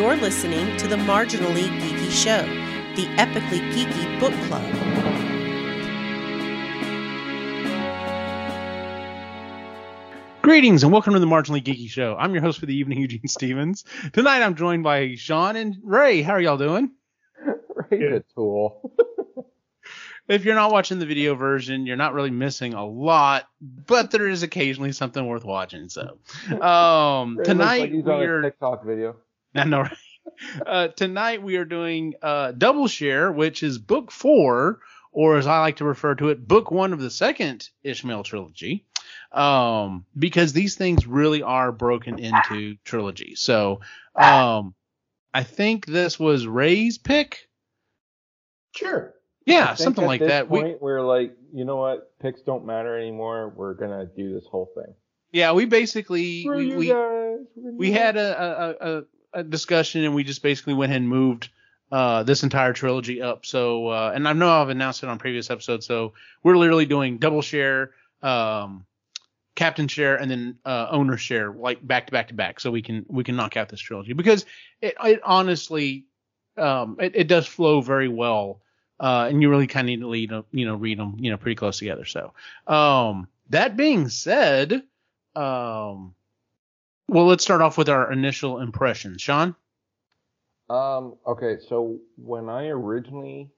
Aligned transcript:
You're 0.00 0.16
listening 0.16 0.78
to 0.78 0.88
the 0.88 0.96
Marginally 0.96 1.68
Geeky 1.78 2.10
Show, 2.10 2.40
the 2.96 3.04
epically 3.18 3.60
geeky 3.70 4.18
book 4.18 4.32
club. 4.48 4.64
Greetings 10.40 10.84
and 10.84 10.90
welcome 10.90 11.12
to 11.12 11.20
the 11.20 11.26
Marginally 11.26 11.62
Geeky 11.62 11.90
Show. 11.90 12.16
I'm 12.18 12.32
your 12.32 12.40
host 12.40 12.60
for 12.60 12.64
the 12.64 12.74
evening, 12.74 12.98
Eugene 13.00 13.28
Stevens. 13.28 13.84
Tonight 14.14 14.40
I'm 14.40 14.54
joined 14.54 14.84
by 14.84 15.16
Sean 15.16 15.54
and 15.56 15.76
Ray. 15.84 16.22
How 16.22 16.32
are 16.32 16.40
y'all 16.40 16.56
doing? 16.56 16.92
Ray's 17.90 18.22
a 18.22 18.24
tool. 18.34 18.94
If 20.28 20.44
you're 20.44 20.54
not 20.54 20.70
watching 20.70 21.00
the 21.00 21.06
video 21.06 21.34
version, 21.34 21.86
you're 21.86 21.96
not 21.96 22.14
really 22.14 22.30
missing 22.30 22.72
a 22.72 22.86
lot, 22.86 23.48
but 23.60 24.12
there 24.12 24.28
is 24.28 24.44
occasionally 24.44 24.92
something 24.92 25.26
worth 25.26 25.44
watching. 25.44 25.88
So, 25.88 26.18
um, 26.62 27.36
Ray 27.36 27.36
looks 27.36 27.48
tonight 27.48 27.80
like 27.80 27.90
he's 27.90 28.06
on 28.06 28.12
a 28.12 28.18
we're 28.18 28.42
TikTok 28.42 28.84
video. 28.84 29.16
I 29.54 29.64
know, 29.64 29.80
right? 29.82 29.96
Uh, 30.64 30.88
tonight 30.88 31.42
we 31.42 31.56
are 31.56 31.64
doing 31.64 32.14
uh, 32.22 32.52
Double 32.52 32.86
Share, 32.86 33.32
which 33.32 33.62
is 33.62 33.78
book 33.78 34.10
four, 34.12 34.80
or 35.12 35.36
as 35.38 35.46
I 35.46 35.60
like 35.60 35.76
to 35.76 35.84
refer 35.84 36.14
to 36.14 36.28
it, 36.28 36.46
book 36.46 36.70
one 36.70 36.92
of 36.92 37.00
the 37.00 37.10
second 37.10 37.68
Ishmael 37.82 38.22
trilogy, 38.22 38.86
um, 39.32 40.06
because 40.16 40.52
these 40.52 40.76
things 40.76 41.06
really 41.06 41.42
are 41.42 41.72
broken 41.72 42.18
into 42.18 42.76
trilogy. 42.84 43.34
So, 43.34 43.80
um, 44.14 44.74
I 45.34 45.42
think 45.42 45.84
this 45.86 46.18
was 46.18 46.46
Ray's 46.46 46.98
pick. 46.98 47.48
Sure. 48.76 49.14
Yeah, 49.46 49.74
something 49.74 50.06
like 50.06 50.20
that. 50.20 50.48
We, 50.48 50.60
Point 50.60 50.82
we're 50.82 51.02
like, 51.02 51.36
you 51.52 51.64
know 51.64 51.76
what? 51.76 52.12
Picks 52.20 52.42
don't 52.42 52.66
matter 52.66 52.96
anymore. 52.96 53.52
We're 53.54 53.74
gonna 53.74 54.06
do 54.06 54.32
this 54.32 54.44
whole 54.48 54.70
thing. 54.76 54.94
yeah, 55.32 55.52
we 55.52 55.64
basically 55.64 56.46
we, 56.48 56.76
we. 56.76 56.94
We 57.56 57.90
had 57.90 58.16
a, 58.16 58.76
a, 58.80 58.98
a 58.98 59.02
discussion 59.48 60.04
and 60.04 60.14
we 60.14 60.24
just 60.24 60.42
basically 60.42 60.74
went 60.74 60.90
ahead 60.90 61.02
and 61.02 61.08
moved 61.08 61.48
uh, 61.92 62.22
this 62.22 62.42
entire 62.42 62.72
trilogy 62.72 63.20
up. 63.20 63.44
So, 63.44 63.88
uh, 63.88 64.12
and 64.14 64.28
I 64.28 64.32
know 64.32 64.48
I've 64.48 64.68
announced 64.68 65.02
it 65.02 65.08
on 65.08 65.18
previous 65.18 65.50
episodes. 65.50 65.86
So 65.86 66.12
we're 66.42 66.56
literally 66.56 66.86
doing 66.86 67.18
double 67.18 67.42
share, 67.42 67.92
um, 68.22 68.86
captain 69.56 69.88
share, 69.88 70.16
and 70.16 70.30
then 70.30 70.58
uh, 70.64 70.86
owner 70.90 71.16
share, 71.16 71.52
like 71.52 71.84
back 71.86 72.06
to 72.06 72.12
back 72.12 72.28
to 72.28 72.34
back, 72.34 72.60
so 72.60 72.70
we 72.70 72.82
can 72.82 73.04
we 73.08 73.24
can 73.24 73.36
knock 73.36 73.56
out 73.56 73.68
this 73.68 73.80
trilogy 73.80 74.12
because 74.12 74.46
it, 74.80 74.94
it 75.02 75.20
honestly, 75.24 76.06
um, 76.56 76.96
it, 77.00 77.12
it 77.16 77.28
does 77.28 77.46
flow 77.46 77.80
very 77.80 78.08
well. 78.08 78.60
Uh, 79.00 79.28
and 79.30 79.40
you 79.40 79.48
really 79.48 79.66
kind 79.66 79.86
of 79.86 79.88
need 79.88 80.00
to 80.00 80.08
lead, 80.08 80.30
you 80.52 80.66
know, 80.66 80.74
read 80.74 80.98
them, 80.98 81.16
you 81.18 81.30
know, 81.30 81.38
pretty 81.38 81.54
close 81.54 81.78
together. 81.78 82.04
So, 82.04 82.34
um, 82.66 83.28
that 83.48 83.74
being 83.74 84.10
said, 84.10 84.82
um, 85.34 86.14
well, 87.10 87.26
let's 87.26 87.42
start 87.42 87.60
off 87.60 87.76
with 87.76 87.88
our 87.88 88.12
initial 88.12 88.60
impressions. 88.60 89.20
Sean? 89.20 89.56
Um. 90.68 91.16
Okay. 91.26 91.56
So 91.68 91.98
when 92.16 92.48
I 92.48 92.68
originally 92.68 93.50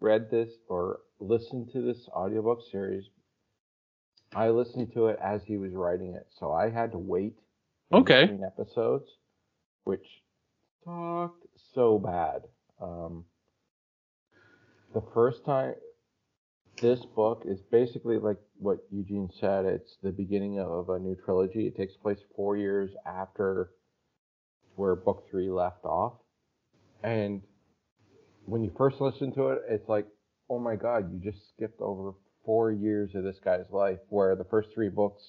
read 0.00 0.30
this 0.30 0.50
or 0.68 1.00
listened 1.18 1.70
to 1.72 1.80
this 1.80 2.06
audiobook 2.14 2.60
series, 2.70 3.04
I 4.34 4.50
listened 4.50 4.92
to 4.92 5.06
it 5.06 5.18
as 5.22 5.42
he 5.42 5.56
was 5.56 5.72
writing 5.72 6.14
it, 6.14 6.26
so 6.38 6.52
I 6.52 6.68
had 6.68 6.92
to 6.92 6.98
wait. 6.98 7.38
Okay. 7.90 8.30
Episodes, 8.46 9.08
which 9.84 10.06
sucked 10.84 11.46
so 11.74 11.98
bad. 11.98 12.42
Um. 12.80 13.24
The 14.92 15.02
first 15.14 15.44
time, 15.46 15.74
this 16.80 17.04
book 17.04 17.44
is 17.46 17.60
basically 17.62 18.18
like 18.18 18.38
what 18.58 18.78
Eugene 18.90 19.30
said. 19.40 19.64
It's 19.64 19.96
the 20.02 20.10
beginning 20.10 20.60
of 20.60 20.88
a 20.90 20.98
new 20.98 21.16
trilogy. 21.24 21.66
It 21.66 21.76
takes 21.76 21.94
place 21.96 22.18
four 22.36 22.56
years 22.56 22.90
after 23.06 23.70
where 24.76 24.94
book 24.94 25.26
three 25.30 25.50
left 25.50 25.84
off. 25.84 26.14
And 27.02 27.42
when 28.44 28.62
you 28.62 28.72
first 28.76 29.00
listen 29.00 29.32
to 29.34 29.48
it, 29.48 29.62
it's 29.68 29.88
like, 29.88 30.06
oh 30.50 30.58
my 30.58 30.76
God, 30.76 31.12
you 31.12 31.18
just 31.18 31.48
skipped 31.50 31.80
over 31.80 32.12
four 32.44 32.72
years 32.72 33.14
of 33.14 33.24
this 33.24 33.38
guy's 33.44 33.70
life, 33.70 33.98
where 34.08 34.34
the 34.34 34.44
first 34.44 34.70
three 34.74 34.88
books 34.88 35.22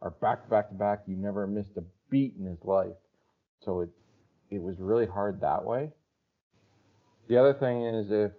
are 0.00 0.10
back 0.10 0.44
to 0.44 0.50
back 0.50 0.68
to 0.68 0.74
back. 0.74 1.02
You 1.06 1.16
never 1.16 1.46
missed 1.46 1.76
a 1.76 1.84
beat 2.10 2.34
in 2.38 2.46
his 2.46 2.62
life. 2.64 2.96
So 3.64 3.80
it 3.80 3.90
it 4.50 4.62
was 4.62 4.76
really 4.78 5.06
hard 5.06 5.40
that 5.40 5.64
way. 5.64 5.90
The 7.28 7.38
other 7.38 7.54
thing 7.54 7.84
is 7.84 8.06
if 8.10 8.32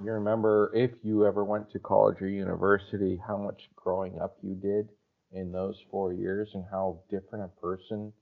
you 0.00 0.12
remember 0.12 0.70
if 0.74 0.90
you 1.02 1.26
ever 1.26 1.44
went 1.44 1.70
to 1.72 1.78
college 1.78 2.20
or 2.20 2.28
university, 2.28 3.20
how 3.26 3.36
much 3.36 3.70
growing 3.76 4.20
up 4.20 4.36
you 4.42 4.54
did 4.54 4.88
in 5.32 5.52
those 5.52 5.76
four 5.90 6.12
years 6.12 6.50
and 6.54 6.64
how 6.70 7.00
different 7.10 7.44
a 7.44 7.60
person 7.60 8.12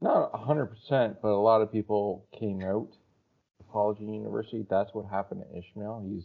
not 0.00 0.32
100%, 0.32 1.16
but 1.22 1.28
a 1.28 1.34
lot 1.34 1.62
of 1.62 1.72
people 1.72 2.26
came 2.38 2.60
out 2.62 2.88
of 3.58 3.72
college 3.72 3.98
and 4.00 4.14
university. 4.14 4.66
That's 4.68 4.92
what 4.92 5.06
happened 5.10 5.42
to 5.42 5.58
Ishmael. 5.58 6.04
He's 6.06 6.24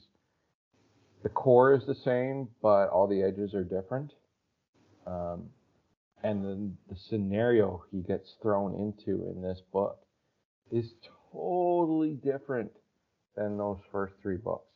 the 1.24 1.30
core 1.30 1.74
is 1.74 1.86
the 1.86 1.96
same, 1.96 2.50
but 2.62 2.90
all 2.90 3.08
the 3.08 3.24
edges 3.24 3.54
are 3.54 3.64
different. 3.64 4.12
Um, 5.06 5.50
and 6.24 6.44
then 6.44 6.78
the 6.90 6.96
scenario 7.10 7.84
he 7.92 8.02
gets 8.02 8.36
thrown 8.42 8.76
into 8.76 9.30
in 9.30 9.42
this 9.42 9.62
book 9.72 10.00
is 10.72 10.94
totally 11.32 12.14
different 12.14 12.72
than 13.40 13.58
those 13.58 13.80
first 13.92 14.14
three 14.22 14.38
books. 14.38 14.68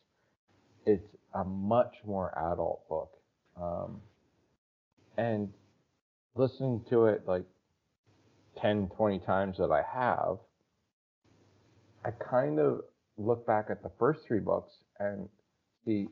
It's 0.85 1.15
a 1.33 1.43
much 1.43 1.93
more 2.05 2.33
adult 2.51 2.87
book. 2.87 3.11
Um, 3.61 4.01
and 5.17 5.49
listening 6.35 6.83
to 6.89 7.07
it 7.07 7.23
like 7.27 7.43
10, 8.61 8.89
20 8.95 9.19
times 9.19 9.57
that 9.57 9.69
I 9.69 9.83
have, 9.93 10.37
I 12.05 12.11
kind 12.11 12.59
of 12.59 12.81
look 13.17 13.45
back 13.45 13.67
at 13.69 13.83
the 13.83 13.91
first 13.99 14.21
three 14.27 14.39
books 14.39 14.71
and 14.97 15.27
see, 15.85 16.07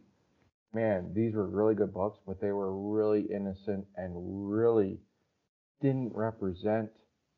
man, 0.73 1.13
these 1.16 1.34
were 1.34 1.47
really 1.47 1.75
good 1.75 1.94
books, 1.94 2.19
but 2.28 2.41
they 2.41 2.51
were 2.51 2.73
really 2.73 3.28
innocent 3.34 3.85
and 3.95 4.11
really 4.51 5.00
didn't 5.81 6.11
represent 6.13 6.90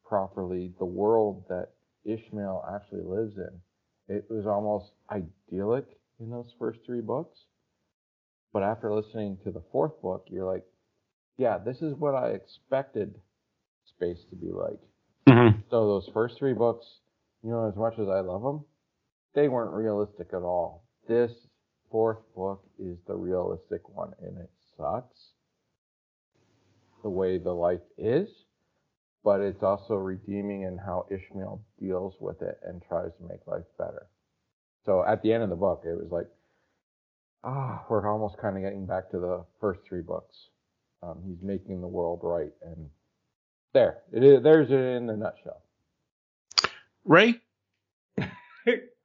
properly 0.06 0.74
the 0.80 0.86
world 0.86 1.44
that 1.50 1.70
Ishmael 2.04 2.66
actually 2.76 3.04
lives 3.04 3.38
in. 3.38 3.62
It 4.08 4.26
was 4.30 4.46
almost 4.46 4.92
idyllic 5.10 5.86
in 6.20 6.30
those 6.30 6.52
first 6.60 6.80
three 6.86 7.02
books. 7.02 7.38
But 8.52 8.64
after 8.64 8.94
listening 8.94 9.38
to 9.44 9.52
the 9.52 9.64
fourth 9.72 10.00
book, 10.02 10.28
you're 10.30 10.52
like, 10.52 10.64
yeah, 11.38 11.58
this 11.58 11.82
is 11.82 11.96
what 11.96 12.14
I 12.14 12.30
expected 12.30 13.16
space 13.88 14.20
to 14.30 14.36
be 14.36 14.52
like. 14.52 14.80
Mm-hmm. 15.28 15.62
So 15.70 15.88
those 15.88 16.10
first 16.14 16.38
three 16.38 16.54
books, 16.54 16.86
you 17.44 17.50
know, 17.50 17.68
as 17.68 17.76
much 17.76 17.94
as 17.94 18.08
I 18.08 18.20
love 18.20 18.44
them, 18.44 18.64
they 19.34 19.48
weren't 19.48 19.74
realistic 19.74 20.28
at 20.34 20.44
all. 20.44 20.84
This 21.08 21.32
fourth 21.90 22.20
book 22.36 22.64
is 22.80 22.98
the 23.08 23.16
realistic 23.16 23.90
one, 23.90 24.14
and 24.22 24.38
it 24.38 24.52
sucks 24.78 25.32
the 27.02 27.10
way 27.10 27.38
the 27.38 27.52
life 27.52 27.82
is, 27.98 28.30
but 29.24 29.40
it's 29.40 29.64
also 29.64 29.96
redeeming 29.96 30.64
in 30.64 30.78
how 30.78 31.06
Ishmael 31.10 31.62
deals 31.80 32.16
with 32.20 32.42
it 32.42 32.60
and 32.66 32.82
tries 32.82 33.12
to 33.18 33.24
make 33.28 33.46
life 33.48 33.66
better. 33.78 34.08
So 34.86 35.04
at 35.06 35.22
the 35.22 35.32
end 35.32 35.44
of 35.44 35.50
the 35.50 35.56
book, 35.56 35.84
it 35.86 35.98
was 35.98 36.12
like, 36.12 36.28
ah, 37.44 37.84
we're 37.90 38.08
almost 38.08 38.38
kind 38.38 38.58
of 38.58 38.64
getting 38.64 38.86
back 38.86 39.10
to 39.12 39.20
the 39.20 39.46
first 39.62 39.82
three 39.88 40.02
books. 40.02 40.36
Um, 41.02 41.20
he's 41.26 41.42
making 41.42 41.82
the 41.82 41.88
world 41.88 42.20
right, 42.24 42.52
and 42.62 42.90
there 43.74 44.00
it 44.14 44.24
is. 44.24 44.42
There's 44.42 44.70
it 44.70 44.80
in 44.80 45.10
a 45.10 45.18
nutshell. 45.18 45.62
Ray? 47.04 47.42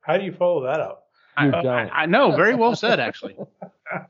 How 0.01 0.17
do 0.17 0.25
you 0.25 0.33
follow 0.33 0.63
that 0.65 0.81
up? 0.81 1.09
I, 1.37 1.47
You 1.47 1.53
I. 1.53 2.03
I 2.03 2.07
know. 2.07 2.37
Very 2.37 2.55
well 2.55 2.77
said, 2.77 3.01
actually. 3.01 3.37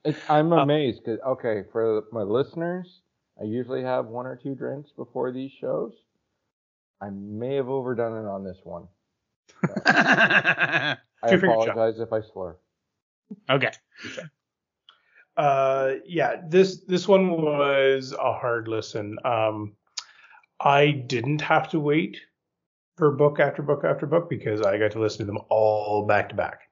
It's, 0.04 0.18
I'm 0.28 0.52
amazed 0.52 1.04
because 1.04 1.20
okay, 1.24 1.62
for 1.70 2.02
my 2.10 2.22
listeners, 2.22 3.00
I 3.40 3.44
usually 3.44 3.82
have 3.82 4.06
one 4.06 4.26
or 4.26 4.36
two 4.36 4.54
drinks 4.54 4.90
before 4.96 5.32
these 5.32 5.52
shows. 5.52 5.92
I 7.00 7.10
may 7.10 7.54
have 7.54 7.68
overdone 7.68 8.24
it 8.24 8.28
on 8.28 8.42
this 8.44 8.58
one. 8.64 8.88
I 9.86 10.96
Two 11.28 11.38
finger 11.38 11.46
shot. 11.54 11.68
apologize 11.68 12.00
if 12.00 12.12
I 12.12 12.20
slur. 12.20 12.56
okay. 13.50 13.70
Uh, 15.36 15.94
yeah, 16.04 16.36
this 16.48 16.84
this 16.86 17.06
one 17.06 17.30
was 17.30 18.12
a 18.12 18.32
hard 18.32 18.66
listen. 18.68 19.16
Um, 19.24 19.74
I 20.60 20.90
didn't 20.90 21.40
have 21.40 21.68
to 21.70 21.78
wait 21.80 22.18
for 22.96 23.12
book 23.12 23.38
after 23.38 23.62
book 23.62 23.84
after 23.84 24.06
book 24.06 24.28
because 24.28 24.60
I 24.62 24.78
got 24.78 24.90
to 24.92 25.00
listen 25.00 25.20
to 25.20 25.32
them 25.32 25.38
all 25.48 26.06
back 26.06 26.28
to 26.30 26.34
back. 26.34 26.62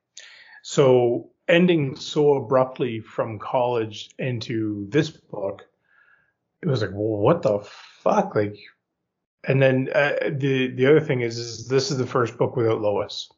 So 0.63 1.31
ending 1.47 1.95
so 1.95 2.35
abruptly 2.35 2.99
from 3.01 3.39
college 3.39 4.11
into 4.19 4.87
this 4.91 5.11
book, 5.11 5.63
it 6.63 6.69
was 6.69 6.81
like, 6.83 6.91
well, 6.93 7.19
what 7.21 7.43
the 7.43 7.61
fuck? 7.61 8.35
Like, 8.35 8.57
and 9.45 9.63
then 9.63 9.89
uh, 9.95 10.31
the 10.31 10.69
the 10.69 10.87
other 10.87 11.01
thing 11.01 11.21
is, 11.21 11.39
is 11.39 11.69
this 11.69 11.91
is 11.91 11.99
the 11.99 12.07
first 12.07 12.37
book 12.39 12.57
without 12.57 12.81
Lois, 12.81 13.31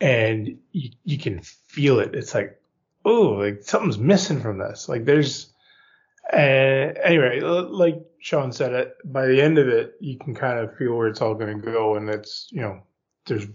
and 0.00 0.58
you, 0.72 0.90
you 1.04 1.18
can 1.18 1.40
feel 1.40 2.00
it. 2.00 2.14
It's 2.14 2.34
like, 2.34 2.60
oh, 3.04 3.30
like 3.30 3.62
something's 3.62 3.98
missing 3.98 4.40
from 4.40 4.58
this. 4.58 4.88
Like 4.88 5.04
there's, 5.04 5.52
And 6.30 6.96
anyway, 6.98 7.40
like 7.40 8.00
Sean 8.20 8.52
said, 8.52 8.72
it 8.72 8.96
by 9.04 9.26
the 9.26 9.40
end 9.40 9.58
of 9.58 9.68
it, 9.68 9.94
you 10.00 10.18
can 10.18 10.34
kind 10.34 10.58
of 10.58 10.76
feel 10.76 10.94
where 10.94 11.08
it's 11.08 11.22
all 11.22 11.34
going 11.34 11.60
to 11.60 11.72
go, 11.72 11.96
and 11.96 12.08
it's 12.10 12.48
you 12.52 12.60
know, 12.60 12.82
there's, 13.26 13.46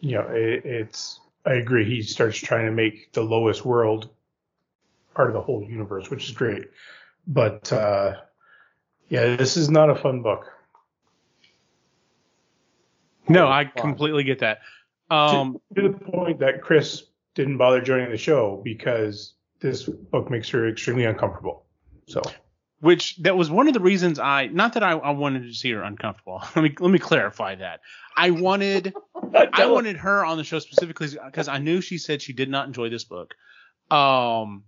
you 0.00 0.12
know, 0.16 0.26
it, 0.30 0.64
it's. 0.64 1.20
I 1.44 1.54
agree. 1.54 1.84
He 1.84 2.02
starts 2.02 2.38
trying 2.38 2.66
to 2.66 2.72
make 2.72 3.12
the 3.12 3.22
Lois 3.22 3.64
world 3.64 4.10
part 5.16 5.28
of 5.28 5.34
the 5.34 5.40
whole 5.40 5.64
universe, 5.64 6.10
which 6.10 6.28
is 6.28 6.32
great. 6.32 6.64
But 7.26 7.72
uh, 7.72 8.16
yeah, 9.08 9.34
this 9.36 9.56
is 9.56 9.70
not 9.70 9.90
a 9.90 9.94
fun 9.94 10.22
book. 10.22 10.52
No, 13.28 13.48
I 13.48 13.64
completely 13.64 14.22
get 14.22 14.38
that. 14.40 14.58
Um, 15.10 15.58
to 15.74 15.82
the 15.82 15.98
point 15.98 16.38
that 16.40 16.62
Chris 16.62 17.04
didn't 17.34 17.56
bother 17.56 17.80
joining 17.80 18.10
the 18.10 18.16
show 18.16 18.60
because 18.62 19.34
this 19.60 19.84
book 19.84 20.30
makes 20.30 20.48
her 20.50 20.68
extremely 20.68 21.04
uncomfortable. 21.04 21.64
So 22.06 22.22
which 22.80 23.16
that 23.16 23.36
was 23.36 23.50
one 23.50 23.68
of 23.68 23.74
the 23.74 23.80
reasons 23.80 24.18
I 24.18 24.46
not 24.46 24.74
that 24.74 24.82
I, 24.82 24.92
I 24.92 25.10
wanted 25.10 25.44
to 25.44 25.54
see 25.54 25.72
her 25.72 25.82
uncomfortable. 25.82 26.42
let 26.56 26.62
me 26.62 26.74
let 26.78 26.90
me 26.90 26.98
clarify 26.98 27.56
that. 27.56 27.80
I 28.16 28.30
wanted 28.30 28.94
I 29.52 29.66
wanted 29.66 29.96
her 29.96 30.24
on 30.24 30.36
the 30.36 30.44
show 30.44 30.58
specifically 30.58 31.08
because 31.24 31.48
I 31.48 31.58
knew 31.58 31.80
she 31.80 31.98
said 31.98 32.22
she 32.22 32.32
did 32.32 32.48
not 32.48 32.66
enjoy 32.66 32.90
this 32.90 33.04
book. 33.04 33.34
Um, 33.90 34.64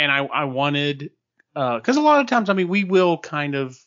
and 0.00 0.10
I 0.10 0.24
I 0.24 0.44
wanted 0.44 1.10
because 1.54 1.96
a 1.96 2.00
lot 2.00 2.20
of 2.20 2.26
times 2.26 2.48
I 2.50 2.54
mean 2.54 2.68
we 2.68 2.84
will 2.84 3.18
kind 3.18 3.54
of 3.54 3.78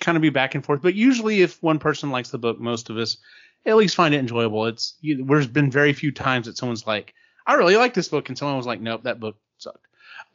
kind 0.00 0.16
of 0.16 0.22
be 0.22 0.30
back 0.30 0.54
and 0.54 0.64
forth, 0.64 0.80
but 0.82 0.94
usually 0.94 1.42
if 1.42 1.60
one 1.62 1.78
person 1.78 2.10
likes 2.10 2.30
the 2.30 2.38
book, 2.38 2.60
most 2.60 2.88
of 2.90 2.96
us 2.96 3.18
at 3.66 3.76
least 3.76 3.94
find 3.96 4.14
it 4.14 4.18
enjoyable. 4.18 4.66
It's 4.66 4.96
you, 5.00 5.24
there's 5.24 5.46
been 5.46 5.70
very 5.70 5.92
few 5.92 6.12
times 6.12 6.46
that 6.46 6.56
someone's 6.56 6.86
like 6.86 7.14
I 7.46 7.54
really 7.54 7.76
like 7.76 7.94
this 7.94 8.08
book 8.08 8.28
and 8.28 8.38
someone 8.38 8.56
was 8.56 8.66
like 8.66 8.80
nope 8.80 9.02
that 9.04 9.20
book 9.20 9.36
sucked. 9.58 9.86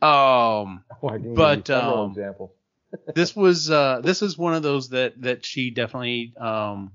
Um, 0.02 0.84
Well, 1.02 1.14
I 1.14 1.18
can 1.18 1.24
give 1.24 1.36
But, 1.36 1.70
um, 1.70 2.12
examples. 2.12 2.52
this 3.16 3.36
was 3.36 3.70
uh 3.70 4.02
this 4.04 4.22
is 4.22 4.38
one 4.38 4.54
of 4.54 4.64
those 4.64 4.90
that 4.90 5.22
that 5.22 5.46
she 5.46 5.70
definitely 5.72 6.34
um 6.40 6.92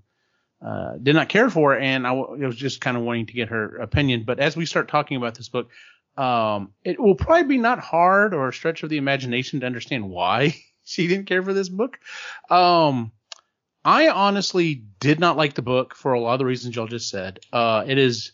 uh 0.64 0.96
did 0.96 1.14
not 1.14 1.28
care 1.28 1.50
for 1.50 1.74
and 1.76 2.06
I, 2.06 2.10
w- 2.10 2.44
I 2.44 2.46
was 2.46 2.56
just 2.56 2.80
kind 2.80 2.96
of 2.96 3.02
wanting 3.02 3.26
to 3.26 3.32
get 3.32 3.48
her 3.48 3.76
opinion 3.78 4.24
but 4.24 4.38
as 4.38 4.56
we 4.56 4.66
start 4.66 4.88
talking 4.88 5.16
about 5.16 5.34
this 5.34 5.48
book 5.48 5.70
um 6.16 6.72
it 6.84 6.98
will 6.98 7.14
probably 7.14 7.44
be 7.44 7.58
not 7.58 7.78
hard 7.78 8.34
or 8.34 8.48
a 8.48 8.52
stretch 8.52 8.82
of 8.82 8.90
the 8.90 8.98
imagination 8.98 9.60
to 9.60 9.66
understand 9.66 10.08
why 10.08 10.54
she 10.84 11.06
didn't 11.06 11.26
care 11.26 11.42
for 11.42 11.52
this 11.52 11.68
book 11.68 11.98
um 12.50 13.12
I 13.82 14.08
honestly 14.08 14.84
did 14.98 15.20
not 15.20 15.38
like 15.38 15.54
the 15.54 15.62
book 15.62 15.94
for 15.94 16.12
a 16.12 16.20
lot 16.20 16.34
of 16.34 16.38
the 16.40 16.44
reasons 16.44 16.76
y'all 16.76 16.86
just 16.86 17.08
said 17.08 17.40
uh 17.52 17.84
it 17.86 17.98
is 17.98 18.32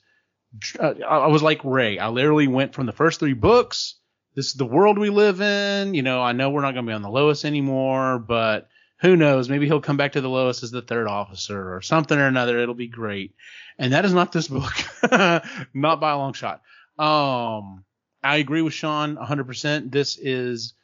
uh, 0.79 0.95
I 1.07 1.27
was 1.27 1.43
like 1.43 1.65
Ray 1.65 1.99
I 1.99 2.09
literally 2.09 2.49
went 2.49 2.75
from 2.75 2.87
the 2.87 2.93
first 2.93 3.21
three 3.21 3.35
books 3.35 3.97
this 4.37 4.49
is 4.49 4.55
the 4.55 4.67
world 4.67 4.99
we 4.99 5.09
live 5.09 5.41
in. 5.41 5.95
You 5.95 6.03
know, 6.03 6.21
I 6.23 6.33
know 6.33 6.51
we're 6.51 6.61
not 6.61 6.75
going 6.75 6.85
to 6.85 6.91
be 6.91 6.95
on 6.95 7.03
the 7.03 7.11
Lois 7.11 7.47
anymore, 7.47 8.19
but 8.19 8.69
who 9.01 9.17
knows? 9.17 9.49
Maybe 9.49 9.67
he'll 9.67 9.81
come 9.81 9.97
back 9.97 10.13
to 10.13 10.21
the 10.21 10.29
Lois 10.29 10.63
as 10.63 10.71
the 10.71 10.83
third 10.83 11.09
officer 11.09 11.75
or 11.75 11.81
something 11.81 12.17
or 12.17 12.27
another. 12.27 12.59
It'll 12.59 12.75
be 12.75 12.87
great. 12.87 13.35
And 13.79 13.95
that 13.95 14.05
is 14.05 14.13
not 14.13 14.33
this 14.33 14.49
book, 14.49 14.75
not 15.75 16.01
by 16.01 16.13
a 16.13 16.19
long 16.19 16.35
shot. 16.35 16.61
Um, 16.99 17.85
I 18.23 18.37
agree 18.37 18.63
with 18.63 18.73
Sean 18.73 19.17
100%. 19.17 19.91
This 19.91 20.19
is, 20.19 20.75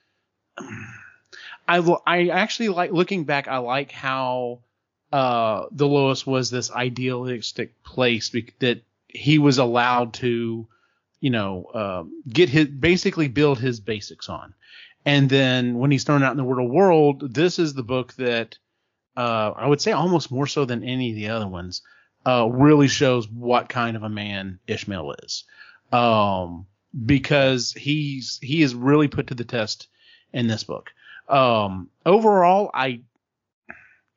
I, 1.68 1.78
I 2.06 2.28
actually 2.28 2.68
like 2.68 2.92
looking 2.92 3.24
back. 3.24 3.48
I 3.48 3.58
like 3.58 3.92
how, 3.92 4.60
uh, 5.12 5.66
the 5.70 5.86
Lois 5.86 6.26
was 6.26 6.50
this 6.50 6.70
idealistic 6.70 7.82
place 7.82 8.34
that 8.60 8.82
he 9.08 9.38
was 9.38 9.58
allowed 9.58 10.14
to, 10.14 10.66
you 11.20 11.30
know, 11.30 11.70
um, 11.74 12.22
get 12.28 12.48
his 12.48 12.66
basically 12.68 13.28
build 13.28 13.58
his 13.58 13.80
basics 13.80 14.28
on. 14.28 14.54
And 15.04 15.28
then 15.28 15.78
when 15.78 15.90
he's 15.90 16.04
thrown 16.04 16.22
out 16.22 16.30
in 16.30 16.36
the 16.36 16.44
real 16.44 16.66
world, 16.66 17.34
this 17.34 17.58
is 17.58 17.74
the 17.74 17.82
book 17.82 18.14
that 18.14 18.56
uh, 19.16 19.52
I 19.56 19.66
would 19.66 19.80
say 19.80 19.92
almost 19.92 20.30
more 20.30 20.46
so 20.46 20.64
than 20.64 20.84
any 20.84 21.10
of 21.10 21.16
the 21.16 21.28
other 21.28 21.48
ones 21.48 21.82
uh, 22.24 22.48
really 22.50 22.88
shows 22.88 23.28
what 23.28 23.68
kind 23.68 23.96
of 23.96 24.02
a 24.02 24.08
man 24.08 24.60
Ishmael 24.66 25.16
is, 25.24 25.44
um, 25.92 26.66
because 27.06 27.72
he's 27.72 28.38
he 28.42 28.62
is 28.62 28.74
really 28.74 29.08
put 29.08 29.28
to 29.28 29.34
the 29.34 29.44
test 29.44 29.88
in 30.32 30.46
this 30.46 30.64
book. 30.64 30.90
Um, 31.28 31.90
overall, 32.04 32.70
I 32.72 33.02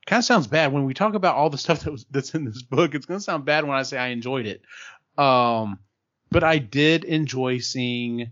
kind 0.06 0.19
of 0.19 0.25
sounds 0.25 0.48
bad 0.48 0.72
when 0.72 0.86
we 0.86 0.94
talk 0.94 1.13
about 1.13 1.36
all 1.36 1.50
the 1.50 1.57
stuff 1.57 1.81
that 1.81 1.92
was 1.92 2.06
that's 2.10 2.33
in 2.33 2.45
this 2.45 2.62
book. 2.62 2.95
It's 2.95 3.06
gonna 3.06 3.19
sound 3.19 3.45
bad 3.45 3.66
when 3.66 3.77
I 3.77 3.83
say 3.83 3.98
I 3.98 4.07
enjoyed 4.07 4.45
it. 4.45 4.62
Um, 5.18 5.80
but 6.30 6.44
I 6.44 6.57
did 6.57 7.04
enjoy 7.04 7.60
seeing 7.60 8.31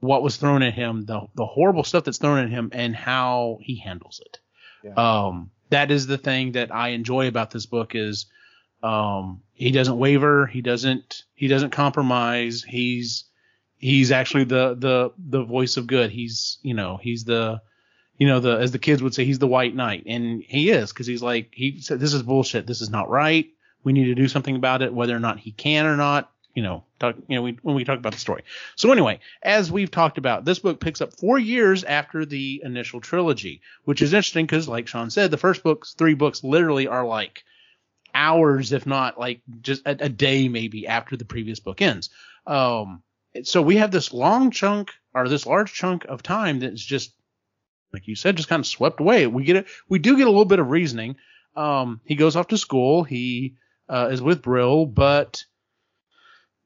what 0.00 0.22
was 0.22 0.36
thrown 0.36 0.62
at 0.62 0.74
him, 0.74 1.04
the 1.06 1.22
the 1.34 1.46
horrible 1.46 1.84
stuff 1.84 2.04
that's 2.04 2.18
thrown 2.18 2.38
at 2.38 2.50
him, 2.50 2.70
and 2.72 2.94
how 2.94 3.58
he 3.60 3.76
handles 3.76 4.20
it. 4.24 4.38
Yeah. 4.82 4.94
Um, 4.94 5.50
that 5.70 5.90
is 5.90 6.06
the 6.06 6.18
thing 6.18 6.52
that 6.52 6.74
I 6.74 6.88
enjoy 6.88 7.26
about 7.28 7.50
this 7.50 7.66
book 7.66 7.94
is 7.94 8.26
um, 8.84 9.40
he 9.54 9.70
doesn't 9.70 9.98
waver, 9.98 10.46
he 10.46 10.60
doesn't 10.60 11.24
he 11.34 11.48
doesn't 11.48 11.70
compromise. 11.70 12.62
He's 12.62 13.24
he's 13.78 14.12
actually 14.12 14.44
the 14.44 14.74
the 14.74 15.12
the 15.16 15.42
voice 15.42 15.78
of 15.78 15.86
good. 15.86 16.10
He's 16.10 16.58
you 16.62 16.74
know 16.74 16.98
he's 17.02 17.24
the 17.24 17.62
you 18.18 18.26
know 18.26 18.40
the 18.40 18.58
as 18.58 18.72
the 18.72 18.78
kids 18.78 19.02
would 19.02 19.14
say 19.14 19.24
he's 19.24 19.38
the 19.38 19.46
white 19.46 19.74
knight, 19.74 20.04
and 20.06 20.42
he 20.42 20.70
is 20.70 20.92
because 20.92 21.06
he's 21.06 21.22
like 21.22 21.48
he 21.52 21.80
said 21.80 21.98
this 21.98 22.12
is 22.12 22.22
bullshit. 22.22 22.66
This 22.66 22.82
is 22.82 22.90
not 22.90 23.08
right. 23.08 23.46
We 23.84 23.94
need 23.94 24.04
to 24.04 24.14
do 24.14 24.28
something 24.28 24.54
about 24.54 24.82
it, 24.82 24.92
whether 24.92 25.16
or 25.16 25.20
not 25.20 25.38
he 25.38 25.52
can 25.52 25.86
or 25.86 25.96
not. 25.96 26.30
You 26.54 26.62
know, 26.62 26.84
talk, 27.00 27.16
you 27.26 27.34
know, 27.34 27.42
we, 27.42 27.58
when 27.62 27.74
we 27.74 27.84
talk 27.84 27.98
about 27.98 28.12
the 28.12 28.20
story. 28.20 28.44
So 28.76 28.92
anyway, 28.92 29.18
as 29.42 29.72
we've 29.72 29.90
talked 29.90 30.18
about, 30.18 30.44
this 30.44 30.60
book 30.60 30.78
picks 30.78 31.00
up 31.00 31.12
four 31.18 31.36
years 31.36 31.82
after 31.82 32.24
the 32.24 32.62
initial 32.64 33.00
trilogy, 33.00 33.60
which 33.84 34.02
is 34.02 34.12
interesting 34.12 34.46
because, 34.46 34.68
like 34.68 34.86
Sean 34.86 35.10
said, 35.10 35.32
the 35.32 35.36
first 35.36 35.64
books, 35.64 35.94
three 35.94 36.14
books, 36.14 36.44
literally 36.44 36.86
are 36.86 37.04
like 37.04 37.44
hours, 38.14 38.72
if 38.72 38.86
not 38.86 39.18
like 39.18 39.40
just 39.60 39.82
a, 39.86 39.90
a 40.04 40.08
day, 40.08 40.48
maybe 40.48 40.86
after 40.86 41.16
the 41.16 41.24
previous 41.24 41.60
book 41.60 41.82
ends. 41.82 42.10
Um, 42.46 43.02
so 43.42 43.60
we 43.62 43.76
have 43.76 43.90
this 43.90 44.12
long 44.12 44.50
chunk 44.50 44.92
or 45.12 45.28
this 45.28 45.46
large 45.46 45.72
chunk 45.72 46.04
of 46.04 46.22
time 46.22 46.60
that's 46.60 46.84
just, 46.84 47.12
like 47.92 48.06
you 48.06 48.14
said, 48.14 48.36
just 48.36 48.48
kind 48.48 48.60
of 48.60 48.66
swept 48.66 49.00
away. 49.00 49.26
We 49.26 49.44
get 49.44 49.56
it. 49.56 49.66
We 49.88 49.98
do 49.98 50.16
get 50.16 50.26
a 50.26 50.30
little 50.30 50.44
bit 50.44 50.58
of 50.58 50.70
reasoning. 50.70 51.16
Um, 51.56 52.00
he 52.04 52.14
goes 52.14 52.36
off 52.36 52.48
to 52.48 52.58
school. 52.58 53.04
He 53.04 53.56
uh, 53.88 54.08
is 54.10 54.22
with 54.22 54.42
Brill, 54.42 54.86
but 54.86 55.44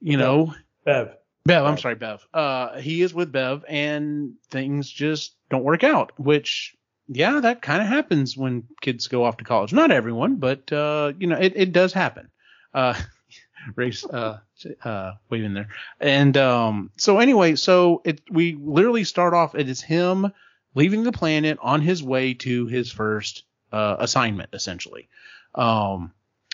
you 0.00 0.16
know, 0.16 0.54
Bev, 0.84 1.16
Bev, 1.44 1.64
I'm 1.64 1.78
sorry, 1.78 1.96
Bev. 1.96 2.26
Uh, 2.32 2.78
he 2.78 3.02
is 3.02 3.12
with 3.12 3.32
Bev, 3.32 3.64
and 3.68 4.34
things 4.50 4.90
just 4.90 5.34
don't 5.50 5.64
work 5.64 5.84
out. 5.84 6.12
Which, 6.18 6.76
yeah, 7.08 7.40
that 7.40 7.62
kind 7.62 7.82
of 7.82 7.88
happens 7.88 8.36
when 8.36 8.64
kids 8.80 9.08
go 9.08 9.24
off 9.24 9.38
to 9.38 9.44
college. 9.44 9.72
Not 9.72 9.90
everyone, 9.90 10.36
but 10.36 10.70
uh, 10.72 11.12
you 11.18 11.26
know, 11.26 11.36
it, 11.36 11.54
it 11.56 11.72
does 11.72 11.92
happen. 11.92 12.28
Uh, 12.74 12.94
Ray's, 13.76 14.04
uh, 14.04 14.38
uh, 14.84 15.12
waving 15.28 15.54
there, 15.54 15.68
and 16.00 16.36
um, 16.36 16.90
so 16.96 17.18
anyway, 17.18 17.56
so 17.56 18.02
it 18.04 18.20
we 18.30 18.56
literally 18.60 19.04
start 19.04 19.34
off. 19.34 19.54
It 19.54 19.68
is 19.68 19.82
him 19.82 20.32
leaving 20.74 21.02
the 21.02 21.12
planet 21.12 21.58
on 21.60 21.80
his 21.80 22.02
way 22.02 22.34
to 22.34 22.66
his 22.66 22.92
first 22.92 23.44
uh, 23.72 23.96
assignment, 23.98 24.50
essentially. 24.52 25.08
Um, 25.54 26.12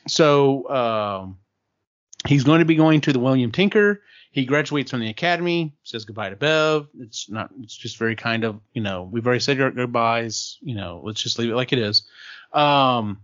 so 0.09 0.69
um, 0.71 1.39
he's 2.27 2.45
going 2.45 2.61
to 2.61 2.65
be 2.65 2.77
going 2.77 3.01
to 3.03 3.13
the 3.13 3.19
William 3.19 3.53
Tinker. 3.53 4.03
He 4.31 4.47
graduates 4.47 4.91
from 4.91 4.99
the 4.99 5.11
academy, 5.11 5.75
says 5.85 6.05
goodbye 6.05 6.31
to 6.31 6.37
Bev. 6.37 6.89
It's 6.99 7.31
not, 7.31 7.51
it's 7.63 7.77
just 7.77 7.99
very 7.99 8.17
kind 8.17 8.43
of, 8.43 8.61
you 8.73 8.83
know, 8.83 9.09
we've 9.09 9.25
already 9.25 9.41
said 9.41 9.61
our 9.61 9.71
goodbyes, 9.71 10.59
you 10.61 10.75
know, 10.75 11.03
let's 11.05 11.23
just 11.23 11.39
leave 11.39 11.51
it 11.51 11.55
like 11.55 11.73
it 11.73 11.79
is. 11.79 12.03
Um, 12.53 13.21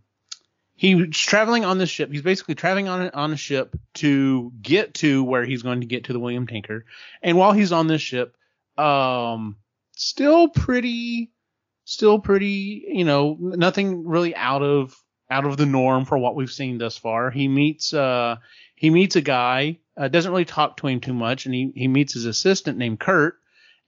he's 0.77 1.17
traveling 1.17 1.65
on 1.65 1.79
this 1.79 1.91
ship. 1.91 2.13
He's 2.13 2.23
basically 2.23 2.55
traveling 2.55 2.87
on 2.87 3.11
on 3.11 3.33
a 3.33 3.37
ship 3.37 3.77
to 3.95 4.53
get 4.63 4.95
to 4.95 5.25
where 5.25 5.45
he's 5.45 5.63
going 5.63 5.81
to 5.81 5.87
get 5.87 6.05
to 6.05 6.13
the 6.13 6.21
William 6.21 6.47
Tinker. 6.47 6.85
And 7.23 7.37
while 7.37 7.53
he's 7.53 7.73
on 7.73 7.89
this 7.89 8.03
ship, 8.03 8.37
um, 8.79 9.57
still 9.97 10.49
pretty, 10.49 11.33
still 11.87 12.21
pretty, 12.21 12.85
you 12.87 13.05
know, 13.05 13.37
nothing 13.41 14.07
really 14.07 14.37
out 14.37 14.63
of, 14.63 14.97
out 15.29 15.45
of 15.45 15.57
the 15.57 15.67
norm 15.67 16.05
for 16.05 16.19
what 16.19 16.37
we've 16.37 16.53
seen 16.53 16.79
thus 16.79 16.97
far. 16.97 17.33
He 17.33 17.49
meets, 17.49 17.93
uh, 17.93 18.37
he 18.81 18.89
meets 18.89 19.15
a 19.15 19.21
guy, 19.21 19.77
uh, 19.95 20.09
doesn't 20.09 20.33
really 20.33 20.47
talk 20.47 20.79
to 20.79 20.87
him 20.87 21.01
too 21.01 21.13
much, 21.13 21.45
and 21.45 21.55
he, 21.55 21.71
he 21.75 21.87
meets 21.87 22.15
his 22.15 22.25
assistant 22.25 22.79
named 22.79 22.99
Kurt. 22.99 23.39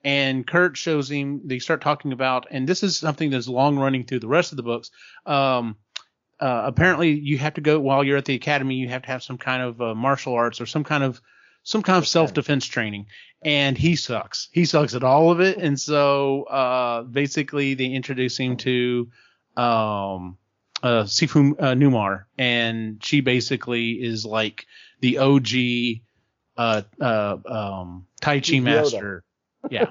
And 0.04 0.46
Kurt 0.46 0.76
shows 0.76 1.10
him, 1.10 1.40
they 1.46 1.60
start 1.60 1.80
talking 1.80 2.12
about, 2.12 2.48
and 2.50 2.68
this 2.68 2.82
is 2.82 2.98
something 2.98 3.30
that's 3.30 3.48
long 3.48 3.78
running 3.78 4.04
through 4.04 4.18
the 4.18 4.28
rest 4.28 4.52
of 4.52 4.58
the 4.58 4.62
books. 4.62 4.90
Um, 5.24 5.76
uh, 6.38 6.64
apparently, 6.66 7.12
you 7.12 7.38
have 7.38 7.54
to 7.54 7.62
go 7.62 7.80
while 7.80 8.04
you're 8.04 8.18
at 8.18 8.26
the 8.26 8.34
academy, 8.34 8.74
you 8.74 8.90
have 8.90 9.00
to 9.00 9.08
have 9.08 9.22
some 9.22 9.38
kind 9.38 9.62
of 9.62 9.80
uh, 9.80 9.94
martial 9.94 10.34
arts 10.34 10.60
or 10.60 10.66
some 10.66 10.84
kind 10.84 11.02
of 11.02 11.22
some 11.62 11.82
kind 11.82 11.96
of 11.96 12.06
self 12.06 12.34
defense 12.34 12.66
training. 12.66 13.06
And 13.40 13.78
he 13.78 13.96
sucks. 13.96 14.50
He 14.52 14.66
sucks 14.66 14.94
at 14.94 15.04
all 15.04 15.32
of 15.32 15.40
it. 15.40 15.56
And 15.56 15.80
so 15.80 16.42
uh, 16.42 17.04
basically, 17.04 17.72
they 17.72 17.86
introduce 17.86 18.36
him 18.36 18.58
to 18.58 19.08
um, 19.56 20.36
uh, 20.82 21.04
Sifu 21.04 21.52
uh, 21.58 21.74
Newmar, 21.74 22.24
and 22.38 23.02
she 23.02 23.20
basically 23.20 23.92
is 23.92 24.26
like 24.26 24.66
the 25.00 25.18
OG 25.18 26.02
uh, 26.56 26.82
uh, 27.00 27.36
um, 27.46 28.06
Tai 28.20 28.40
Chi 28.40 28.60
master. 28.60 29.24
Yeah. 29.70 29.90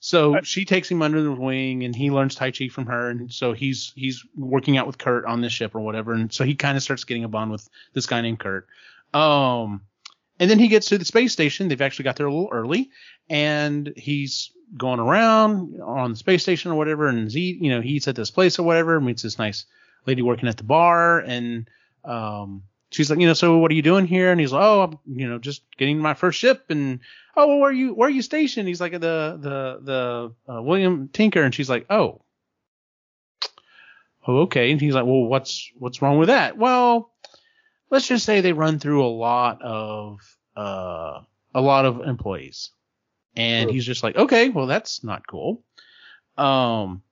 So 0.00 0.40
she 0.42 0.64
takes 0.64 0.90
him 0.90 1.02
under 1.02 1.22
the 1.22 1.32
wing, 1.32 1.84
and 1.84 1.96
he 1.96 2.10
learns 2.10 2.34
Tai 2.34 2.50
Chi 2.50 2.68
from 2.68 2.86
her, 2.86 3.08
and 3.08 3.32
so 3.32 3.52
he's 3.52 3.92
he's 3.96 4.24
working 4.36 4.76
out 4.76 4.86
with 4.86 4.98
Kurt 4.98 5.24
on 5.24 5.40
this 5.40 5.52
ship 5.52 5.74
or 5.74 5.80
whatever, 5.80 6.12
and 6.12 6.32
so 6.32 6.44
he 6.44 6.54
kind 6.54 6.76
of 6.76 6.82
starts 6.82 7.04
getting 7.04 7.24
a 7.24 7.28
bond 7.28 7.50
with 7.50 7.68
this 7.94 8.06
guy 8.06 8.20
named 8.20 8.40
Kurt. 8.40 8.66
Um, 9.14 9.82
and 10.38 10.50
then 10.50 10.58
he 10.58 10.68
gets 10.68 10.88
to 10.88 10.98
the 10.98 11.04
space 11.06 11.32
station. 11.32 11.68
They've 11.68 11.80
actually 11.80 12.04
got 12.04 12.16
there 12.16 12.26
a 12.26 12.32
little 12.32 12.50
early, 12.52 12.90
and 13.30 13.92
he's 13.96 14.50
going 14.76 15.00
around 15.00 15.80
on 15.80 16.10
the 16.10 16.16
space 16.16 16.42
station 16.42 16.72
or 16.72 16.74
whatever, 16.74 17.08
and 17.08 17.30
he 17.32 17.56
you 17.58 17.70
know 17.70 17.80
he 17.80 17.90
eats 17.90 18.08
at 18.08 18.16
this 18.16 18.30
place 18.30 18.58
or 18.58 18.64
whatever, 18.64 19.00
meets 19.00 19.22
this 19.22 19.38
nice 19.38 19.64
lady 20.06 20.22
working 20.22 20.48
at 20.48 20.56
the 20.56 20.64
bar, 20.64 21.20
and 21.20 21.68
um, 22.04 22.62
she's 22.90 23.10
like, 23.10 23.18
you 23.18 23.26
know, 23.26 23.34
so 23.34 23.58
what 23.58 23.70
are 23.70 23.74
you 23.74 23.82
doing 23.82 24.06
here? 24.06 24.30
And 24.30 24.40
he's 24.40 24.52
like, 24.52 24.62
oh, 24.62 24.82
I'm, 24.82 24.98
you 25.18 25.28
know, 25.28 25.38
just 25.38 25.62
getting 25.76 25.98
my 25.98 26.14
first 26.14 26.38
ship. 26.38 26.66
And 26.68 27.00
oh, 27.36 27.46
well, 27.46 27.58
where 27.58 27.70
are 27.70 27.72
you, 27.72 27.94
where 27.94 28.08
are 28.08 28.12
you 28.12 28.22
stationed? 28.22 28.68
He's 28.68 28.80
like, 28.80 28.92
the, 28.92 29.38
the, 29.40 29.80
the, 30.46 30.52
uh, 30.54 30.62
William 30.62 31.08
Tinker. 31.12 31.42
And 31.42 31.54
she's 31.54 31.68
like, 31.68 31.86
oh, 31.90 32.22
oh, 34.26 34.38
okay. 34.42 34.70
And 34.70 34.80
he's 34.80 34.94
like, 34.94 35.04
well, 35.04 35.24
what's, 35.24 35.70
what's 35.78 36.00
wrong 36.00 36.18
with 36.18 36.28
that? 36.28 36.56
Well, 36.56 37.12
let's 37.90 38.06
just 38.06 38.24
say 38.24 38.40
they 38.40 38.52
run 38.52 38.78
through 38.78 39.04
a 39.04 39.08
lot 39.08 39.60
of, 39.62 40.20
uh, 40.56 41.20
a 41.54 41.60
lot 41.60 41.84
of 41.84 42.00
employees. 42.00 42.70
And 43.34 43.68
Sure. 43.68 43.74
he's 43.74 43.84
just 43.84 44.02
like, 44.02 44.16
okay, 44.16 44.48
well, 44.48 44.66
that's 44.66 45.04
not 45.04 45.26
cool. 45.26 45.62
Um, 46.38 47.02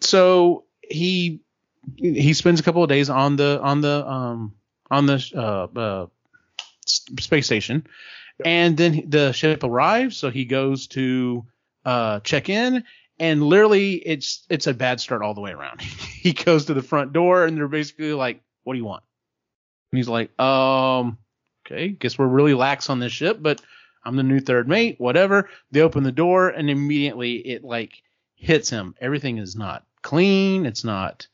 so 0.00 0.64
he, 0.80 1.40
he 1.96 2.32
spends 2.34 2.60
a 2.60 2.62
couple 2.62 2.82
of 2.82 2.88
days 2.88 3.10
on 3.10 3.36
the, 3.36 3.60
on 3.62 3.80
the, 3.80 4.06
um, 4.06 4.54
on 4.90 5.06
the 5.06 5.32
uh, 5.34 5.78
uh, 5.78 6.06
space 6.86 7.46
station, 7.46 7.86
and 8.44 8.76
then 8.76 9.04
the 9.08 9.32
ship 9.32 9.62
arrives. 9.62 10.16
So 10.16 10.30
he 10.30 10.44
goes 10.44 10.86
to 10.88 11.44
uh, 11.84 12.20
check 12.20 12.48
in, 12.48 12.84
and 13.18 13.42
literally 13.42 13.94
it's 13.94 14.44
it's 14.48 14.66
a 14.66 14.74
bad 14.74 15.00
start 15.00 15.22
all 15.22 15.34
the 15.34 15.40
way 15.40 15.52
around. 15.52 15.80
he 16.20 16.32
goes 16.32 16.66
to 16.66 16.74
the 16.74 16.82
front 16.82 17.12
door, 17.12 17.44
and 17.44 17.56
they're 17.56 17.68
basically 17.68 18.12
like, 18.12 18.40
"What 18.64 18.74
do 18.74 18.78
you 18.78 18.84
want?" 18.84 19.04
And 19.92 19.98
he's 19.98 20.08
like, 20.08 20.38
"Um, 20.40 21.18
okay, 21.66 21.88
guess 21.88 22.18
we're 22.18 22.26
really 22.26 22.54
lax 22.54 22.90
on 22.90 23.00
this 23.00 23.12
ship, 23.12 23.38
but 23.40 23.60
I'm 24.04 24.16
the 24.16 24.22
new 24.22 24.40
third 24.40 24.68
mate. 24.68 24.96
Whatever." 24.98 25.48
They 25.70 25.80
open 25.80 26.02
the 26.02 26.12
door, 26.12 26.48
and 26.48 26.68
immediately 26.68 27.34
it 27.36 27.64
like 27.64 28.02
hits 28.36 28.70
him. 28.70 28.94
Everything 29.00 29.38
is 29.38 29.56
not 29.56 29.84
clean. 30.02 30.66
It's 30.66 30.84
not 30.84 31.26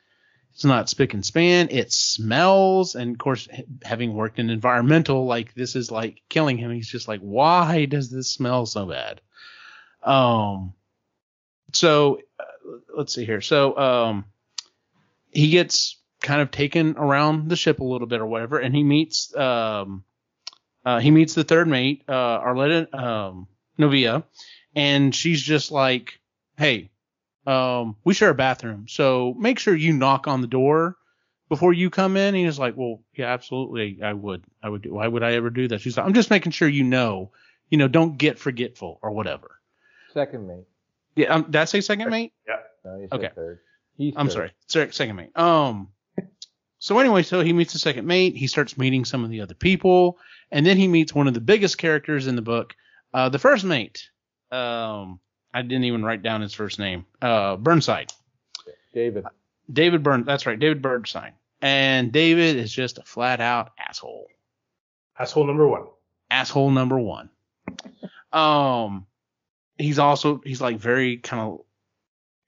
it's 0.54 0.64
not 0.64 0.88
spick 0.88 1.14
and 1.14 1.24
span. 1.24 1.68
It 1.70 1.92
smells, 1.92 2.94
and 2.94 3.12
of 3.12 3.18
course, 3.18 3.48
having 3.82 4.14
worked 4.14 4.38
in 4.38 4.50
environmental, 4.50 5.24
like 5.24 5.54
this 5.54 5.76
is 5.76 5.90
like 5.90 6.22
killing 6.28 6.58
him. 6.58 6.70
He's 6.70 6.88
just 6.88 7.08
like, 7.08 7.20
why 7.20 7.86
does 7.86 8.10
this 8.10 8.30
smell 8.30 8.66
so 8.66 8.86
bad? 8.86 9.20
Um, 10.02 10.74
so 11.72 12.20
uh, 12.38 12.44
let's 12.96 13.14
see 13.14 13.24
here. 13.24 13.40
So 13.40 13.76
um, 13.76 14.24
he 15.30 15.50
gets 15.50 15.98
kind 16.20 16.40
of 16.40 16.50
taken 16.50 16.96
around 16.96 17.48
the 17.48 17.56
ship 17.56 17.80
a 17.80 17.84
little 17.84 18.06
bit 18.06 18.20
or 18.20 18.26
whatever, 18.26 18.58
and 18.58 18.74
he 18.74 18.82
meets 18.82 19.34
um, 19.36 20.04
uh, 20.84 21.00
he 21.00 21.10
meets 21.10 21.34
the 21.34 21.44
third 21.44 21.68
mate, 21.68 22.04
uh, 22.08 22.40
Arletta 22.40 22.92
um, 22.94 23.46
Novia, 23.78 24.24
and 24.74 25.14
she's 25.14 25.42
just 25.42 25.70
like, 25.70 26.20
hey, 26.58 26.90
um, 27.46 27.96
we 28.04 28.14
share 28.14 28.30
a 28.30 28.34
bathroom, 28.34 28.86
so 28.88 29.34
make 29.38 29.58
sure 29.58 29.74
you 29.74 29.92
knock 29.92 30.26
on 30.28 30.40
the 30.40 30.46
door 30.46 30.96
before 31.48 31.72
you 31.72 31.90
come 31.90 32.16
in. 32.16 32.34
And 32.34 32.44
he's 32.44 32.58
like, 32.58 32.76
well, 32.76 33.00
yeah, 33.14 33.32
absolutely, 33.32 34.00
I 34.02 34.12
would, 34.12 34.44
I 34.62 34.68
would 34.68 34.82
do. 34.82 34.94
Why 34.94 35.08
would 35.08 35.22
I 35.22 35.32
ever 35.34 35.50
do 35.50 35.68
that? 35.68 35.80
She's 35.80 35.96
like, 35.96 36.06
I'm 36.06 36.14
just 36.14 36.30
making 36.30 36.52
sure 36.52 36.68
you 36.68 36.84
know, 36.84 37.32
you 37.70 37.78
know, 37.78 37.88
don't 37.88 38.16
get 38.18 38.38
forgetful 38.38 38.98
or 39.02 39.10
whatever. 39.12 39.60
Second 40.12 40.46
mate. 40.48 40.64
Yeah, 41.16 41.34
um, 41.34 41.44
did 41.44 41.56
I 41.56 41.64
say 41.64 41.80
second 41.80 42.10
mate? 42.10 42.32
No, 42.84 43.08
Okay. 43.12 43.30
third. 43.34 43.60
He's 43.96 44.14
I'm 44.16 44.28
third. 44.28 44.52
sorry, 44.66 44.92
second 44.92 45.16
mate. 45.16 45.36
Um, 45.36 45.88
so 46.78 46.98
anyway, 46.98 47.22
so 47.22 47.42
he 47.42 47.52
meets 47.52 47.72
the 47.74 47.78
second 47.78 48.06
mate. 48.06 48.36
He 48.36 48.46
starts 48.46 48.78
meeting 48.78 49.04
some 49.04 49.22
of 49.24 49.30
the 49.30 49.42
other 49.42 49.54
people, 49.54 50.18
and 50.50 50.64
then 50.64 50.76
he 50.78 50.88
meets 50.88 51.14
one 51.14 51.28
of 51.28 51.34
the 51.34 51.40
biggest 51.40 51.76
characters 51.78 52.26
in 52.26 52.36
the 52.36 52.42
book, 52.42 52.74
uh, 53.12 53.28
the 53.28 53.38
first 53.38 53.64
mate. 53.64 54.08
Um, 54.50 55.20
I 55.52 55.62
didn't 55.62 55.84
even 55.84 56.04
write 56.04 56.22
down 56.22 56.40
his 56.40 56.54
first 56.54 56.78
name. 56.78 57.06
Uh, 57.20 57.56
Burnside. 57.56 58.12
David. 58.94 59.24
David 59.72 60.02
Burn. 60.02 60.24
That's 60.24 60.46
right, 60.46 60.58
David 60.58 60.82
Burnside. 60.82 61.34
And 61.62 62.12
David 62.12 62.56
is 62.56 62.72
just 62.72 62.98
a 62.98 63.02
flat 63.02 63.40
out 63.40 63.72
asshole. 63.78 64.26
Asshole 65.18 65.46
number 65.46 65.68
one. 65.68 65.84
Asshole 66.30 66.70
number 66.70 66.98
one. 66.98 67.28
Um, 68.32 69.06
he's 69.76 69.98
also 69.98 70.40
he's 70.44 70.60
like 70.60 70.78
very 70.78 71.18
kind 71.18 71.42
of 71.42 71.60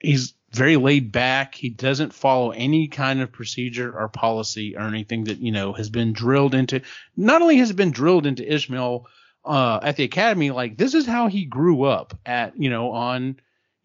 he's 0.00 0.34
very 0.50 0.76
laid 0.76 1.12
back. 1.12 1.54
He 1.54 1.68
doesn't 1.68 2.14
follow 2.14 2.50
any 2.50 2.88
kind 2.88 3.20
of 3.20 3.32
procedure 3.32 3.92
or 3.92 4.08
policy 4.08 4.76
or 4.76 4.82
anything 4.82 5.24
that 5.24 5.38
you 5.38 5.52
know 5.52 5.72
has 5.72 5.90
been 5.90 6.12
drilled 6.12 6.54
into. 6.54 6.80
Not 7.16 7.42
only 7.42 7.58
has 7.58 7.70
it 7.70 7.76
been 7.76 7.90
drilled 7.90 8.26
into 8.26 8.50
Ishmael 8.50 9.06
uh, 9.44 9.80
at 9.82 9.96
the 9.96 10.04
academy, 10.04 10.50
like 10.50 10.76
this 10.76 10.94
is 10.94 11.06
how 11.06 11.28
he 11.28 11.44
grew 11.44 11.84
up 11.84 12.18
at 12.24 12.58
you 12.58 12.70
know 12.70 12.92
on 12.92 13.36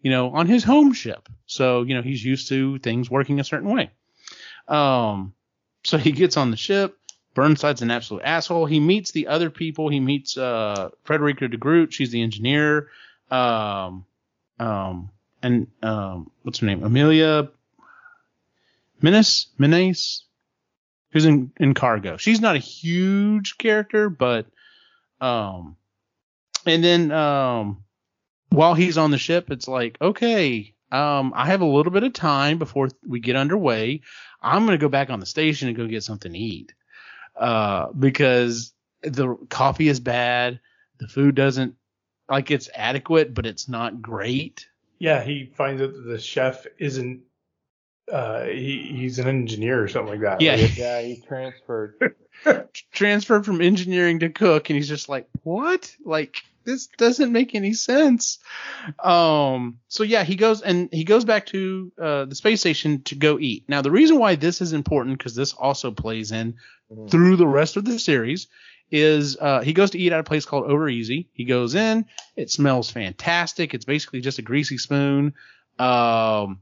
you 0.02 0.12
know 0.12 0.32
on 0.32 0.48
his 0.48 0.64
home 0.64 0.94
ship. 0.94 1.30
So 1.46 1.84
you 1.84 1.96
know 1.96 2.02
he's 2.02 2.24
used 2.24 2.50
to 2.50 2.80
things 2.80 3.10
working 3.10 3.40
a 3.40 3.44
certain 3.44 3.70
way. 3.70 3.92
Um, 4.68 5.34
so 5.84 5.98
he 5.98 6.12
gets 6.12 6.38
on 6.38 6.52
the 6.52 6.58
ship. 6.58 6.98
Burnside's 7.34 7.82
an 7.82 7.92
absolute 7.92 8.24
asshole. 8.24 8.66
He 8.66 8.80
meets 8.80 9.12
the 9.12 9.28
other 9.28 9.50
people. 9.50 9.90
He 9.90 10.00
meets 10.00 10.38
uh, 10.38 10.90
Frederica 11.04 11.48
de 11.48 11.58
Groot. 11.58 11.94
She's 11.94 12.12
the 12.12 12.22
engineer. 12.22 12.90
Um, 13.30 14.06
um, 14.60 15.12
and 15.44 15.68
um, 15.84 16.32
what's 16.42 16.60
her 16.60 16.66
name? 16.66 16.84
Amelia 16.84 17.50
Menace, 19.02 19.48
Menace, 19.58 20.24
who's 21.12 21.26
in 21.26 21.52
in 21.58 21.74
Cargo. 21.74 22.18
She's 22.18 22.42
not 22.42 22.56
a 22.56 22.60
huge 22.60 23.58
character, 23.58 24.10
but 24.10 24.48
um, 25.21 25.77
and 26.65 26.83
then 26.83 27.12
um, 27.12 27.83
while 28.50 28.74
he's 28.74 28.97
on 28.97 29.12
the 29.12 29.17
ship, 29.17 29.51
it's 29.51 29.67
like 29.67 29.97
okay, 30.01 30.74
um, 30.91 31.33
I 31.36 31.47
have 31.47 31.62
a 31.62 31.65
little 31.65 31.91
bit 31.91 32.03
of 32.03 32.13
time 32.13 32.57
before 32.57 32.89
we 33.05 33.19
get 33.19 33.36
underway. 33.36 34.01
I'm 34.41 34.65
gonna 34.65 34.77
go 34.77 34.89
back 34.89 35.09
on 35.09 35.19
the 35.19 35.25
station 35.25 35.67
and 35.67 35.77
go 35.77 35.88
get 35.88 36.03
something 36.03 36.31
to 36.31 36.39
eat, 36.39 36.74
uh, 37.36 37.91
because 37.91 38.74
the 39.01 39.36
coffee 39.50 39.88
is 39.88 40.00
bad, 40.00 40.59
the 41.00 41.07
food 41.07 41.36
doesn't 41.36 41.75
like 42.29 42.51
it's 42.51 42.69
adequate, 42.74 43.33
but 43.33 43.45
it's 43.45 43.69
not 43.69 44.01
great. 44.01 44.67
Yeah, 45.00 45.24
he 45.24 45.51
finds 45.55 45.81
out 45.81 45.93
that 45.93 46.01
the 46.01 46.19
chef 46.19 46.65
isn't. 46.77 47.21
Uh, 48.12 48.44
he 48.46 48.94
he's 48.96 49.20
an 49.20 49.28
engineer 49.28 49.84
or 49.84 49.88
something 49.88 50.12
like 50.14 50.22
that. 50.22 50.42
Yeah. 50.42 50.56
Like, 50.56 50.78
Yeah, 50.78 51.02
he 51.02 51.22
transferred. 51.28 52.16
transferred 52.92 53.46
from 53.46 53.62
engineering 53.62 54.20
to 54.20 54.30
cook 54.30 54.70
and 54.70 54.78
he's 54.78 54.88
just 54.88 55.10
like 55.10 55.28
what 55.44 55.92
like 56.06 56.44
this 56.66 56.86
doesn't 56.98 57.32
make 57.32 57.56
any 57.56 57.74
sense 57.74 58.38
um 59.04 59.80
so 59.88 60.04
yeah 60.04 60.24
he 60.24 60.36
goes 60.36 60.62
and 60.62 60.88
he 60.92 61.04
goes 61.04 61.26
back 61.26 61.48
to 61.48 61.92
uh, 62.00 62.26
the 62.26 62.36
space 62.36 62.60
station 62.60 63.02
to 63.02 63.16
go 63.16 63.40
eat 63.40 63.64
now 63.68 63.82
the 63.82 63.90
reason 63.90 64.20
why 64.20 64.36
this 64.36 64.62
is 64.62 64.72
important 64.74 65.18
because 65.18 65.34
this 65.34 65.52
also 65.54 65.90
plays 65.92 66.32
in 66.32 66.56
Mhm. 66.92 67.10
through 67.10 67.36
the 67.38 67.48
rest 67.48 67.76
of 67.76 67.84
the 67.86 67.98
series 68.00 68.48
is 68.92 69.36
uh, 69.42 69.60
he 69.62 69.74
goes 69.74 69.90
to 69.92 69.98
eat 70.00 70.14
at 70.14 70.20
a 70.22 70.24
place 70.24 70.46
called 70.46 70.72
Over 70.72 70.88
Easy. 70.88 71.28
He 71.34 71.44
goes 71.44 71.76
in, 71.76 72.06
it 72.38 72.50
smells 72.50 72.90
fantastic. 72.90 73.74
It's 73.74 73.84
basically 73.84 74.22
just 74.22 74.40
a 74.40 74.42
greasy 74.42 74.78
spoon. 74.78 75.34
Um, 75.78 76.62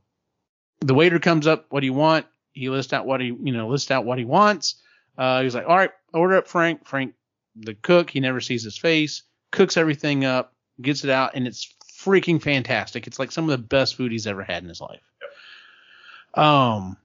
the 0.81 0.93
waiter 0.93 1.19
comes 1.19 1.47
up, 1.47 1.65
what 1.69 1.79
do 1.81 1.85
you 1.85 1.93
want? 1.93 2.25
He 2.53 2.69
lists 2.69 2.93
out 2.93 3.05
what 3.05 3.21
he, 3.21 3.27
you 3.27 3.51
know, 3.53 3.67
lists 3.67 3.91
out 3.91 4.05
what 4.05 4.17
he 4.17 4.25
wants. 4.25 4.75
Uh, 5.17 5.41
he's 5.43 5.55
like, 5.55 5.67
all 5.67 5.75
right, 5.77 5.91
order 6.13 6.35
up 6.37 6.47
Frank. 6.47 6.85
Frank, 6.85 7.13
the 7.55 7.73
cook, 7.75 8.09
he 8.09 8.19
never 8.19 8.39
sees 8.41 8.63
his 8.63 8.77
face, 8.77 9.23
cooks 9.51 9.77
everything 9.77 10.25
up, 10.25 10.53
gets 10.81 11.03
it 11.03 11.09
out, 11.09 11.31
and 11.35 11.47
it's 11.47 11.73
freaking 11.99 12.41
fantastic. 12.41 13.07
It's 13.07 13.19
like 13.19 13.31
some 13.31 13.45
of 13.45 13.51
the 13.51 13.65
best 13.65 13.95
food 13.95 14.11
he's 14.11 14.27
ever 14.27 14.43
had 14.43 14.63
in 14.63 14.69
his 14.69 14.81
life. 14.81 15.01
Um, 16.33 16.97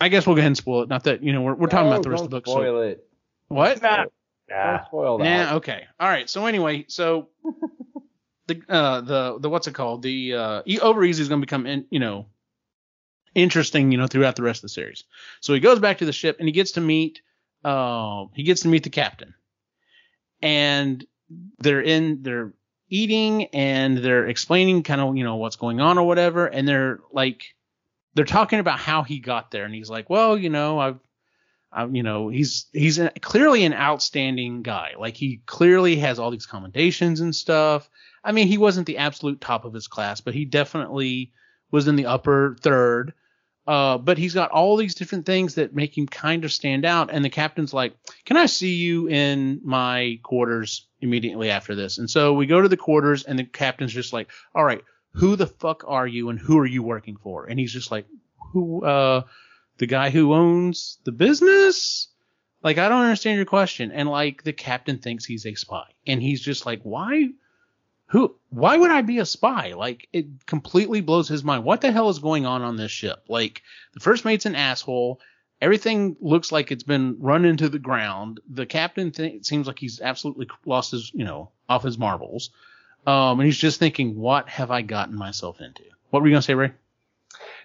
I 0.00 0.08
guess 0.08 0.26
we'll 0.26 0.34
go 0.36 0.40
ahead 0.40 0.48
and 0.48 0.56
spoil 0.56 0.82
it. 0.82 0.88
Not 0.88 1.04
that 1.04 1.22
you 1.22 1.32
know 1.32 1.42
we're 1.42 1.54
we're 1.54 1.68
talking 1.68 1.86
No, 1.88 1.92
about 1.94 2.02
the 2.02 2.10
rest 2.10 2.24
of 2.24 2.30
the 2.30 2.36
don't 2.36 2.44
book. 2.44 2.46
So 2.48 2.52
Spoil 2.60 2.80
it. 2.82 3.08
what? 3.48 3.80
Nah. 3.82 3.96
Don't 3.96 4.12
Nah. 4.50 4.84
spoil 4.84 5.18
that. 5.18 5.24
Yeah. 5.24 5.54
Okay. 5.54 5.84
All 6.00 6.08
right. 6.08 6.28
So 6.28 6.46
anyway, 6.46 6.84
so 6.88 7.28
the 8.46 8.62
uh 8.68 9.00
the 9.00 9.38
the 9.40 9.50
what's 9.50 9.66
it 9.66 9.74
called? 9.74 10.02
The 10.02 10.34
uh 10.34 10.62
over 10.80 11.04
easy 11.04 11.22
is 11.22 11.28
going 11.28 11.40
to 11.40 11.46
become 11.46 11.66
in, 11.66 11.86
you 11.90 11.98
know 11.98 12.26
interesting 13.34 13.92
you 13.92 13.98
know 13.98 14.06
throughout 14.06 14.36
the 14.36 14.42
rest 14.42 14.58
of 14.58 14.62
the 14.62 14.68
series. 14.70 15.04
So 15.40 15.54
he 15.54 15.60
goes 15.60 15.78
back 15.78 15.98
to 15.98 16.06
the 16.06 16.12
ship 16.12 16.36
and 16.38 16.48
he 16.48 16.52
gets 16.52 16.72
to 16.72 16.80
meet 16.80 17.22
uh 17.64 18.26
he 18.34 18.42
gets 18.42 18.62
to 18.62 18.68
meet 18.68 18.84
the 18.84 18.90
captain, 18.90 19.34
and 20.40 21.04
they're 21.58 21.82
in 21.82 22.22
they're 22.22 22.52
eating 22.88 23.46
and 23.46 23.98
they're 23.98 24.28
explaining 24.28 24.82
kind 24.84 25.00
of 25.00 25.16
you 25.16 25.24
know 25.24 25.36
what's 25.36 25.56
going 25.56 25.80
on 25.80 25.98
or 25.98 26.06
whatever, 26.06 26.46
and 26.46 26.66
they're 26.66 27.00
like 27.12 27.54
they're 28.14 28.24
talking 28.24 28.60
about 28.60 28.78
how 28.78 29.02
he 29.02 29.18
got 29.18 29.50
there, 29.50 29.64
and 29.64 29.74
he's 29.74 29.90
like, 29.90 30.08
well, 30.08 30.38
you 30.38 30.48
know, 30.48 30.78
I've 30.78 30.98
um, 31.76 31.94
you 31.94 32.02
know, 32.02 32.28
he's 32.28 32.66
he's 32.72 32.98
a, 32.98 33.10
clearly 33.20 33.64
an 33.64 33.74
outstanding 33.74 34.62
guy. 34.62 34.94
Like 34.98 35.14
he 35.14 35.42
clearly 35.44 35.96
has 35.96 36.18
all 36.18 36.30
these 36.30 36.46
commendations 36.46 37.20
and 37.20 37.34
stuff. 37.34 37.90
I 38.26 38.32
mean, 38.32 38.48
he 38.48 38.58
wasn't 38.58 38.88
the 38.88 38.98
absolute 38.98 39.40
top 39.40 39.64
of 39.64 39.72
his 39.72 39.86
class, 39.86 40.20
but 40.20 40.34
he 40.34 40.44
definitely 40.44 41.32
was 41.70 41.86
in 41.86 41.94
the 41.94 42.06
upper 42.06 42.56
third. 42.60 43.14
Uh, 43.66 43.98
but 43.98 44.18
he's 44.18 44.34
got 44.34 44.50
all 44.50 44.76
these 44.76 44.94
different 44.94 45.26
things 45.26 45.54
that 45.54 45.74
make 45.74 45.96
him 45.96 46.06
kind 46.06 46.44
of 46.44 46.52
stand 46.52 46.84
out. 46.84 47.10
And 47.12 47.24
the 47.24 47.30
captain's 47.30 47.72
like, 47.72 47.96
"Can 48.24 48.36
I 48.36 48.46
see 48.46 48.74
you 48.74 49.08
in 49.08 49.60
my 49.64 50.20
quarters 50.22 50.86
immediately 51.00 51.50
after 51.50 51.74
this?" 51.74 51.98
And 51.98 52.08
so 52.08 52.32
we 52.32 52.46
go 52.46 52.60
to 52.60 52.68
the 52.68 52.76
quarters, 52.76 53.24
and 53.24 53.38
the 53.38 53.44
captain's 53.44 53.92
just 53.92 54.12
like, 54.12 54.28
"All 54.54 54.64
right, 54.64 54.82
who 55.12 55.34
the 55.34 55.48
fuck 55.48 55.84
are 55.86 56.06
you, 56.06 56.28
and 56.28 56.38
who 56.38 56.58
are 56.58 56.66
you 56.66 56.82
working 56.82 57.16
for?" 57.16 57.46
And 57.46 57.58
he's 57.58 57.72
just 57.72 57.90
like, 57.90 58.06
"Who? 58.52 58.84
Uh, 58.84 59.22
the 59.78 59.86
guy 59.86 60.10
who 60.10 60.34
owns 60.34 60.98
the 61.04 61.12
business?" 61.12 62.08
Like, 62.62 62.78
I 62.78 62.88
don't 62.88 63.02
understand 63.02 63.36
your 63.36 63.46
question. 63.46 63.92
And 63.92 64.08
like, 64.08 64.42
the 64.42 64.52
captain 64.52 64.98
thinks 64.98 65.24
he's 65.24 65.46
a 65.46 65.54
spy, 65.54 65.86
and 66.06 66.22
he's 66.22 66.40
just 66.40 66.66
like, 66.66 66.82
"Why?" 66.82 67.30
Who 68.06 68.36
why 68.50 68.76
would 68.76 68.90
I 68.90 69.02
be 69.02 69.18
a 69.18 69.26
spy? 69.26 69.74
Like 69.74 70.08
it 70.12 70.26
completely 70.46 71.00
blows 71.00 71.28
his 71.28 71.44
mind. 71.44 71.64
What 71.64 71.80
the 71.80 71.92
hell 71.92 72.08
is 72.08 72.18
going 72.18 72.46
on 72.46 72.62
on 72.62 72.76
this 72.76 72.90
ship? 72.90 73.24
Like 73.28 73.62
the 73.94 74.00
first 74.00 74.24
mate's 74.24 74.46
an 74.46 74.54
asshole. 74.54 75.20
Everything 75.60 76.16
looks 76.20 76.52
like 76.52 76.70
it's 76.70 76.82
been 76.82 77.16
run 77.18 77.44
into 77.44 77.68
the 77.68 77.78
ground. 77.78 78.40
The 78.48 78.66
captain 78.66 79.10
th- 79.10 79.44
seems 79.44 79.66
like 79.66 79.78
he's 79.78 80.00
absolutely 80.00 80.48
lost 80.66 80.90
his, 80.90 81.10
you 81.14 81.24
know, 81.24 81.50
off 81.68 81.82
his 81.82 81.98
marbles. 81.98 82.50
Um, 83.06 83.40
and 83.40 83.46
he's 83.46 83.56
just 83.56 83.78
thinking, 83.78 84.16
what 84.16 84.48
have 84.48 84.70
I 84.70 84.82
gotten 84.82 85.16
myself 85.16 85.60
into? 85.60 85.82
What 86.10 86.22
were 86.22 86.28
you 86.28 86.34
gonna 86.34 86.42
say, 86.42 86.54
Ray? 86.54 86.72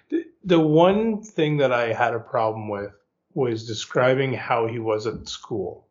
The, 0.08 0.24
the 0.44 0.60
one 0.60 1.22
thing 1.22 1.58
that 1.58 1.72
I 1.72 1.92
had 1.92 2.14
a 2.14 2.18
problem 2.18 2.68
with 2.68 2.92
was 3.34 3.66
describing 3.66 4.32
how 4.32 4.66
he 4.66 4.78
was 4.78 5.06
at 5.06 5.28
school. 5.28 5.86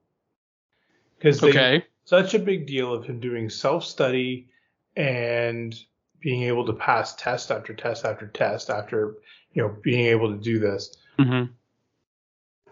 Because 1.18 1.44
Okay. 1.44 1.86
Such 2.12 2.34
a 2.34 2.40
big 2.40 2.68
deal 2.68 2.94
of 2.94 3.06
him 3.06 3.22
doing 3.22 3.50
self 3.50 3.86
study 3.86 4.50
and 4.98 5.74
being 6.20 6.44
able 6.44 6.66
to 6.66 6.74
pass 6.74 7.16
test 7.16 7.50
after 7.50 7.74
test 7.74 8.04
after 8.04 8.28
test 8.28 8.70
after 8.70 9.16
you 9.54 9.64
know 9.64 9.74
being 9.82 10.08
able 10.08 10.30
to 10.30 10.38
do 10.38 10.60
this. 10.60 10.98
Mm-hmm. 11.18 11.54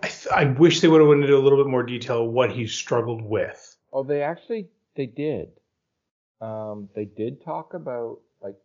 I, 0.04 0.08
th- 0.08 0.28
I 0.28 0.44
wish 0.60 0.82
they 0.82 0.90
would 0.90 1.00
have 1.00 1.08
went 1.08 1.22
into 1.24 1.38
a 1.38 1.40
little 1.40 1.58
bit 1.58 1.72
more 1.72 1.84
detail 1.84 2.28
what 2.28 2.52
he 2.52 2.68
struggled 2.68 3.22
with. 3.22 3.78
Oh, 3.94 4.04
they 4.04 4.22
actually 4.22 4.68
they 4.96 5.06
did. 5.06 5.52
Um, 6.42 6.90
they 6.94 7.06
did 7.06 7.42
talk 7.42 7.74
about 7.74 8.20
like 8.44 8.58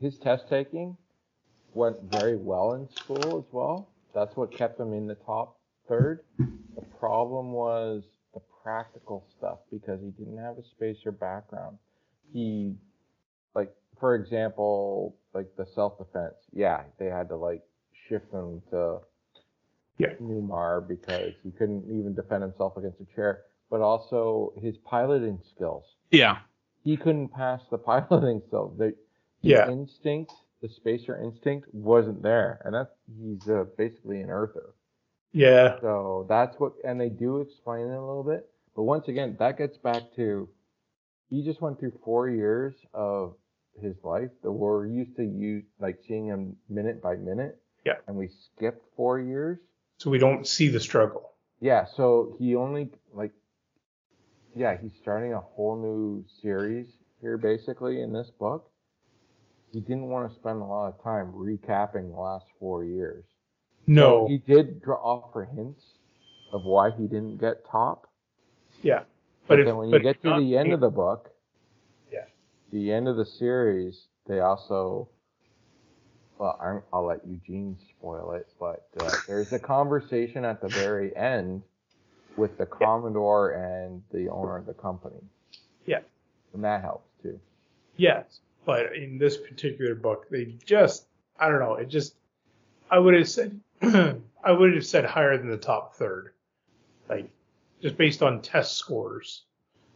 his 0.00 0.18
test 0.18 0.48
taking 0.48 0.96
went 1.72 1.98
very 2.02 2.36
well 2.36 2.72
in 2.72 2.90
school 2.90 3.38
as 3.38 3.52
well. 3.52 3.90
That's 4.12 4.36
what 4.36 4.50
kept 4.50 4.80
him 4.80 4.92
in 4.92 5.06
the 5.06 5.14
top 5.14 5.60
third. 5.86 6.24
The 6.36 6.82
problem 6.98 7.52
was 7.52 8.02
the 8.02 8.15
practical 8.66 9.24
stuff 9.38 9.58
because 9.70 10.00
he 10.02 10.10
didn't 10.10 10.38
have 10.38 10.58
a 10.58 10.64
spacer 10.64 11.12
background. 11.12 11.78
He 12.32 12.74
like 13.54 13.72
for 14.00 14.14
example, 14.16 15.16
like 15.34 15.48
the 15.56 15.66
self 15.74 15.98
defense. 15.98 16.34
Yeah, 16.52 16.82
they 16.98 17.06
had 17.06 17.28
to 17.28 17.36
like 17.36 17.62
shift 18.08 18.32
him 18.32 18.62
to 18.70 18.98
Yeah. 19.98 20.14
Newmar 20.20 20.86
because 20.86 21.32
he 21.42 21.50
couldn't 21.52 21.84
even 21.90 22.14
defend 22.14 22.42
himself 22.42 22.76
against 22.76 23.00
a 23.00 23.06
chair. 23.14 23.44
But 23.70 23.80
also 23.80 24.52
his 24.62 24.76
piloting 24.78 25.40
skills 25.54 25.84
Yeah. 26.10 26.38
he 26.84 26.96
couldn't 26.96 27.28
pass 27.28 27.60
the 27.70 27.78
piloting 27.78 28.42
so 28.50 28.74
the, 28.78 28.86
the 28.86 28.94
Yeah. 29.42 29.70
instinct 29.70 30.32
the 30.62 30.68
spacer 30.68 31.20
instinct 31.22 31.68
wasn't 31.74 32.22
there 32.22 32.60
and 32.64 32.74
that's 32.74 32.90
he's 33.20 33.48
uh, 33.48 33.64
basically 33.76 34.20
an 34.22 34.30
earther 34.30 34.74
Yeah, 35.32 35.80
so 35.80 36.26
that's 36.28 36.58
what 36.60 36.74
and 36.84 37.00
they 37.00 37.08
do 37.08 37.40
explain 37.40 37.86
it 37.88 37.94
a 37.96 38.00
little 38.00 38.22
bit 38.24 38.48
but 38.76 38.82
once 38.84 39.08
again 39.08 39.34
that 39.38 39.58
gets 39.58 39.76
back 39.78 40.02
to 40.14 40.48
he 41.30 41.42
just 41.44 41.60
went 41.60 41.78
through 41.80 41.92
four 42.04 42.28
years 42.30 42.74
of 42.94 43.34
his 43.82 43.96
life 44.04 44.30
that 44.42 44.50
we're 44.52 44.86
used 44.86 45.16
to 45.16 45.24
use 45.24 45.64
like 45.80 45.98
seeing 46.06 46.26
him 46.26 46.56
minute 46.68 47.02
by 47.02 47.16
minute 47.16 47.58
Yeah. 47.84 47.94
and 48.06 48.16
we 48.16 48.28
skipped 48.54 48.84
four 48.96 49.18
years 49.20 49.58
so 49.98 50.10
we 50.10 50.18
don't 50.18 50.46
see 50.46 50.68
the 50.68 50.78
struggle. 50.80 51.32
yeah, 51.60 51.86
so 51.96 52.36
he 52.38 52.54
only 52.54 52.90
like 53.12 53.32
yeah, 54.54 54.76
he's 54.80 54.92
starting 55.02 55.32
a 55.34 55.40
whole 55.40 55.76
new 55.76 56.24
series 56.42 56.86
here 57.20 57.36
basically 57.36 58.00
in 58.00 58.12
this 58.12 58.30
book. 58.38 58.70
He 59.72 59.80
didn't 59.80 60.08
want 60.08 60.30
to 60.30 60.34
spend 60.38 60.60
a 60.62 60.64
lot 60.64 60.88
of 60.88 61.02
time 61.02 61.32
recapping 61.32 62.10
the 62.10 62.18
last 62.18 62.46
four 62.58 62.84
years. 62.84 63.24
No, 63.86 64.26
He 64.28 64.38
did 64.38 64.80
draw 64.82 64.96
offer 64.96 65.44
hints 65.54 65.82
of 66.52 66.64
why 66.64 66.90
he 66.90 67.02
didn't 67.06 67.36
get 67.38 67.66
top. 67.70 68.08
Yeah, 68.86 69.02
But, 69.48 69.60
if- 69.60 69.66
then 69.66 69.76
when 69.76 69.88
you 69.90 69.98
get 70.00 70.20
to 70.22 70.28
not- 70.30 70.38
the 70.40 70.56
end 70.56 70.72
of 70.72 70.80
the 70.80 70.90
book, 70.90 71.30
Yeah. 72.12 72.24
the 72.70 72.92
end 72.92 73.08
of 73.08 73.16
the 73.16 73.26
series, 73.26 74.06
they 74.26 74.40
also 74.40 75.08
well, 76.38 76.58
I'm, 76.62 76.82
I'll 76.92 77.06
let 77.06 77.26
Eugene 77.26 77.78
spoil 77.88 78.32
it, 78.32 78.46
but 78.60 78.86
uh, 79.00 79.10
there's 79.26 79.54
a 79.54 79.58
conversation 79.58 80.44
at 80.44 80.60
the 80.60 80.68
very 80.68 81.16
end 81.16 81.62
with 82.36 82.58
the 82.58 82.66
Commodore 82.66 83.52
and 83.52 84.02
the 84.12 84.28
owner 84.28 84.58
of 84.58 84.66
the 84.66 84.74
company. 84.74 85.16
Yeah. 85.86 86.00
And 86.52 86.62
that 86.62 86.82
helps 86.82 87.08
too. 87.22 87.40
Yes, 87.96 88.40
but 88.66 88.94
in 88.94 89.16
this 89.16 89.38
particular 89.38 89.94
book, 89.94 90.28
they 90.30 90.44
just 90.64 91.06
I 91.40 91.48
don't 91.48 91.58
know. 91.60 91.76
It 91.76 91.86
just 91.88 92.14
I 92.90 92.98
would 92.98 93.14
have 93.14 93.28
said 93.30 93.58
I 93.82 94.52
would 94.52 94.74
have 94.74 94.84
said 94.86 95.06
higher 95.06 95.38
than 95.38 95.48
the 95.48 95.56
top 95.56 95.94
third, 95.94 96.32
like 97.08 97.30
just 97.86 97.96
based 97.96 98.20
on 98.20 98.42
test 98.42 98.76
scores, 98.76 99.44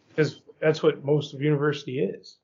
because 0.09 0.43
that's 0.61 0.81
what 0.81 1.05
most 1.05 1.35
of 1.35 1.43
university 1.43 1.99
is. 1.99 2.39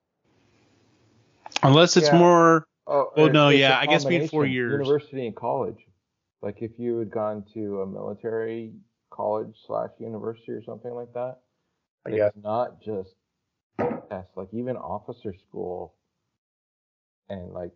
Unless 1.62 1.96
it's 1.96 2.08
Yeah. 2.08 2.18
more. 2.18 2.66
Oh, 2.88 3.10
Well, 3.16 3.30
no, 3.30 3.50
yeah, 3.50 3.78
I 3.78 3.86
guess 3.86 4.04
being 4.04 4.26
four 4.28 4.44
years. 4.44 4.72
University 4.72 5.26
and 5.26 5.36
college. 5.36 5.78
Like 6.42 6.62
if 6.62 6.72
you 6.78 6.98
had 6.98 7.10
gone 7.10 7.44
to 7.54 7.82
a 7.82 7.86
military 7.86 8.72
college 9.10 9.54
slash 9.66 9.90
university 10.00 10.52
or 10.52 10.62
something 10.64 10.92
like 10.92 11.12
that, 11.14 11.38
I 12.04 12.10
it's 12.10 12.18
guess. 12.18 12.32
not 12.42 12.82
just 12.82 13.14
tests. 14.10 14.36
Like 14.36 14.48
even 14.52 14.76
officer 14.76 15.32
school, 15.48 15.94
and 17.28 17.52
like 17.52 17.72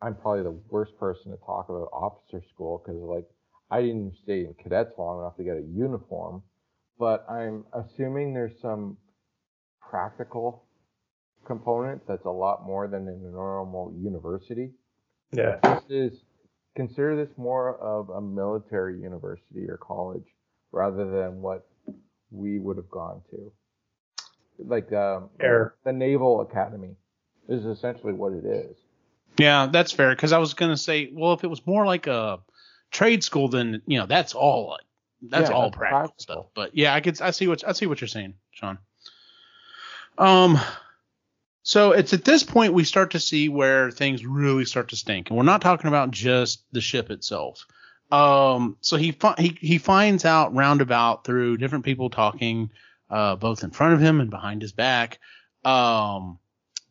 I'm 0.00 0.14
probably 0.14 0.42
the 0.42 0.58
worst 0.70 0.98
person 0.98 1.32
to 1.32 1.38
talk 1.38 1.68
about 1.68 1.88
officer 1.92 2.42
school 2.52 2.82
because 2.84 3.00
like 3.00 3.28
I 3.70 3.82
didn't 3.82 4.14
stay 4.22 4.40
in 4.40 4.54
cadets 4.62 4.92
long 4.98 5.20
enough 5.20 5.36
to 5.36 5.44
get 5.44 5.56
a 5.56 5.62
uniform, 5.62 6.42
but 6.98 7.26
I'm 7.28 7.64
assuming 7.72 8.32
there's 8.32 8.60
some 8.60 8.96
practical 9.80 10.64
component 11.44 12.06
that's 12.06 12.24
a 12.24 12.30
lot 12.30 12.64
more 12.64 12.88
than 12.88 13.02
in 13.02 13.22
a 13.26 13.30
normal 13.30 13.92
university. 13.98 14.70
Yeah, 15.32 15.58
This 15.62 16.12
is 16.12 16.20
consider 16.76 17.16
this 17.16 17.36
more 17.36 17.76
of 17.78 18.10
a 18.10 18.20
military 18.20 19.00
university 19.00 19.68
or 19.68 19.78
college 19.78 20.24
rather 20.72 21.10
than 21.10 21.40
what 21.40 21.66
we 22.30 22.58
would 22.58 22.76
have 22.76 22.90
gone 22.90 23.22
to. 23.30 23.52
Like 24.58 24.92
um, 24.92 25.30
Air. 25.40 25.74
the 25.84 25.92
Naval 25.92 26.40
Academy 26.40 26.96
is 27.48 27.64
essentially 27.64 28.12
what 28.12 28.32
it 28.32 28.44
is. 28.44 28.76
Yeah, 29.38 29.66
that's 29.66 29.92
fair. 29.92 30.10
Because 30.10 30.32
I 30.32 30.38
was 30.38 30.54
gonna 30.54 30.76
say, 30.76 31.10
well, 31.12 31.32
if 31.32 31.44
it 31.44 31.48
was 31.48 31.66
more 31.66 31.84
like 31.86 32.06
a 32.06 32.40
trade 32.90 33.24
school, 33.24 33.48
then 33.48 33.82
you 33.86 33.98
know 33.98 34.06
that's 34.06 34.34
all 34.34 34.78
that's 35.22 35.50
Yeah, 35.50 35.56
all 35.56 35.62
that's 35.64 35.76
practical, 35.76 35.98
practical. 36.08 36.14
stuff. 36.18 36.46
But 36.54 36.76
yeah, 36.76 36.94
I 36.94 37.00
could 37.00 37.20
I 37.20 37.30
see 37.30 37.48
what 37.48 37.66
I 37.66 37.72
see 37.72 37.86
what 37.86 38.00
you're 38.00 38.08
saying, 38.08 38.34
Sean. 38.52 38.78
Um, 40.18 40.58
so 41.62 41.92
it's 41.92 42.12
at 42.12 42.24
this 42.24 42.42
point 42.42 42.72
we 42.72 42.84
start 42.84 43.10
to 43.12 43.20
see 43.20 43.48
where 43.48 43.90
things 43.90 44.24
really 44.24 44.64
start 44.64 44.88
to 44.88 44.96
stink, 44.96 45.28
and 45.28 45.36
we're 45.36 45.42
not 45.44 45.60
talking 45.62 45.88
about 45.88 46.10
just 46.10 46.64
the 46.72 46.80
ship 46.80 47.10
itself. 47.10 47.66
Um, 48.10 48.76
so 48.80 48.96
he 48.96 49.12
fi- 49.12 49.34
he 49.38 49.58
he 49.60 49.78
finds 49.78 50.24
out 50.24 50.54
roundabout 50.54 51.24
through 51.24 51.56
different 51.56 51.84
people 51.84 52.08
talking, 52.08 52.70
uh, 53.10 53.34
both 53.36 53.64
in 53.64 53.70
front 53.70 53.94
of 53.94 54.00
him 54.00 54.20
and 54.20 54.30
behind 54.30 54.62
his 54.62 54.72
back, 54.72 55.18
um, 55.64 56.38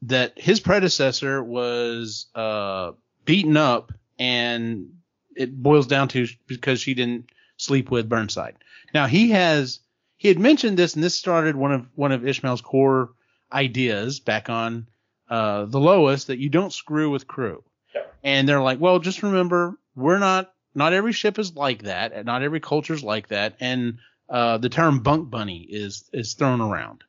that 0.03 0.37
his 0.39 0.59
predecessor 0.59 1.41
was 1.41 2.27
uh 2.35 2.91
beaten 3.23 3.55
up, 3.57 3.93
and 4.19 4.89
it 5.35 5.55
boils 5.61 5.87
down 5.87 6.07
to 6.09 6.27
because 6.47 6.81
she 6.81 6.93
didn't 6.93 7.29
sleep 7.57 7.91
with 7.91 8.09
Burnside. 8.09 8.55
Now 8.93 9.07
he 9.07 9.31
has 9.31 9.79
he 10.17 10.27
had 10.27 10.39
mentioned 10.39 10.77
this, 10.77 10.95
and 10.95 11.03
this 11.03 11.15
started 11.15 11.55
one 11.55 11.71
of 11.71 11.85
one 11.95 12.11
of 12.11 12.27
Ishmael's 12.27 12.61
core 12.61 13.11
ideas 13.51 14.19
back 14.19 14.49
on 14.49 14.87
uh, 15.29 15.65
the 15.65 15.79
Lois 15.79 16.25
that 16.25 16.39
you 16.39 16.49
don't 16.49 16.73
screw 16.73 17.09
with 17.09 17.27
crew. 17.27 17.63
Yep. 17.93 18.15
And 18.23 18.49
they're 18.49 18.61
like, 18.61 18.79
well, 18.79 18.99
just 18.99 19.23
remember, 19.23 19.77
we're 19.95 20.19
not 20.19 20.51
not 20.73 20.93
every 20.93 21.13
ship 21.13 21.39
is 21.39 21.55
like 21.55 21.83
that, 21.83 22.11
and 22.13 22.25
not 22.25 22.43
every 22.43 22.59
culture 22.59 22.93
is 22.93 23.03
like 23.03 23.29
that, 23.29 23.55
and 23.59 23.99
uh, 24.29 24.57
the 24.57 24.69
term 24.69 24.99
bunk 24.99 25.29
bunny 25.29 25.59
is 25.59 26.09
is 26.13 26.33
thrown 26.33 26.61
around. 26.61 27.03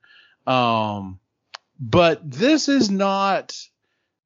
Um, 0.47 1.19
but 1.79 2.29
this 2.29 2.69
is 2.69 2.91
not 2.91 3.57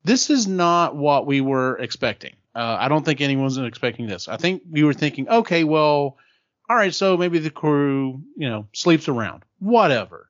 this 0.04 0.30
is 0.30 0.46
not 0.46 0.96
what 0.96 1.26
we 1.26 1.40
were 1.40 1.76
expecting. 1.78 2.34
Uh, 2.54 2.76
I 2.80 2.88
don't 2.88 3.04
think 3.04 3.20
anyone's 3.20 3.58
expecting 3.58 4.06
this. 4.06 4.28
I 4.28 4.36
think 4.36 4.62
we 4.68 4.82
were 4.82 4.94
thinking, 4.94 5.28
okay, 5.28 5.64
well, 5.64 6.16
all 6.68 6.76
right, 6.76 6.94
so 6.94 7.16
maybe 7.16 7.38
the 7.38 7.50
crew, 7.50 8.22
you 8.36 8.48
know, 8.48 8.66
sleeps 8.72 9.08
around, 9.08 9.44
whatever. 9.58 10.28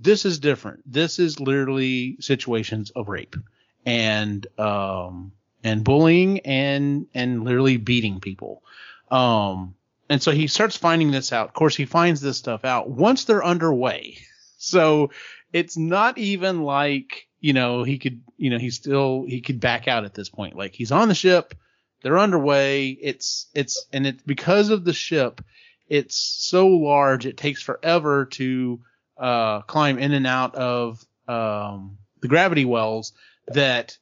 This 0.00 0.24
is 0.24 0.38
different. 0.38 0.82
This 0.90 1.18
is 1.18 1.40
literally 1.40 2.16
situations 2.20 2.90
of 2.90 3.08
rape 3.08 3.36
and 3.84 4.46
um 4.58 5.32
and 5.64 5.82
bullying 5.82 6.40
and 6.40 7.06
and 7.14 7.44
literally 7.44 7.78
beating 7.78 8.20
people. 8.20 8.62
Um 9.10 9.74
and 10.10 10.22
so 10.22 10.30
he 10.30 10.46
starts 10.46 10.76
finding 10.76 11.10
this 11.10 11.32
out. 11.32 11.48
Of 11.48 11.54
course, 11.54 11.76
he 11.76 11.84
finds 11.84 12.20
this 12.20 12.38
stuff 12.38 12.64
out 12.64 12.88
once 12.88 13.24
they're 13.24 13.44
underway. 13.44 14.18
So 14.60 15.12
it's 15.52 15.76
not 15.76 16.18
even 16.18 16.62
like, 16.62 17.27
you 17.40 17.52
know, 17.52 17.82
he 17.84 17.98
could, 17.98 18.22
you 18.36 18.50
know, 18.50 18.58
he 18.58 18.70
still, 18.70 19.24
he 19.26 19.40
could 19.40 19.60
back 19.60 19.88
out 19.88 20.04
at 20.04 20.14
this 20.14 20.28
point. 20.28 20.56
Like 20.56 20.74
he's 20.74 20.92
on 20.92 21.08
the 21.08 21.14
ship, 21.14 21.54
they're 22.02 22.18
underway. 22.18 22.88
It's, 22.88 23.46
it's, 23.54 23.86
and 23.92 24.06
it's 24.06 24.22
because 24.22 24.70
of 24.70 24.84
the 24.84 24.92
ship, 24.92 25.42
it's 25.88 26.16
so 26.16 26.66
large, 26.68 27.26
it 27.26 27.36
takes 27.36 27.62
forever 27.62 28.26
to, 28.26 28.80
uh, 29.16 29.62
climb 29.62 29.98
in 29.98 30.12
and 30.12 30.26
out 30.26 30.54
of, 30.54 31.04
um, 31.26 31.98
the 32.20 32.28
gravity 32.28 32.64
wells 32.64 33.12
that 33.48 33.96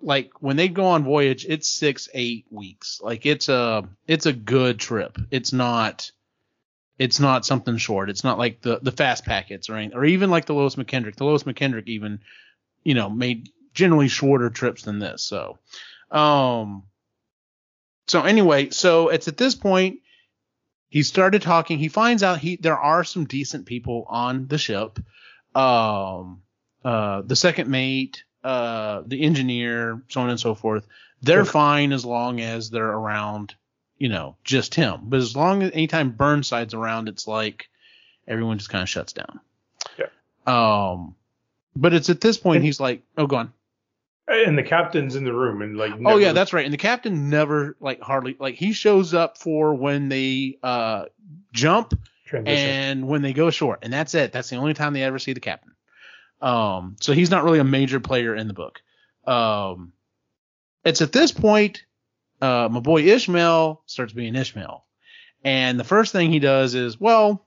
like 0.00 0.30
when 0.40 0.56
they 0.56 0.68
go 0.68 0.86
on 0.86 1.04
voyage, 1.04 1.46
it's 1.48 1.68
six, 1.68 2.08
eight 2.14 2.46
weeks. 2.50 3.00
Like 3.02 3.26
it's 3.26 3.48
a 3.48 3.88
it's 4.06 4.26
a 4.26 4.32
good 4.32 4.78
trip. 4.78 5.18
It's 5.30 5.52
not 5.52 6.10
it's 6.98 7.20
not 7.20 7.44
something 7.44 7.76
short. 7.76 8.10
It's 8.10 8.24
not 8.24 8.38
like 8.38 8.60
the 8.60 8.78
the 8.80 8.92
fast 8.92 9.24
packets 9.24 9.68
or 9.68 9.76
anything, 9.76 9.96
or 9.96 10.04
even 10.04 10.30
like 10.30 10.46
the 10.46 10.54
Lois 10.54 10.76
McKendrick. 10.76 11.16
The 11.16 11.24
Lois 11.24 11.42
McKendrick 11.44 11.86
even, 11.86 12.20
you 12.84 12.94
know, 12.94 13.08
made 13.08 13.50
generally 13.74 14.08
shorter 14.08 14.50
trips 14.50 14.82
than 14.82 14.98
this. 14.98 15.22
So, 15.22 15.58
um, 16.10 16.84
so 18.06 18.22
anyway, 18.22 18.70
so 18.70 19.08
it's 19.08 19.28
at 19.28 19.36
this 19.36 19.54
point 19.54 20.00
he 20.88 21.02
started 21.02 21.42
talking. 21.42 21.78
He 21.78 21.88
finds 21.88 22.22
out 22.22 22.38
he 22.38 22.56
there 22.56 22.78
are 22.78 23.04
some 23.04 23.24
decent 23.24 23.66
people 23.66 24.04
on 24.08 24.46
the 24.48 24.58
ship. 24.58 24.98
Um, 25.54 26.42
uh, 26.84 27.22
the 27.22 27.36
second 27.36 27.70
mate, 27.70 28.24
uh, 28.44 29.02
the 29.06 29.22
engineer, 29.22 30.02
so 30.08 30.20
on 30.20 30.30
and 30.30 30.40
so 30.40 30.54
forth. 30.54 30.86
They're 31.22 31.44
Sure. 31.44 31.52
fine 31.52 31.92
as 31.92 32.04
long 32.04 32.40
as 32.40 32.68
they're 32.70 32.84
around, 32.84 33.54
you 33.98 34.08
know, 34.08 34.36
just 34.42 34.74
him. 34.74 35.02
But 35.04 35.20
as 35.20 35.36
long 35.36 35.62
as 35.62 35.70
anytime 35.72 36.10
Burnside's 36.10 36.74
around, 36.74 37.08
it's 37.08 37.28
like 37.28 37.68
everyone 38.26 38.58
just 38.58 38.70
kind 38.70 38.82
of 38.82 38.88
shuts 38.88 39.12
down. 39.12 39.40
Yeah. 39.98 40.06
Um, 40.46 41.14
but 41.76 41.92
it's 41.94 42.10
at 42.10 42.20
this 42.20 42.36
point 42.38 42.56
And- 42.56 42.64
he's 42.64 42.80
like, 42.80 43.02
oh, 43.16 43.26
go 43.26 43.36
on. 43.36 43.52
And 44.28 44.56
the 44.56 44.62
captain's 44.62 45.16
in 45.16 45.24
the 45.24 45.32
room 45.32 45.62
and 45.62 45.76
like. 45.76 45.92
Oh 46.06 46.16
yeah, 46.16 46.32
that's 46.32 46.52
right. 46.52 46.64
And 46.64 46.72
the 46.72 46.78
captain 46.78 47.28
never 47.28 47.76
like 47.80 48.00
hardly 48.00 48.36
like 48.38 48.54
he 48.54 48.72
shows 48.72 49.14
up 49.14 49.36
for 49.36 49.74
when 49.74 50.08
they 50.08 50.58
uh 50.62 51.06
jump 51.52 51.92
transition. 52.24 52.70
and 52.70 53.08
when 53.08 53.22
they 53.22 53.32
go 53.32 53.48
ashore, 53.48 53.78
and 53.82 53.92
that's 53.92 54.14
it. 54.14 54.32
That's 54.32 54.48
the 54.48 54.56
only 54.56 54.74
time 54.74 54.92
they 54.92 55.02
ever 55.02 55.18
see 55.18 55.32
the 55.32 55.40
captain. 55.40 55.72
Um, 56.40 56.96
so 57.00 57.12
he's 57.12 57.30
not 57.30 57.42
really 57.42 57.58
a 57.58 57.64
major 57.64 57.98
player 57.98 58.34
in 58.34 58.46
the 58.46 58.54
book. 58.54 58.80
Um, 59.26 59.92
it's 60.84 61.02
at 61.02 61.12
this 61.12 61.32
point, 61.32 61.84
uh, 62.40 62.68
my 62.70 62.80
boy 62.80 63.02
Ishmael 63.02 63.82
starts 63.86 64.12
being 64.12 64.36
Ishmael, 64.36 64.84
and 65.44 65.78
the 65.80 65.84
first 65.84 66.12
thing 66.12 66.30
he 66.30 66.38
does 66.38 66.74
is, 66.76 66.98
well, 66.98 67.44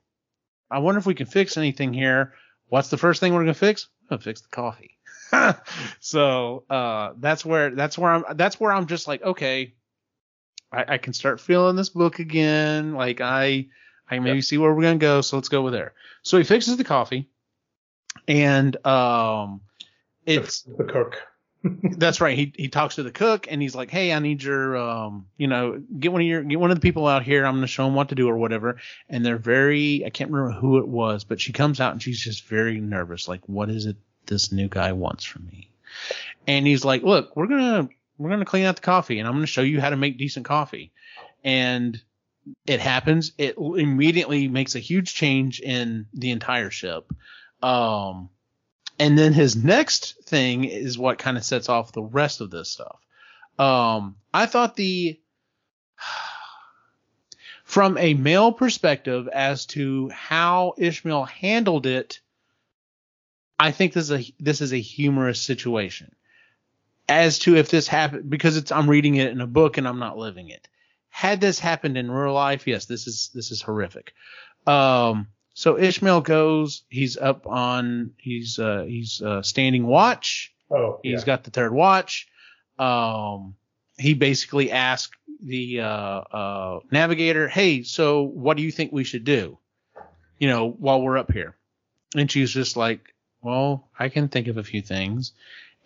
I 0.70 0.80
wonder 0.80 1.00
if 1.00 1.06
we 1.06 1.16
can 1.16 1.26
fix 1.26 1.56
anything 1.58 1.94
here. 1.94 2.34
What's 2.68 2.90
the 2.90 2.98
first 2.98 3.22
thing 3.22 3.34
we're 3.34 3.42
gonna 3.42 3.54
fix? 3.54 3.88
Gonna 4.10 4.22
fix 4.22 4.42
the 4.42 4.50
coffee. 4.50 4.98
so 6.00 6.64
uh, 6.70 7.14
that's 7.18 7.46
where 7.46 7.72
that's 7.72 7.98
where 7.98 8.12
I'm 8.12 8.24
that's 8.36 8.60
where 8.60 8.72
I'm 8.72 8.88
just 8.88 9.08
like, 9.08 9.24
okay, 9.24 9.74
I, 10.72 10.86
I 10.94 10.98
can 10.98 11.14
start 11.14 11.40
feeling 11.42 11.76
this 11.76 11.90
book 11.90 12.20
again. 12.20 12.94
Like 12.94 13.22
I 13.22 13.68
I 14.10 14.20
maybe 14.20 14.42
see 14.42 14.58
where 14.58 14.74
we're 14.74 14.84
gonna 14.84 14.98
go, 14.98 15.22
so 15.22 15.38
let's 15.38 15.50
go 15.50 15.62
with 15.62 15.74
there. 15.74 15.94
So 16.22 16.38
he 16.38 16.44
fixes 16.44 16.78
the 16.78 16.84
coffee, 16.84 17.30
and 18.28 18.76
um, 18.86 19.62
it's 20.26 20.62
the 20.64 20.84
cook. 20.84 21.18
That's 21.98 22.22
right. 22.22 22.38
He 22.38 22.54
he 22.56 22.68
talks 22.68 22.96
to 22.96 23.04
the 23.04 23.12
cook, 23.12 23.48
and 23.50 23.62
he's 23.62 23.76
like, 23.76 23.90
"Hey, 23.90 24.14
I 24.14 24.20
need 24.20 24.44
your 24.44 24.78
um, 24.78 25.28
you 25.38 25.48
know, 25.48 25.82
get 26.00 26.12
one 26.12 26.22
of 26.22 26.28
your 26.28 26.44
get 26.44 26.60
one 26.60 26.72
of 26.72 26.78
the 26.78 26.82
people 26.82 27.08
out 27.08 27.24
here. 27.24 27.46
I'm 27.46 27.56
gonna 27.56 27.68
show 27.68 27.86
them 27.86 27.96
what 27.96 28.10
to 28.10 28.16
do 28.16 28.30
or 28.30 28.38
whatever." 28.38 28.78
And 29.10 29.26
they're 29.26 29.38
very, 29.38 30.04
I 30.06 30.10
can't 30.10 30.32
remember 30.32 30.60
who 30.60 30.78
it 30.80 30.88
was, 30.88 31.24
but 31.24 31.42
she 31.42 31.54
comes 31.54 31.80
out 31.80 31.94
and 31.94 32.02
she's 32.02 32.20
just 32.20 32.48
very 32.48 32.80
nervous. 32.80 33.28
Like, 33.28 33.48
what 33.48 33.70
is 33.70 33.86
it 33.86 33.98
this 34.26 34.52
new 34.52 34.68
guy 34.68 34.94
wants 34.94 35.24
from 35.24 35.48
me? 35.48 35.70
And 36.48 36.68
he's 36.68 36.86
like, 36.86 37.04
"Look, 37.04 37.36
we're 37.36 37.48
gonna 37.48 37.90
we're 38.18 38.30
gonna 38.30 38.46
clean 38.46 38.66
out 38.66 38.76
the 38.76 38.82
coffee, 38.82 39.20
and 39.20 39.28
I'm 39.28 39.34
gonna 39.36 39.48
show 39.48 39.62
you 39.62 39.82
how 39.82 39.90
to 39.90 39.98
make 39.98 40.18
decent 40.18 40.46
coffee." 40.46 40.92
And 41.44 42.02
it 42.66 42.80
happens. 42.80 43.32
It 43.38 43.58
immediately 43.58 44.48
makes 44.48 44.76
a 44.76 44.80
huge 44.80 45.14
change 45.14 45.60
in 45.60 46.08
the 46.14 46.32
entire 46.32 46.70
ship. 46.70 47.12
Um, 47.64 48.30
and 49.00 49.18
then 49.18 49.34
his 49.34 49.56
next 49.56 50.24
thing 50.24 50.64
is 50.64 50.98
what 50.98 51.18
kind 51.18 51.38
of 51.38 51.44
sets 51.44 51.70
off 51.70 51.92
the 51.92 52.02
rest 52.02 52.42
of 52.42 52.50
this 52.50 52.70
stuff. 52.70 53.00
Um, 53.60 54.16
I 54.34 54.46
thought 54.46 54.76
the 54.76 55.20
from 57.64 57.98
a 57.98 58.14
male 58.14 58.52
perspective 58.52 59.28
as 59.28 59.66
to 59.68 60.10
how 60.10 60.74
Ishmael 60.78 61.26
handled 61.26 61.86
it, 61.86 62.20
I 63.60 63.72
think 63.72 63.94
this 63.94 64.10
is 64.10 64.28
a 64.28 64.34
this 64.40 64.62
is 64.62 64.74
a 64.74 64.80
humorous 64.80 65.42
situation. 65.42 66.16
As 67.08 67.40
to 67.40 67.56
if 67.56 67.70
this 67.70 67.88
happened 67.88 68.30
because 68.30 68.58
it's 68.58 68.72
I'm 68.72 68.90
reading 68.90 69.16
it 69.16 69.32
in 69.32 69.42
a 69.42 69.48
book 69.48 69.78
and 69.78 69.88
I'm 69.88 70.00
not 70.00 70.18
living 70.18 70.50
it. 70.50 70.68
Had 71.10 71.40
this 71.40 71.60
happened 71.60 71.98
in 71.98 72.12
real 72.12 72.34
life, 72.34 72.68
yes, 72.68 72.86
this 72.86 73.08
is 73.08 73.30
this 73.34 73.52
is 73.52 73.62
horrific. 73.62 74.14
Um, 74.68 75.28
so 75.58 75.80
Ishmael 75.80 76.20
goes, 76.22 76.84
he's 76.90 77.16
up 77.16 77.48
on, 77.48 78.12
he's 78.18 78.60
uh, 78.60 78.84
he's 78.86 79.22
uh, 79.22 79.42
standing 79.42 79.88
watch. 79.88 80.54
Oh, 80.70 81.00
He's 81.02 81.22
yeah. 81.22 81.26
got 81.26 81.44
the 81.46 81.52
third 81.52 81.72
watch. 81.74 82.28
Um, 82.78 83.56
he 83.98 84.16
basically 84.16 84.70
asked 84.72 85.16
the 85.42 85.80
uh, 85.80 85.86
uh, 85.88 86.80
navigator, 86.92 87.48
"Hey, 87.48 87.84
so 87.84 88.24
what 88.24 88.58
do 88.58 88.64
you 88.64 88.72
think 88.72 88.92
we 88.92 89.06
should 89.06 89.24
do? 89.24 89.58
You 90.40 90.50
know, 90.50 90.70
while 90.70 91.02
we're 91.02 91.18
up 91.18 91.32
here?" 91.32 91.56
And 92.16 92.30
she's 92.30 92.52
just 92.52 92.76
like, 92.76 93.14
"Well, 93.42 93.88
I 93.98 94.10
can 94.10 94.28
think 94.28 94.48
of 94.48 94.58
a 94.58 94.64
few 94.64 94.82
things," 94.82 95.32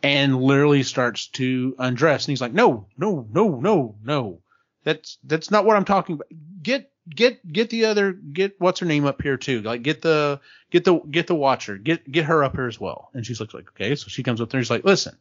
and 0.02 0.42
literally 0.42 0.82
starts 0.82 1.28
to 1.28 1.76
undress. 1.78 2.26
And 2.26 2.32
he's 2.32 2.42
like, 2.42 2.54
"No, 2.54 2.88
no, 2.98 3.28
no, 3.32 3.60
no, 3.60 3.96
no. 4.04 4.42
That's 4.84 5.20
that's 5.26 5.52
not 5.52 5.66
what 5.66 5.76
I'm 5.76 5.86
talking 5.86 6.16
about. 6.16 6.28
Get 6.64 6.92
get 7.10 7.52
get 7.52 7.70
the 7.70 7.86
other 7.86 8.14
get 8.14 8.60
what's 8.60 8.80
her 8.80 8.86
name 8.86 9.06
up 9.06 9.22
here 9.22 9.38
too. 9.38 9.62
Like 9.62 9.82
get 9.84 10.02
the 10.02 10.40
get 10.70 10.86
the 10.86 11.00
get 11.00 11.28
the 11.28 11.36
watcher. 11.36 11.78
Get 11.78 12.10
get 12.10 12.26
her 12.26 12.44
up 12.44 12.56
here 12.56 12.68
as 12.68 12.80
well." 12.80 13.10
And 13.14 13.26
she's 13.26 13.40
like, 13.40 13.54
like 13.54 13.70
okay. 13.70 13.96
So 13.96 14.08
she 14.08 14.24
comes 14.24 14.42
up 14.42 14.50
there. 14.50 14.60
And 14.60 14.66
she's 14.66 14.72
like, 14.72 14.86
"Listen, 14.86 15.18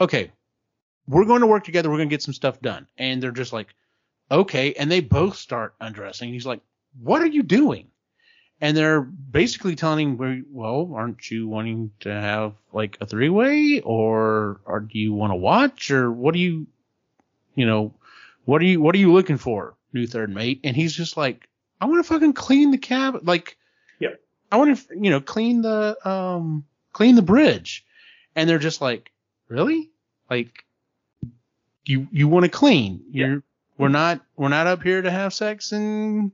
okay, 0.00 0.32
we're 1.06 1.24
going 1.24 1.40
to 1.40 1.46
work 1.46 1.64
together. 1.64 1.90
We're 1.90 1.96
going 1.96 2.08
to 2.08 2.12
get 2.12 2.22
some 2.22 2.34
stuff 2.34 2.60
done." 2.60 2.86
And 2.98 3.22
they're 3.22 3.30
just 3.30 3.52
like, 3.52 3.74
"Okay." 4.30 4.74
And 4.74 4.90
they 4.90 5.00
both 5.00 5.36
start 5.36 5.74
undressing. 5.80 6.32
He's 6.32 6.46
like, 6.46 6.60
"What 7.00 7.22
are 7.22 7.26
you 7.26 7.42
doing?" 7.42 7.88
And 8.60 8.76
they're 8.76 9.00
basically 9.00 9.76
telling 9.76 10.18
him, 10.18 10.46
"Well, 10.50 10.92
aren't 10.94 11.30
you 11.30 11.48
wanting 11.48 11.92
to 12.00 12.10
have 12.12 12.54
like 12.72 12.98
a 13.00 13.06
three 13.06 13.28
way, 13.28 13.80
or 13.84 14.60
or 14.64 14.80
do 14.80 14.98
you 14.98 15.12
want 15.12 15.30
to 15.30 15.36
watch, 15.36 15.90
or 15.90 16.10
what 16.10 16.34
do 16.34 16.40
you, 16.40 16.66
you 17.54 17.66
know, 17.66 17.94
what 18.44 18.60
are 18.60 18.66
you 18.66 18.80
what 18.80 18.94
are 18.94 18.98
you 18.98 19.12
looking 19.12 19.36
for, 19.38 19.74
new 19.92 20.06
third 20.06 20.30
mate?" 20.30 20.60
And 20.64 20.76
he's 20.76 20.94
just 20.94 21.16
like, 21.16 21.48
"I 21.80 21.86
want 21.86 22.04
to 22.04 22.08
fucking 22.08 22.34
clean 22.34 22.70
the 22.70 22.78
cab, 22.78 23.20
like, 23.22 23.56
yeah, 23.98 24.14
I 24.50 24.56
want 24.56 24.78
to, 24.78 24.94
you 24.94 25.10
know, 25.10 25.20
clean 25.20 25.62
the 25.62 25.96
um 26.08 26.64
clean 26.92 27.14
the 27.14 27.22
bridge." 27.22 27.84
And 28.36 28.48
they're 28.48 28.58
just 28.58 28.80
like, 28.80 29.10
"Really? 29.48 29.90
Like, 30.30 30.64
you 31.84 32.08
you 32.12 32.28
want 32.28 32.44
to 32.44 32.50
clean? 32.50 33.02
You're 33.10 33.42
we're 33.76 33.88
not 33.88 34.20
we're 34.36 34.48
not 34.48 34.66
up 34.66 34.82
here 34.82 35.02
to 35.02 35.10
have 35.10 35.34
sex 35.34 35.72
and 35.72 36.32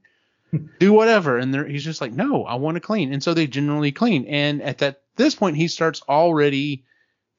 do 0.79 0.93
whatever." 0.93 1.39
And 1.39 1.53
they're, 1.55 1.67
he's 1.67 1.85
just 1.85 2.01
like, 2.01 2.13
"No, 2.13 2.45
I 2.45 2.57
want 2.57 2.77
to 2.77 2.81
clean." 2.81 3.13
And 3.13 3.23
so 3.23 3.35
they 3.35 3.47
generally 3.47 3.93
clean. 3.93 4.27
And 4.27 4.63
at 4.63 4.79
that 4.79 5.03
this 5.17 5.35
point, 5.35 5.57
he 5.57 5.69
starts 5.69 6.03
already 6.09 6.85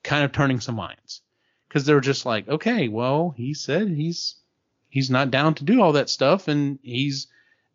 kind 0.04 0.24
of 0.24 0.32
turning 0.32 0.60
some 0.60 0.76
minds 0.76 1.22
because 1.68 1.86
they're 1.86 2.00
just 2.00 2.26
like, 2.26 2.48
"Okay, 2.48 2.88
well, 2.88 3.34
he 3.36 3.54
said 3.54 3.90
he's 3.90 4.36
he's 4.96 5.10
not 5.10 5.30
down 5.30 5.54
to 5.56 5.66
do 5.66 5.82
all 5.82 5.92
that 5.94 6.10
stuff, 6.10 6.48
and 6.48 6.80
he's." 6.82 7.28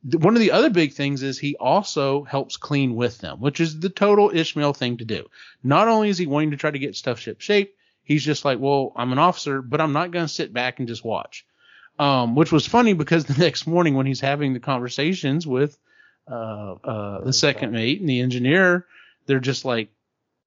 One 0.02 0.34
of 0.34 0.40
the 0.40 0.52
other 0.52 0.70
big 0.70 0.94
things 0.94 1.22
is 1.22 1.38
he 1.38 1.56
also 1.56 2.24
helps 2.24 2.56
clean 2.56 2.96
with 2.96 3.18
them, 3.18 3.38
which 3.38 3.60
is 3.60 3.78
the 3.78 3.90
total 3.90 4.30
Ishmael 4.34 4.72
thing 4.72 4.96
to 4.96 5.04
do. 5.04 5.26
Not 5.62 5.88
only 5.88 6.08
is 6.08 6.16
he 6.16 6.26
wanting 6.26 6.52
to 6.52 6.56
try 6.56 6.70
to 6.70 6.78
get 6.78 6.96
stuff 6.96 7.20
ship 7.20 7.42
shape, 7.42 7.76
he's 8.02 8.24
just 8.24 8.46
like, 8.46 8.58
well, 8.58 8.94
I'm 8.96 9.12
an 9.12 9.18
officer, 9.18 9.60
but 9.60 9.78
I'm 9.78 9.92
not 9.92 10.10
going 10.10 10.24
to 10.24 10.32
sit 10.32 10.54
back 10.54 10.78
and 10.78 10.88
just 10.88 11.04
watch. 11.04 11.44
Um, 11.98 12.34
which 12.34 12.50
was 12.50 12.66
funny 12.66 12.94
because 12.94 13.24
the 13.26 13.38
next 13.38 13.66
morning 13.66 13.94
when 13.94 14.06
he's 14.06 14.20
having 14.20 14.54
the 14.54 14.60
conversations 14.60 15.46
with 15.46 15.78
uh, 16.26 16.76
uh, 16.82 17.24
the 17.24 17.32
second 17.34 17.72
mate 17.72 18.00
and 18.00 18.08
the 18.08 18.20
engineer, 18.20 18.86
they're 19.26 19.38
just 19.38 19.66
like, 19.66 19.90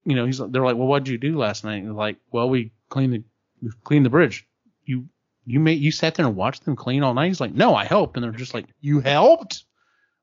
you 0.03 0.15
know, 0.15 0.25
he's 0.25 0.39
they're 0.39 0.65
like, 0.65 0.77
well, 0.77 0.87
what'd 0.87 1.07
you 1.07 1.19
do 1.19 1.37
last 1.37 1.63
night? 1.63 1.77
And 1.77 1.87
they're 1.87 1.93
like, 1.93 2.17
well, 2.31 2.49
we 2.49 2.71
cleaned 2.89 3.13
the 3.13 3.23
we 3.61 3.69
cleaned 3.83 4.05
the 4.05 4.09
bridge. 4.09 4.47
You 4.83 5.07
you 5.45 5.59
made 5.59 5.79
you 5.81 5.91
sat 5.91 6.15
there 6.15 6.25
and 6.25 6.35
watched 6.35 6.65
them 6.65 6.75
clean 6.75 7.03
all 7.03 7.13
night. 7.13 7.27
He's 7.27 7.41
like, 7.41 7.53
no, 7.53 7.75
I 7.75 7.85
helped, 7.85 8.15
and 8.17 8.23
they're 8.23 8.31
just 8.31 8.53
like, 8.53 8.65
you 8.81 8.99
helped? 8.99 9.63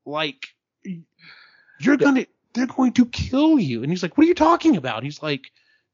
Like, 0.05 0.47
you're 1.79 1.97
gonna 1.97 2.25
they're 2.53 2.67
going 2.67 2.93
to 2.93 3.05
kill 3.05 3.59
you. 3.59 3.81
And 3.83 3.91
he's 3.91 4.03
like, 4.03 4.17
what 4.17 4.25
are 4.25 4.27
you 4.27 4.35
talking 4.35 4.75
about? 4.75 5.03
He's 5.03 5.21
like, 5.23 5.51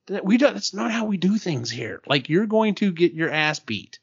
that 0.08 0.26
we 0.26 0.38
don't, 0.38 0.54
that's 0.54 0.74
not 0.74 0.92
how 0.92 1.06
we 1.06 1.18
do 1.18 1.38
things 1.38 1.70
here. 1.70 2.02
Like 2.08 2.30
you're 2.30 2.48
going 2.48 2.76
to 2.76 2.92
get 2.92 3.14
your 3.14 3.30
ass 3.30 3.60
beat. 3.60 4.00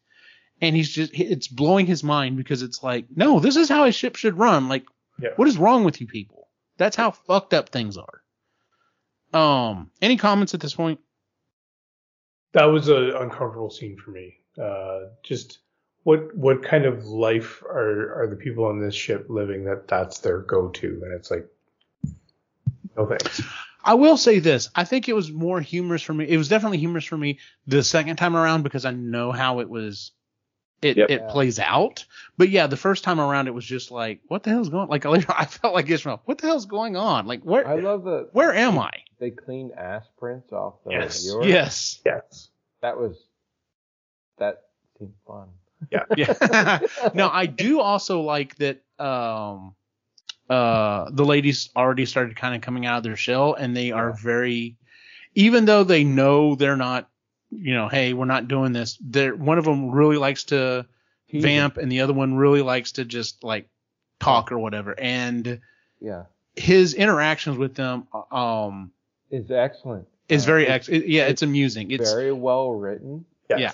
And 0.61 0.77
he's 0.77 0.91
just, 0.91 1.13
it's 1.15 1.49
blowing 1.49 1.87
his 1.87 2.05
mind 2.05 2.37
because 2.37 2.63
it's 2.63 2.83
like, 2.83 3.07
no, 3.15 3.41
this 3.41 3.57
is 3.57 3.69
how 3.69 3.85
a 3.85 3.93
ship 3.93 4.15
should 4.17 4.39
run. 4.39 4.69
Like, 4.69 4.85
Yeah. 5.19 5.31
what 5.37 5.49
is 5.49 5.59
wrong 5.59 5.83
with 5.85 6.01
you 6.01 6.07
people? 6.07 6.49
That's 6.77 6.95
how 6.97 7.11
fucked 7.11 7.55
up 7.55 7.71
things 7.71 7.97
are. 7.97 8.21
Um, 9.39 9.91
any 10.01 10.17
comments 10.17 10.55
at 10.55 10.61
this 10.61 10.75
point? 10.75 11.01
That 12.53 12.67
was 12.67 12.89
an 12.89 13.11
uncomfortable 13.17 13.71
scene 13.71 13.97
for 13.97 14.11
me. 14.13 14.39
Uh, 14.59 15.09
just 15.23 15.59
what 16.05 16.35
what 16.37 16.62
kind 16.62 16.85
of 16.85 17.07
life 17.07 17.62
are 17.62 18.23
are 18.23 18.27
the 18.29 18.37
people 18.37 18.64
on 18.67 18.81
this 18.81 18.95
ship 18.95 19.27
living 19.29 19.64
that 19.64 19.88
that's 19.88 20.19
their 20.19 20.38
go 20.38 20.69
to? 20.69 20.87
And 21.05 21.12
it's 21.12 21.31
like, 21.31 21.47
no 22.97 23.07
thanks. 23.07 23.43
I 23.87 23.95
will 23.95 24.17
say 24.17 24.38
this. 24.38 24.71
I 24.75 24.85
think 24.85 25.09
it 25.09 25.14
was 25.14 25.31
more 25.31 25.61
humorous 25.61 26.03
for 26.03 26.14
me. 26.14 26.27
It 26.27 26.38
was 26.38 26.49
definitely 26.49 26.79
humorous 26.79 27.05
for 27.05 27.19
me 27.19 27.38
the 27.67 27.83
second 27.83 28.17
time 28.17 28.35
around 28.37 28.62
because 28.62 28.85
I 28.85 28.93
know 28.93 29.31
how 29.33 29.61
it 29.61 29.69
was. 29.69 30.12
It 30.83 30.97
Yep. 30.99 31.11
it 31.11 31.21
Yeah. 31.23 31.31
plays 31.31 31.59
out. 31.59 32.05
But 32.37 32.49
yeah, 32.51 32.67
the 32.67 32.77
first 32.77 33.05
time 33.05 33.21
around 33.21 33.47
it 33.47 33.55
was 33.55 33.64
just 33.64 33.90
like, 33.90 34.21
what 34.29 34.43
the 34.43 34.51
hell's 34.51 34.69
going? 34.69 34.88
Like 34.88 35.05
later, 35.05 35.27
I 35.37 35.45
felt 35.47 35.75
like 35.75 35.88
Ishmael. 35.90 36.23
What 36.27 36.38
the 36.38 36.47
hell's 36.47 36.67
going 36.67 36.97
on? 36.97 37.27
Like 37.27 37.43
where 37.43 37.67
I 37.67 37.75
love 37.77 38.05
that 38.05 38.29
where 38.33 38.55
am 38.55 38.79
I? 38.79 38.90
they 39.19 39.31
cleaned 39.31 39.73
ass 39.73 40.05
prints 40.19 40.53
off 40.53 40.75
the 40.85 40.90
Yes. 40.93 41.23
viewer. 41.23 41.45
Yes. 41.47 42.01
Yes. 42.05 42.51
That 42.83 42.99
was 42.99 43.17
that 44.38 44.62
seemed 44.99 45.14
fun. 45.27 45.49
Yeah. 45.90 46.05
now 47.14 47.31
I 47.31 47.47
do 47.47 47.81
also 47.81 48.20
like 48.23 48.57
that. 48.57 48.81
Um, 48.99 49.75
uh, 50.49 51.11
the 51.11 51.25
ladies 51.25 51.70
already 51.75 52.05
started 52.07 52.37
kind 52.37 52.55
of 52.55 52.61
coming 52.61 52.85
out 52.87 52.99
of 52.99 53.03
their 53.03 53.16
shell, 53.16 53.55
and 53.55 53.75
they 53.77 53.92
are 53.92 54.11
Yeah. 54.11 54.16
very, 54.23 54.77
even 55.35 55.64
though 55.64 55.85
they 55.85 56.05
know 56.05 56.55
they're 56.55 56.77
not, 56.77 57.09
you 57.51 57.75
know, 57.75 57.88
hey, 57.88 58.12
we're 58.12 58.27
not 58.27 58.47
doing 58.47 58.73
this. 58.73 58.99
They're 59.01 59.35
one 59.35 59.59
of 59.59 59.64
them 59.64 59.90
really 59.90 60.18
likes 60.18 60.44
to 60.44 60.87
Teasing. 61.31 61.49
vamp, 61.49 61.77
and 61.79 61.90
the 61.90 62.03
other 62.03 62.12
one 62.12 62.35
really 62.35 62.61
likes 62.62 62.92
to 62.92 63.05
just 63.05 63.42
like 63.42 63.68
talk 64.20 64.53
or 64.53 64.59
whatever. 64.59 64.94
And 64.99 65.61
Yeah. 66.01 66.25
his 66.57 66.92
interactions 66.94 67.57
with 67.57 67.75
them, 67.75 68.07
um, 68.31 68.92
Is 69.31 69.51
excellent. 69.51 70.07
is 70.29 70.44
Uh, 70.44 70.47
very 70.47 70.64
it's 70.64 70.70
ex. 70.70 70.88
it- 70.88 71.07
yeah, 71.09 71.27
it's 71.27 71.42
amusing. 71.42 71.90
It's 71.90 72.12
very 72.12 72.33
well 72.33 72.70
written. 72.73 73.25
Yes. 73.49 73.61
Yeah. 73.61 73.73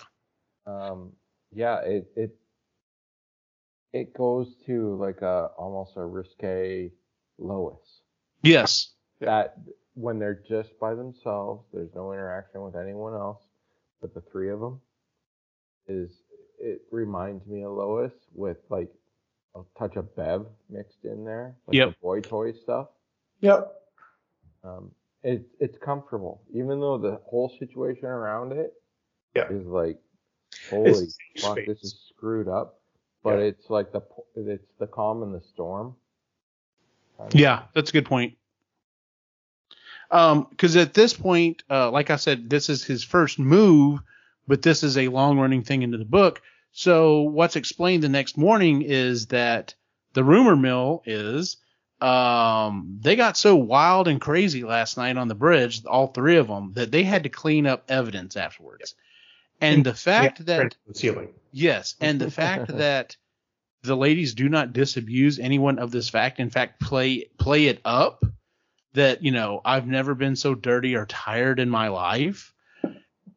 Um 0.70 1.12
yeah, 1.52 1.80
it 1.80 2.10
it 2.16 2.36
it 3.92 4.14
goes 4.14 4.54
to 4.66 4.96
like 4.96 5.22
a 5.22 5.50
almost 5.58 5.96
a 5.96 6.04
risque 6.04 6.90
Lois. 7.38 8.02
yes, 8.42 8.90
That 9.20 9.56
when 9.94 10.18
they're 10.18 10.42
just 10.48 10.78
by 10.78 10.94
themselves, 10.94 11.64
there's 11.72 11.94
no 11.94 12.12
interaction 12.12 12.62
with 12.62 12.76
anyone 12.76 13.14
else 13.14 13.42
but 14.00 14.14
the 14.14 14.22
three 14.32 14.50
of 14.50 14.60
them 14.60 14.80
is 15.88 16.10
it 16.58 16.82
reminds 16.90 17.46
me 17.46 17.64
of 17.64 17.72
Lois 17.72 18.12
with 18.34 18.58
like 18.70 18.90
a 19.56 19.60
touch 19.78 19.96
of 19.96 20.14
Bev 20.16 20.46
mixed 20.68 21.04
in 21.04 21.24
there, 21.24 21.56
like 21.66 21.76
Yep. 21.76 21.88
the 21.90 21.96
boy 22.02 22.20
toy 22.20 22.52
stuff. 22.52 22.88
Yep. 23.40 23.72
Um, 24.64 24.90
it, 25.22 25.42
it's 25.58 25.78
comfortable, 25.78 26.42
even 26.54 26.80
though 26.80 26.98
the 26.98 27.20
whole 27.26 27.50
situation 27.58 28.06
around 28.06 28.52
it 28.52 28.72
Yeah. 29.34 29.48
is 29.50 29.66
like, 29.66 29.98
holy 30.68 31.06
fuck, 31.40 31.58
space. 31.58 31.66
this 31.66 31.82
is 31.82 32.00
screwed 32.08 32.48
up. 32.48 32.80
But 33.22 33.38
Yeah. 33.38 33.46
it's 33.46 33.68
like 33.70 33.92
the 33.92 34.02
it's 34.34 34.72
the 34.78 34.86
calm 34.86 35.22
and 35.22 35.34
the 35.34 35.42
storm. 35.42 35.94
kind 37.18 37.32
of 37.34 37.38
Yeah, 37.38 37.62
that's 37.74 37.90
a 37.90 37.92
good 37.92 38.06
point. 38.06 38.34
Um, 40.10 40.46
because 40.50 40.76
at 40.76 40.94
this 40.94 41.14
point, 41.14 41.62
uh, 41.70 41.90
like 41.90 42.10
I 42.10 42.16
said, 42.16 42.50
this 42.50 42.68
is 42.68 42.82
his 42.82 43.04
first 43.04 43.38
move, 43.38 44.00
but 44.48 44.62
this 44.62 44.82
is 44.82 44.98
a 44.98 45.08
long 45.08 45.38
running 45.38 45.62
thing 45.62 45.82
into 45.82 45.98
the 45.98 46.04
book. 46.04 46.42
So 46.72 47.22
what's 47.22 47.56
explained 47.56 48.02
the 48.02 48.08
next 48.08 48.36
morning 48.36 48.82
is 48.82 49.26
that 49.26 49.74
the 50.14 50.24
rumor 50.24 50.56
mill 50.56 51.02
is, 51.04 51.58
um, 52.00 52.98
they 53.00 53.14
got 53.14 53.36
so 53.36 53.54
wild 53.54 54.08
and 54.08 54.20
crazy 54.20 54.64
last 54.64 54.96
night 54.96 55.16
on 55.16 55.28
the 55.28 55.34
bridge, 55.34 55.84
all 55.84 56.08
three 56.08 56.36
of 56.38 56.48
them, 56.48 56.72
that 56.74 56.90
they 56.90 57.04
had 57.04 57.24
to 57.24 57.28
clean 57.28 57.66
up 57.66 57.84
evidence 57.88 58.36
afterwards. 58.36 58.94
And 59.60 59.84
the 59.84 59.94
fact 59.94 60.46
that 60.46 60.76
the 60.86 60.94
ceiling. 60.94 61.28
Yes, 61.52 61.94
and 62.00 62.20
the 62.20 62.30
fact 62.30 62.68
that 62.76 63.16
the 63.82 63.96
ladies 63.96 64.34
do 64.34 64.48
not 64.48 64.72
disabuse 64.72 65.38
anyone 65.38 65.78
of 65.78 65.90
this 65.90 66.08
fact, 66.08 66.40
in 66.40 66.50
fact, 66.50 66.80
play 66.80 67.26
play 67.38 67.66
it 67.66 67.80
up 67.84 68.24
that 68.94 69.22
you 69.22 69.30
know 69.30 69.60
I've 69.64 69.86
never 69.86 70.14
been 70.14 70.36
so 70.36 70.54
dirty 70.54 70.94
or 70.94 71.06
tired 71.06 71.60
in 71.60 71.70
my 71.70 71.88
life, 71.88 72.52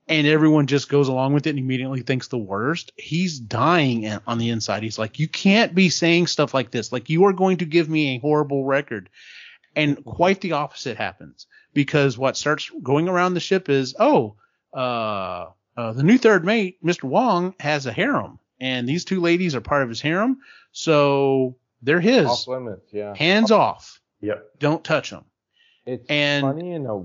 and 0.08 0.28
everyone 0.28 0.68
just 0.68 0.90
goes 0.90 1.08
along 1.08 1.34
with 1.34 1.48
it 1.48 1.52
and 1.52 1.60
immediately 1.60 2.02
thinks 2.02 2.28
the 2.28 2.38
worst. 2.38 2.92
He's 2.96 3.40
dying 3.40 4.08
on 4.28 4.38
the 4.38 4.50
inside. 4.50 4.84
He's 4.84 5.00
like, 5.00 5.20
you 5.20 5.28
can't 5.28 5.76
be 5.76 5.90
saying 5.90 6.28
stuff 6.28 6.54
like 6.54 6.72
this. 6.72 6.92
Like 6.92 7.10
you 7.10 7.26
are 7.26 7.34
going 7.34 7.58
to 7.58 7.66
give 7.66 7.90
me 7.90 8.16
a 8.16 8.20
horrible 8.20 8.66
record, 8.66 9.10
and 9.76 10.04
quite 10.04 10.42
the 10.42 10.54
opposite 10.54 10.98
happens 10.98 11.48
because 11.74 12.18
what 12.18 12.38
starts 12.38 12.70
going 12.82 13.10
around 13.10 13.34
the 13.34 13.40
ship 13.40 13.70
is, 13.70 13.96
oh, 14.00 14.36
uh, 14.74 15.48
uh, 15.78 15.94
the 15.94 16.04
new 16.04 16.18
third 16.18 16.46
mate, 16.46 16.84
Mr. 16.84 17.04
Wong, 17.04 17.56
has 17.60 17.86
a 17.86 17.94
harem, 17.94 18.40
and 18.60 18.88
these 18.88 19.06
two 19.06 19.22
ladies 19.22 19.56
are 19.56 19.62
part 19.62 19.84
of 19.84 19.90
his 19.90 20.02
harem, 20.02 20.40
so 20.72 21.56
they're 21.82 22.00
his. 22.00 22.28
off 22.28 22.48
limits. 22.48 22.92
Yeah, 22.92 23.16
Hands 23.16 23.52
off. 23.52 24.00
Yep. 24.22 24.60
Don't 24.60 24.84
touch 24.84 25.10
them. 25.10 25.26
it's 25.86 26.06
and- 26.10 26.44
funny 26.44 26.72
in 26.72 26.86
a 26.86 27.04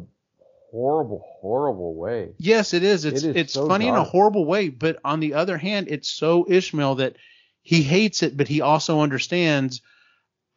horrible, 0.70 1.24
horrible 1.40 1.94
way. 1.94 2.31
Yes, 2.38 2.74
it 2.74 2.83
is. 2.83 3.04
It's 3.04 3.24
It 3.24 3.31
is 3.31 3.37
it's 3.37 3.52
so 3.54 3.66
funny 3.66 3.88
in 3.88 3.94
a 3.94 4.04
horrible 4.04 4.44
way, 4.44 4.68
but 4.68 4.98
on 5.04 5.20
the 5.20 5.35
other 5.35 5.57
hand, 5.57 5.88
it's 5.88 6.11
so 6.11 6.46
Ishmael 6.48 6.96
that 6.96 7.16
he 7.62 7.83
hates 7.83 8.22
it, 8.22 8.37
but 8.37 8.48
he 8.48 8.61
also 8.61 9.00
understands 9.00 9.81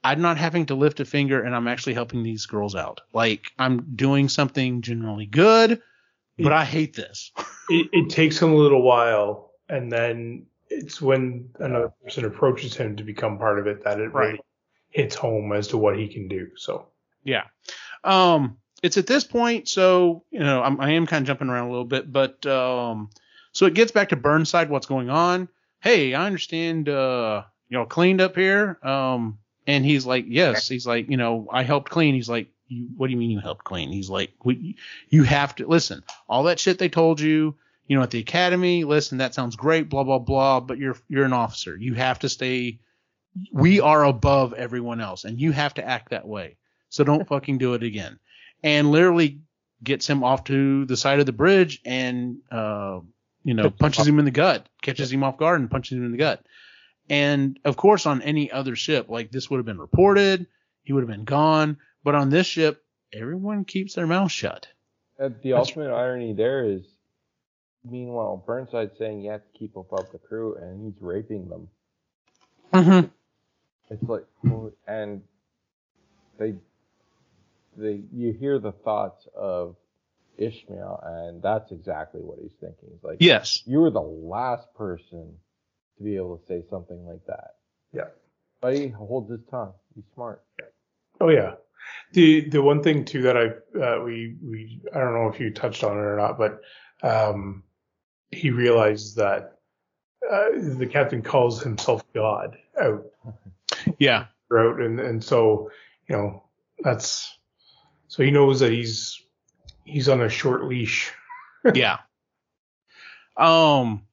I'm 0.03 0.21
not 0.21 0.37
having 0.37 0.65
to 0.67 0.75
lift 0.75 0.99
a 0.99 1.05
finger 1.05 1.41
and 1.41 1.55
I'm 1.55 1.67
actually 1.67 1.93
helping 1.93 2.23
these 2.23 2.45
girls 2.45 2.75
out. 2.75 3.01
Like 3.13 3.51
I'm 3.59 3.95
doing 3.95 4.29
something 4.29 4.81
generally 4.81 5.25
good, 5.25 5.81
but 6.43 6.53
I 6.53 6.65
hate 6.65 6.95
this. 6.95 7.31
It, 7.69 7.87
it 7.93 8.09
takes 8.09 8.37
him 8.41 8.51
a 8.51 8.55
little 8.55 8.81
while, 8.81 9.51
and 9.69 9.89
then 9.89 10.45
it's 10.69 11.01
when 11.01 11.49
another 11.59 11.93
person 12.03 12.25
approaches 12.25 12.75
him 12.75 12.97
to 12.97 13.03
become 13.05 13.37
part 13.37 13.59
of 13.59 13.67
it 13.67 13.85
that 13.85 13.97
it 14.01 14.11
Right. 14.13 14.25
really 14.31 14.39
hits 14.89 15.15
home 15.15 15.53
as 15.53 15.69
to 15.69 15.77
what 15.77 15.97
he 15.97 16.09
can 16.09 16.27
do. 16.27 16.49
So 16.57 16.87
Yeah. 17.23 17.43
Um, 18.03 18.57
it's 18.83 18.97
at 18.97 19.07
this 19.07 19.23
point, 19.23 19.69
so 19.69 20.23
you 20.31 20.39
know, 20.41 20.61
I'm, 20.61 20.81
I 20.81 20.91
am 20.91 21.07
kind 21.07 21.21
of 21.23 21.27
jumping 21.27 21.47
around 21.47 21.67
a 21.67 21.71
little 21.71 21.85
bit, 21.85 22.11
but 22.11 22.45
um, 22.45 23.09
so 23.53 23.67
it 23.67 23.73
gets 23.73 23.93
back 23.93 24.09
to 24.09 24.17
Burnside. 24.17 24.69
What's 24.69 24.87
going 24.87 25.09
on? 25.09 25.47
Hey, 25.79 26.13
I 26.13 26.25
understand. 26.25 26.89
Uh, 26.89 27.43
y'all 27.69 27.85
cleaned 27.85 28.19
up 28.19 28.35
here. 28.35 28.79
Um, 28.83 29.37
and 29.65 29.85
he's 29.85 30.05
like, 30.05 30.25
yes. 30.27 30.67
He's 30.67 30.85
like, 30.85 31.09
you 31.09 31.15
know, 31.15 31.47
I 31.49 31.63
helped 31.63 31.89
clean. 31.89 32.15
He's 32.15 32.29
like, 32.29 32.49
you, 32.71 32.87
what 32.95 33.07
do 33.07 33.11
you 33.11 33.17
mean 33.17 33.31
you 33.31 33.39
helped 33.39 33.63
clean? 33.63 33.91
He's 33.91 34.09
like, 34.09 34.31
we, 34.43 34.77
you 35.09 35.23
have 35.23 35.55
to 35.55 35.67
listen. 35.67 36.03
All 36.27 36.43
that 36.43 36.59
shit 36.59 36.79
they 36.79 36.89
told 36.89 37.19
you, 37.19 37.55
you 37.87 37.97
know, 37.97 38.03
at 38.03 38.11
the 38.11 38.19
academy. 38.19 38.83
Listen, 38.83 39.17
that 39.17 39.33
sounds 39.33 39.55
great. 39.55 39.89
Blah 39.89 40.03
blah 40.03 40.19
blah. 40.19 40.59
But 40.61 40.77
you're 40.77 40.97
you're 41.09 41.25
an 41.25 41.33
officer. 41.33 41.75
You 41.75 41.93
have 41.95 42.19
to 42.19 42.29
stay. 42.29 42.79
We 43.51 43.79
are 43.79 44.03
above 44.03 44.53
everyone 44.53 45.01
else, 45.01 45.25
and 45.25 45.39
you 45.39 45.51
have 45.51 45.73
to 45.75 45.87
act 45.87 46.09
that 46.09 46.27
way. 46.27 46.57
So 46.89 47.03
don't 47.03 47.27
fucking 47.27 47.57
do 47.57 47.73
it 47.73 47.83
again. 47.83 48.19
And 48.63 48.91
literally 48.91 49.39
gets 49.83 50.07
him 50.07 50.23
off 50.23 50.43
to 50.45 50.85
the 50.85 50.97
side 50.97 51.19
of 51.19 51.25
the 51.25 51.31
bridge 51.31 51.81
and, 51.85 52.37
uh, 52.51 52.99
you 53.43 53.53
know, 53.53 53.69
punches 53.69 54.07
him 54.07 54.19
in 54.19 54.25
the 54.25 54.31
gut, 54.31 54.67
catches 54.81 55.11
him 55.11 55.23
off 55.23 55.37
guard 55.37 55.59
and 55.59 55.71
punches 55.71 55.97
him 55.97 56.05
in 56.05 56.11
the 56.11 56.17
gut. 56.17 56.45
And 57.09 57.59
of 57.65 57.77
course, 57.77 58.05
on 58.05 58.21
any 58.21 58.51
other 58.51 58.75
ship, 58.75 59.09
like 59.09 59.31
this 59.31 59.49
would 59.49 59.57
have 59.57 59.65
been 59.65 59.79
reported, 59.79 60.45
he 60.83 60.93
would 60.93 61.01
have 61.01 61.09
been 61.09 61.25
gone. 61.25 61.77
But 62.03 62.15
on 62.15 62.29
this 62.29 62.47
ship, 62.47 62.83
everyone 63.13 63.65
keeps 63.65 63.93
their 63.95 64.07
mouth 64.07 64.31
shut. 64.31 64.67
Uh, 65.19 65.29
the 65.43 65.53
ultimate 65.53 65.91
irony 65.91 66.33
there 66.33 66.65
is, 66.65 66.81
meanwhile, 67.87 68.43
Burnside's 68.45 68.97
saying 68.97 69.21
you 69.21 69.31
have 69.31 69.41
to 69.41 69.57
keep 69.59 69.75
above 69.75 70.11
the 70.11 70.17
crew, 70.17 70.55
and 70.55 70.83
he's 70.83 70.99
raping 71.01 71.47
them. 71.47 71.67
Mm-hmm. 72.73 73.07
It's 73.93 74.03
like, 74.03 74.25
and 74.87 75.21
they, 76.39 76.55
they, 77.77 78.01
you 78.11 78.33
hear 78.33 78.57
the 78.57 78.71
thoughts 78.71 79.27
of 79.35 79.75
Ishmael, 80.37 81.03
and 81.05 81.41
that's 81.41 81.71
exactly 81.71 82.21
what 82.21 82.39
he's 82.41 82.53
thinking. 82.59 82.89
He's 82.91 83.03
like, 83.03 83.17
Yes. 83.19 83.61
you 83.65 83.79
were 83.79 83.91
the 83.91 83.99
last 84.01 84.73
person 84.75 85.33
to 85.97 86.03
be 86.03 86.15
able 86.15 86.37
to 86.37 86.45
say 86.47 86.63
something 86.69 87.05
like 87.05 87.25
that. 87.27 87.55
Yeah. 87.93 88.07
But 88.61 88.75
he 88.75 88.87
holds 88.87 89.29
his 89.29 89.41
tongue. 89.51 89.73
He's 89.93 90.03
smart. 90.15 90.41
Oh 91.19 91.29
yeah. 91.29 91.53
The 92.13 92.49
the 92.49 92.61
one 92.61 92.83
thing 92.83 93.05
too 93.05 93.21
that 93.23 93.37
I 93.37 93.47
uh, 93.79 94.03
we 94.03 94.35
we 94.43 94.81
I 94.93 94.99
don't 94.99 95.13
know 95.13 95.29
if 95.29 95.39
you 95.39 95.51
touched 95.51 95.83
on 95.83 95.97
it 95.97 96.01
or 96.01 96.17
not, 96.17 96.37
but 96.37 96.61
um, 97.03 97.63
he 98.31 98.49
realizes 98.51 99.15
that 99.15 99.59
uh, 100.29 100.49
the 100.55 100.87
captain 100.87 101.21
calls 101.21 101.61
himself 101.63 102.03
God 102.13 102.57
out 102.81 103.05
Yeah. 103.99 104.25
throughout, 104.47 104.81
and 104.81 104.99
and 104.99 105.23
so 105.23 105.71
you 106.07 106.15
know 106.15 106.43
that's 106.83 107.37
So 108.07 108.23
he 108.23 108.31
knows 108.31 108.59
that 108.59 108.71
he's 108.71 109.21
he's 109.85 110.09
on 110.09 110.21
a 110.21 110.29
short 110.29 110.65
leash. 110.65 111.11
yeah. 111.73 111.99
Um. 113.37 114.03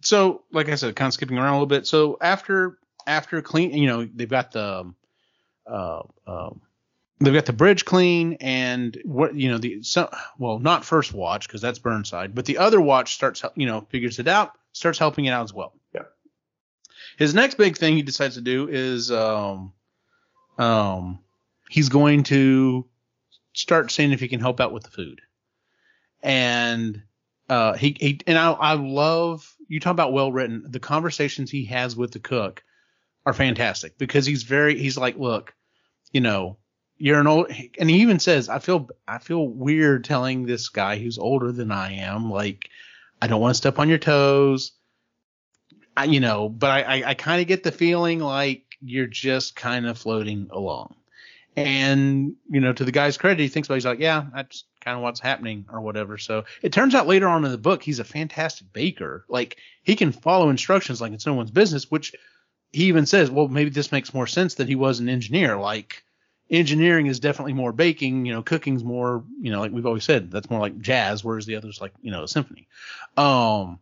So, 0.00 0.42
like 0.50 0.68
I 0.68 0.74
said, 0.74 0.96
kind 0.96 1.08
of 1.08 1.14
skipping 1.14 1.38
around 1.38 1.50
a 1.50 1.56
little 1.56 1.66
bit. 1.66 1.86
So 1.86 2.16
after 2.20 2.78
after 3.06 3.42
clean, 3.42 3.72
you 3.74 3.86
know, 3.86 4.04
they've 4.04 4.28
got 4.28 4.50
the 4.52 4.92
uh, 5.66 6.02
um, 6.26 6.60
they've 7.24 7.34
got 7.34 7.46
the 7.46 7.52
bridge 7.52 7.84
clean 7.84 8.36
and 8.40 9.00
what 9.04 9.34
you 9.34 9.50
know 9.50 9.58
the 9.58 9.82
so, 9.82 10.10
well 10.38 10.58
not 10.58 10.84
first 10.84 11.12
watch 11.12 11.46
because 11.46 11.60
that's 11.60 11.78
Burnside, 11.78 12.34
but 12.34 12.44
the 12.44 12.58
other 12.58 12.80
watch 12.80 13.14
starts 13.14 13.44
you 13.54 13.66
know 13.66 13.82
figures 13.90 14.18
it 14.18 14.28
out, 14.28 14.52
starts 14.72 14.98
helping 14.98 15.24
it 15.26 15.30
out 15.30 15.44
as 15.44 15.52
well. 15.52 15.74
Yeah. 15.94 16.02
His 17.18 17.34
next 17.34 17.56
big 17.56 17.76
thing 17.76 17.96
he 17.96 18.02
decides 18.02 18.34
to 18.34 18.40
do 18.40 18.68
is 18.68 19.10
um 19.10 19.72
um 20.58 21.20
he's 21.68 21.88
going 21.88 22.24
to 22.24 22.86
start 23.52 23.90
seeing 23.90 24.12
if 24.12 24.20
he 24.20 24.28
can 24.28 24.40
help 24.40 24.60
out 24.60 24.72
with 24.72 24.84
the 24.84 24.90
food, 24.90 25.20
and 26.22 27.02
uh 27.48 27.74
he 27.74 27.96
he 27.98 28.20
and 28.26 28.38
I 28.38 28.52
I 28.52 28.72
love 28.74 29.54
you 29.68 29.80
talk 29.80 29.92
about 29.92 30.12
well 30.12 30.32
written 30.32 30.64
the 30.68 30.80
conversations 30.80 31.50
he 31.50 31.66
has 31.66 31.96
with 31.96 32.12
the 32.12 32.18
cook 32.18 32.62
are 33.24 33.32
fantastic 33.32 33.96
because 33.96 34.26
he's 34.26 34.42
very 34.42 34.76
he's 34.78 34.98
like 34.98 35.16
look 35.16 35.54
you 36.10 36.20
know 36.20 36.58
you're 37.02 37.18
an 37.18 37.26
old 37.26 37.50
and 37.80 37.90
he 37.90 37.96
even 38.00 38.20
says 38.20 38.48
i 38.48 38.60
feel 38.60 38.88
i 39.08 39.18
feel 39.18 39.48
weird 39.48 40.04
telling 40.04 40.46
this 40.46 40.68
guy 40.68 40.96
who's 40.96 41.18
older 41.18 41.50
than 41.50 41.72
i 41.72 41.94
am 41.94 42.30
like 42.30 42.68
i 43.20 43.26
don't 43.26 43.40
want 43.40 43.52
to 43.52 43.58
step 43.58 43.80
on 43.80 43.88
your 43.88 43.98
toes. 43.98 44.72
I, 45.96 46.04
you 46.04 46.20
know 46.20 46.48
but 46.48 46.70
i 46.70 46.82
i, 46.82 47.10
I 47.10 47.14
kind 47.14 47.42
of 47.42 47.48
get 47.48 47.64
the 47.64 47.72
feeling 47.72 48.20
like 48.20 48.72
you're 48.80 49.06
just 49.06 49.56
kind 49.56 49.86
of 49.86 49.98
floating 49.98 50.48
along. 50.50 50.96
And 51.54 52.34
you 52.48 52.60
know 52.60 52.72
to 52.72 52.84
the 52.84 52.92
guy's 52.92 53.18
credit 53.18 53.42
he 53.42 53.48
thinks 53.48 53.68
about 53.68 53.74
it, 53.74 53.78
he's 53.78 53.84
like 53.84 53.98
yeah 53.98 54.26
that's 54.34 54.64
kind 54.80 54.96
of 54.96 55.02
what's 55.02 55.20
happening 55.20 55.66
or 55.70 55.80
whatever. 55.80 56.18
So 56.18 56.44
it 56.62 56.72
turns 56.72 56.94
out 56.94 57.06
later 57.06 57.28
on 57.28 57.44
in 57.44 57.50
the 57.50 57.58
book 57.58 57.82
he's 57.82 57.98
a 57.98 58.04
fantastic 58.04 58.72
baker. 58.72 59.24
Like 59.28 59.58
he 59.82 59.96
can 59.96 60.12
follow 60.12 60.50
instructions 60.50 61.00
like 61.00 61.12
it's 61.12 61.26
no 61.26 61.34
one's 61.34 61.50
business 61.50 61.90
which 61.90 62.14
he 62.72 62.84
even 62.84 63.06
says 63.06 63.30
well 63.30 63.48
maybe 63.48 63.70
this 63.70 63.92
makes 63.92 64.14
more 64.14 64.26
sense 64.26 64.54
that 64.54 64.68
he 64.68 64.76
was 64.76 65.00
an 65.00 65.08
engineer. 65.08 65.56
Like 65.58 66.02
engineering 66.52 67.06
is 67.06 67.18
definitely 67.18 67.54
more 67.54 67.72
baking, 67.72 68.26
you 68.26 68.32
know, 68.32 68.42
cooking's 68.42 68.84
more, 68.84 69.24
you 69.40 69.50
know, 69.50 69.60
like 69.60 69.72
we've 69.72 69.86
always 69.86 70.04
said, 70.04 70.30
that's 70.30 70.50
more 70.50 70.60
like 70.60 70.78
jazz, 70.78 71.24
whereas 71.24 71.46
the 71.46 71.56
other's 71.56 71.80
like, 71.80 71.92
you 72.02 72.10
know, 72.10 72.22
a 72.22 72.28
symphony. 72.28 72.68
Um, 73.16 73.78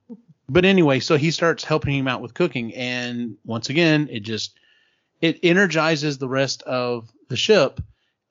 but 0.49 0.65
anyway, 0.65 1.01
so 1.01 1.17
he 1.17 1.33
starts 1.33 1.65
helping 1.65 1.95
him 1.95 2.09
out 2.09 2.23
with 2.23 2.33
cooking, 2.33 2.75
and 2.75 3.37
once 3.45 3.71
again, 3.71 4.09
it 4.11 4.21
just 4.21 4.59
it 5.21 5.41
energizes 5.43 6.19
the 6.19 6.29
rest 6.29 6.63
of 6.63 7.11
the 7.29 7.37
ship, 7.37 7.81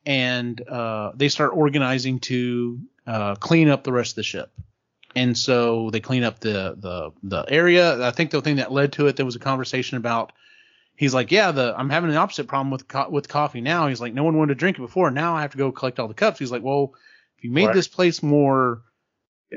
and 0.06 0.60
uh, 0.68 1.12
they 1.16 1.30
start 1.30 1.52
organizing 1.54 2.20
to 2.20 2.80
uh, 3.06 3.36
clean 3.36 3.70
up 3.70 3.84
the 3.84 3.94
rest 3.94 4.14
of 4.14 4.16
the 4.18 4.24
ship. 4.24 4.52
And 5.16 5.38
so 5.38 5.90
they 5.90 6.00
clean 6.00 6.24
up 6.24 6.40
the 6.40 6.76
the 6.78 7.12
the 7.24 7.46
area. 7.48 8.06
I 8.06 8.12
think 8.12 8.32
the 8.32 8.42
thing 8.42 8.58
that 8.58 8.72
led 8.72 8.94
to 8.94 9.08
it, 9.08 9.16
there 9.16 9.26
was 9.26 9.36
a 9.36 9.40
conversation 9.40 9.98
about 9.98 10.32
he's 11.00 11.14
like, 11.14 11.32
yeah, 11.32 11.52
the 11.52 11.74
I'm 11.78 11.90
having 11.90 12.10
an 12.10 12.18
opposite 12.18 12.48
problem 12.50 12.72
with 12.72 12.86
co- 12.90 13.10
with 13.10 13.30
coffee 13.30 13.62
now. 13.62 13.88
He's 13.88 14.02
like, 14.02 14.14
no 14.14 14.26
one 14.26 14.36
wanted 14.38 14.54
to 14.56 14.60
drink 14.60 14.78
it 14.78 14.82
before. 14.82 15.10
Now 15.10 15.34
I 15.34 15.42
have 15.42 15.52
to 15.52 15.58
go 15.58 15.72
collect 15.72 15.98
all 15.98 16.10
the 16.10 16.14
cups. 16.14 16.40
He's 16.40 16.52
like, 16.52 16.62
well, 16.62 16.94
if 17.38 17.44
you 17.46 17.52
made 17.52 17.68
Right. 17.68 17.76
this 17.76 17.88
place 17.88 18.22
more, 18.22 18.82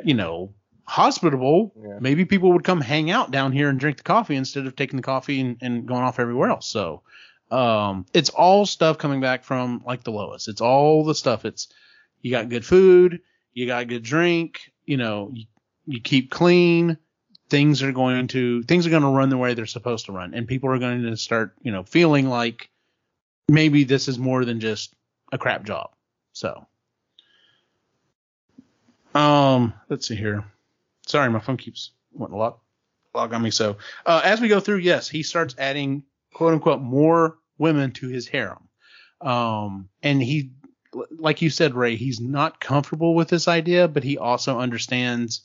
you 0.04 0.14
know, 0.14 0.54
hospitable, 0.84 1.72
Yeah. 1.76 1.98
maybe 2.00 2.24
people 2.24 2.52
would 2.52 2.62
come 2.62 2.80
hang 2.80 3.10
out 3.10 3.32
down 3.32 3.50
here 3.50 3.68
and 3.68 3.80
drink 3.80 3.96
the 3.96 4.02
coffee 4.04 4.36
instead 4.36 4.66
of 4.66 4.76
taking 4.76 4.96
the 4.96 5.02
coffee 5.02 5.40
and, 5.40 5.56
and 5.60 5.84
going 5.86 6.02
off 6.02 6.20
everywhere 6.20 6.48
else. 6.50 6.68
So, 6.68 7.02
um, 7.50 8.06
it's 8.14 8.30
all 8.30 8.64
stuff 8.64 8.98
coming 8.98 9.20
back 9.20 9.42
from 9.42 9.82
like 9.84 10.04
the 10.04 10.12
lowest. 10.12 10.46
It's 10.48 10.60
all 10.60 11.02
the 11.04 11.14
stuff. 11.14 11.44
It's 11.44 11.66
you 12.20 12.30
got 12.30 12.50
good 12.50 12.64
food, 12.64 13.20
you 13.52 13.66
got 13.66 13.88
good 13.88 14.04
drink, 14.04 14.60
you 14.86 14.96
know, 14.96 15.30
you, 15.34 15.46
you 15.86 16.00
keep 16.00 16.30
clean, 16.30 16.96
things 17.52 17.82
are 17.82 17.92
going 17.92 18.28
to 18.28 18.62
things 18.62 18.86
are 18.86 18.90
going 18.90 19.02
to 19.02 19.08
run 19.08 19.28
the 19.28 19.36
way 19.36 19.52
they're 19.52 19.66
supposed 19.66 20.06
to 20.06 20.12
run. 20.12 20.32
And 20.32 20.48
people 20.48 20.70
are 20.70 20.78
going 20.78 21.02
to 21.02 21.16
start 21.18 21.52
you 21.60 21.70
know 21.70 21.82
feeling 21.82 22.26
like 22.30 22.70
maybe 23.46 23.84
this 23.84 24.08
is 24.08 24.18
more 24.18 24.46
than 24.46 24.58
just 24.58 24.94
a 25.30 25.36
crap 25.36 25.64
job. 25.64 25.90
So 26.32 26.66
um 29.14 29.74
let's 29.90 30.08
see 30.08 30.16
here. 30.16 30.44
Sorry 31.06 31.28
my 31.28 31.40
phone 31.40 31.58
keeps 31.58 31.90
wanting 32.14 32.32
to 32.32 32.38
log, 32.38 32.58
log 33.14 33.34
on 33.34 33.42
me. 33.42 33.50
So 33.50 33.76
uh, 34.06 34.22
as 34.24 34.40
we 34.40 34.48
go 34.48 34.58
through 34.58 34.78
yes 34.78 35.06
he 35.10 35.22
starts 35.22 35.54
adding 35.58 36.04
quote 36.32 36.54
unquote 36.54 36.80
more 36.80 37.36
women 37.58 37.90
to 37.92 38.08
his 38.08 38.26
harem. 38.26 38.66
Um 39.20 39.90
and 40.02 40.22
he 40.22 40.52
like 41.18 41.42
you 41.42 41.50
said 41.50 41.74
ray 41.74 41.96
he's 41.96 42.18
not 42.18 42.60
comfortable 42.60 43.14
with 43.14 43.28
this 43.28 43.46
idea 43.46 43.88
but 43.88 44.04
he 44.04 44.16
also 44.16 44.58
understands 44.58 45.42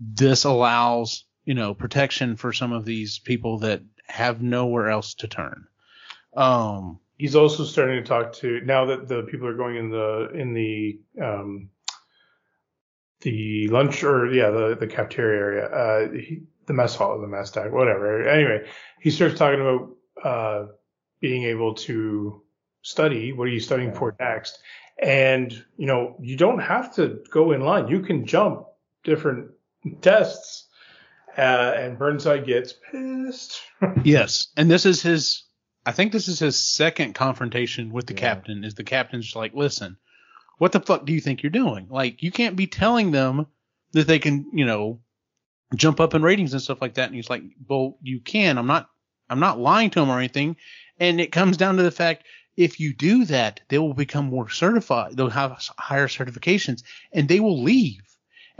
this 0.00 0.44
allows 0.44 1.24
you 1.44 1.54
know 1.54 1.74
protection 1.74 2.36
for 2.36 2.52
some 2.52 2.72
of 2.72 2.84
these 2.84 3.18
people 3.18 3.58
that 3.58 3.82
have 4.06 4.42
nowhere 4.42 4.88
else 4.88 5.14
to 5.14 5.28
turn. 5.28 5.66
Um, 6.36 6.98
He's 7.18 7.36
also 7.36 7.64
starting 7.64 8.02
to 8.02 8.08
talk 8.08 8.32
to 8.34 8.62
now 8.64 8.86
that 8.86 9.06
the 9.06 9.24
people 9.24 9.46
are 9.46 9.56
going 9.56 9.76
in 9.76 9.90
the 9.90 10.30
in 10.32 10.54
the 10.54 11.00
um, 11.22 11.68
the 13.20 13.68
lunch 13.68 14.02
or 14.02 14.32
yeah 14.32 14.50
the 14.50 14.76
the 14.78 14.86
cafeteria 14.86 15.38
area, 15.38 15.66
uh, 15.66 16.12
he, 16.12 16.42
the 16.66 16.72
mess 16.72 16.94
hall, 16.94 17.20
the 17.20 17.26
mess 17.26 17.50
tag, 17.50 17.72
whatever. 17.72 18.26
Anyway, 18.26 18.66
he 19.00 19.10
starts 19.10 19.38
talking 19.38 19.60
about 19.60 19.96
uh, 20.24 20.66
being 21.20 21.44
able 21.44 21.74
to 21.74 22.42
study. 22.82 23.32
What 23.32 23.44
are 23.44 23.52
you 23.52 23.60
studying 23.60 23.92
for 23.92 24.16
next? 24.18 24.58
And 24.98 25.52
you 25.76 25.86
know, 25.86 26.16
you 26.20 26.36
don't 26.36 26.60
have 26.60 26.94
to 26.94 27.20
go 27.30 27.52
in 27.52 27.60
line. 27.60 27.88
You 27.88 28.00
can 28.00 28.24
jump 28.24 28.66
different 29.04 29.50
tests. 30.00 30.66
Uh, 31.38 31.74
and 31.76 31.98
Burnside 31.98 32.44
gets 32.44 32.74
pissed. 32.90 33.60
yes, 34.04 34.48
and 34.56 34.70
this 34.70 34.84
is 34.84 35.00
his. 35.02 35.44
I 35.86 35.92
think 35.92 36.12
this 36.12 36.28
is 36.28 36.38
his 36.40 36.60
second 36.62 37.14
confrontation 37.14 37.92
with 37.92 38.06
the 38.06 38.14
Yeah. 38.14 38.20
captain. 38.20 38.64
Is 38.64 38.74
the 38.74 38.84
captain's 38.84 39.34
like, 39.36 39.54
listen, 39.54 39.96
what 40.58 40.72
the 40.72 40.80
fuck 40.80 41.06
do 41.06 41.12
you 41.12 41.20
think 41.20 41.42
you're 41.42 41.50
doing? 41.50 41.86
Like, 41.88 42.22
you 42.22 42.30
can't 42.30 42.56
be 42.56 42.66
telling 42.66 43.12
them 43.12 43.46
that 43.92 44.06
they 44.06 44.18
can, 44.18 44.46
you 44.52 44.66
know, 44.66 45.00
jump 45.76 46.00
up 46.00 46.14
in 46.14 46.22
ratings 46.22 46.52
and 46.52 46.60
stuff 46.60 46.82
like 46.82 46.94
that. 46.94 47.06
And 47.06 47.14
he's 47.14 47.30
like, 47.30 47.42
well, 47.68 47.96
you 48.02 48.20
can. 48.20 48.58
I'm 48.58 48.66
not. 48.66 48.90
I'm 49.30 49.40
not 49.40 49.60
lying 49.60 49.90
to 49.90 50.00
him 50.00 50.10
or 50.10 50.18
anything. 50.18 50.56
And 50.98 51.20
it 51.20 51.30
comes 51.32 51.56
down 51.56 51.76
to 51.76 51.82
the 51.84 51.92
fact 51.92 52.24
if 52.56 52.80
you 52.80 52.92
do 52.92 53.24
that, 53.26 53.60
they 53.68 53.78
will 53.78 53.94
become 53.94 54.26
more 54.26 54.50
certified. 54.50 55.16
They'll 55.16 55.30
have 55.30 55.52
higher 55.78 56.08
certifications 56.08 56.82
and 57.12 57.28
they 57.28 57.38
will 57.38 57.62
leave. 57.62 58.02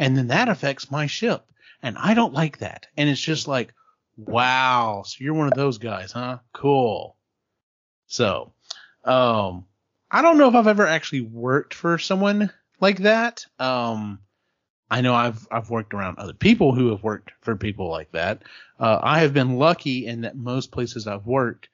And 0.01 0.17
then 0.17 0.29
that 0.29 0.49
affects 0.49 0.91
my 0.91 1.07
ship. 1.07 1.45
And 1.83 1.97
I 1.99 2.15
don't 2.15 2.33
like 2.33 2.59
that. 2.59 2.87
And 2.97 3.09
it's 3.09 3.21
just 3.21 3.47
like, 3.47 3.75
wow. 4.17 5.03
So 5.07 5.23
you're 5.23 5.35
one 5.35 5.47
of 5.47 5.55
those 5.55 5.77
guys, 5.77 6.11
huh? 6.11 6.39
Cool. 6.55 7.17
So, 8.07 8.53
um, 9.05 9.67
I 10.11 10.23
don't 10.23 10.39
know 10.39 10.49
if 10.49 10.55
I've 10.55 10.67
ever 10.67 10.87
actually 10.87 11.21
worked 11.21 11.75
for 11.75 11.99
someone 11.99 12.51
like 12.81 13.01
that. 13.01 13.45
Um, 13.59 14.21
I 14.91 15.03
know 15.03 15.15
I've 15.15 15.47
I've 15.53 15.71
worked 15.71 15.95
around 15.95 16.19
other 16.19 16.33
people 16.33 16.75
who 16.75 16.91
have 16.91 17.05
worked 17.05 17.33
for 17.43 17.55
people 17.55 17.89
like 17.89 18.11
that. 18.13 18.43
Uh, 18.81 18.99
I 19.01 19.21
have 19.21 19.35
been 19.35 19.57
lucky 19.57 20.07
in 20.07 20.23
that 20.23 20.35
most 20.35 20.73
places 20.73 21.07
I've 21.07 21.27
worked, 21.27 21.69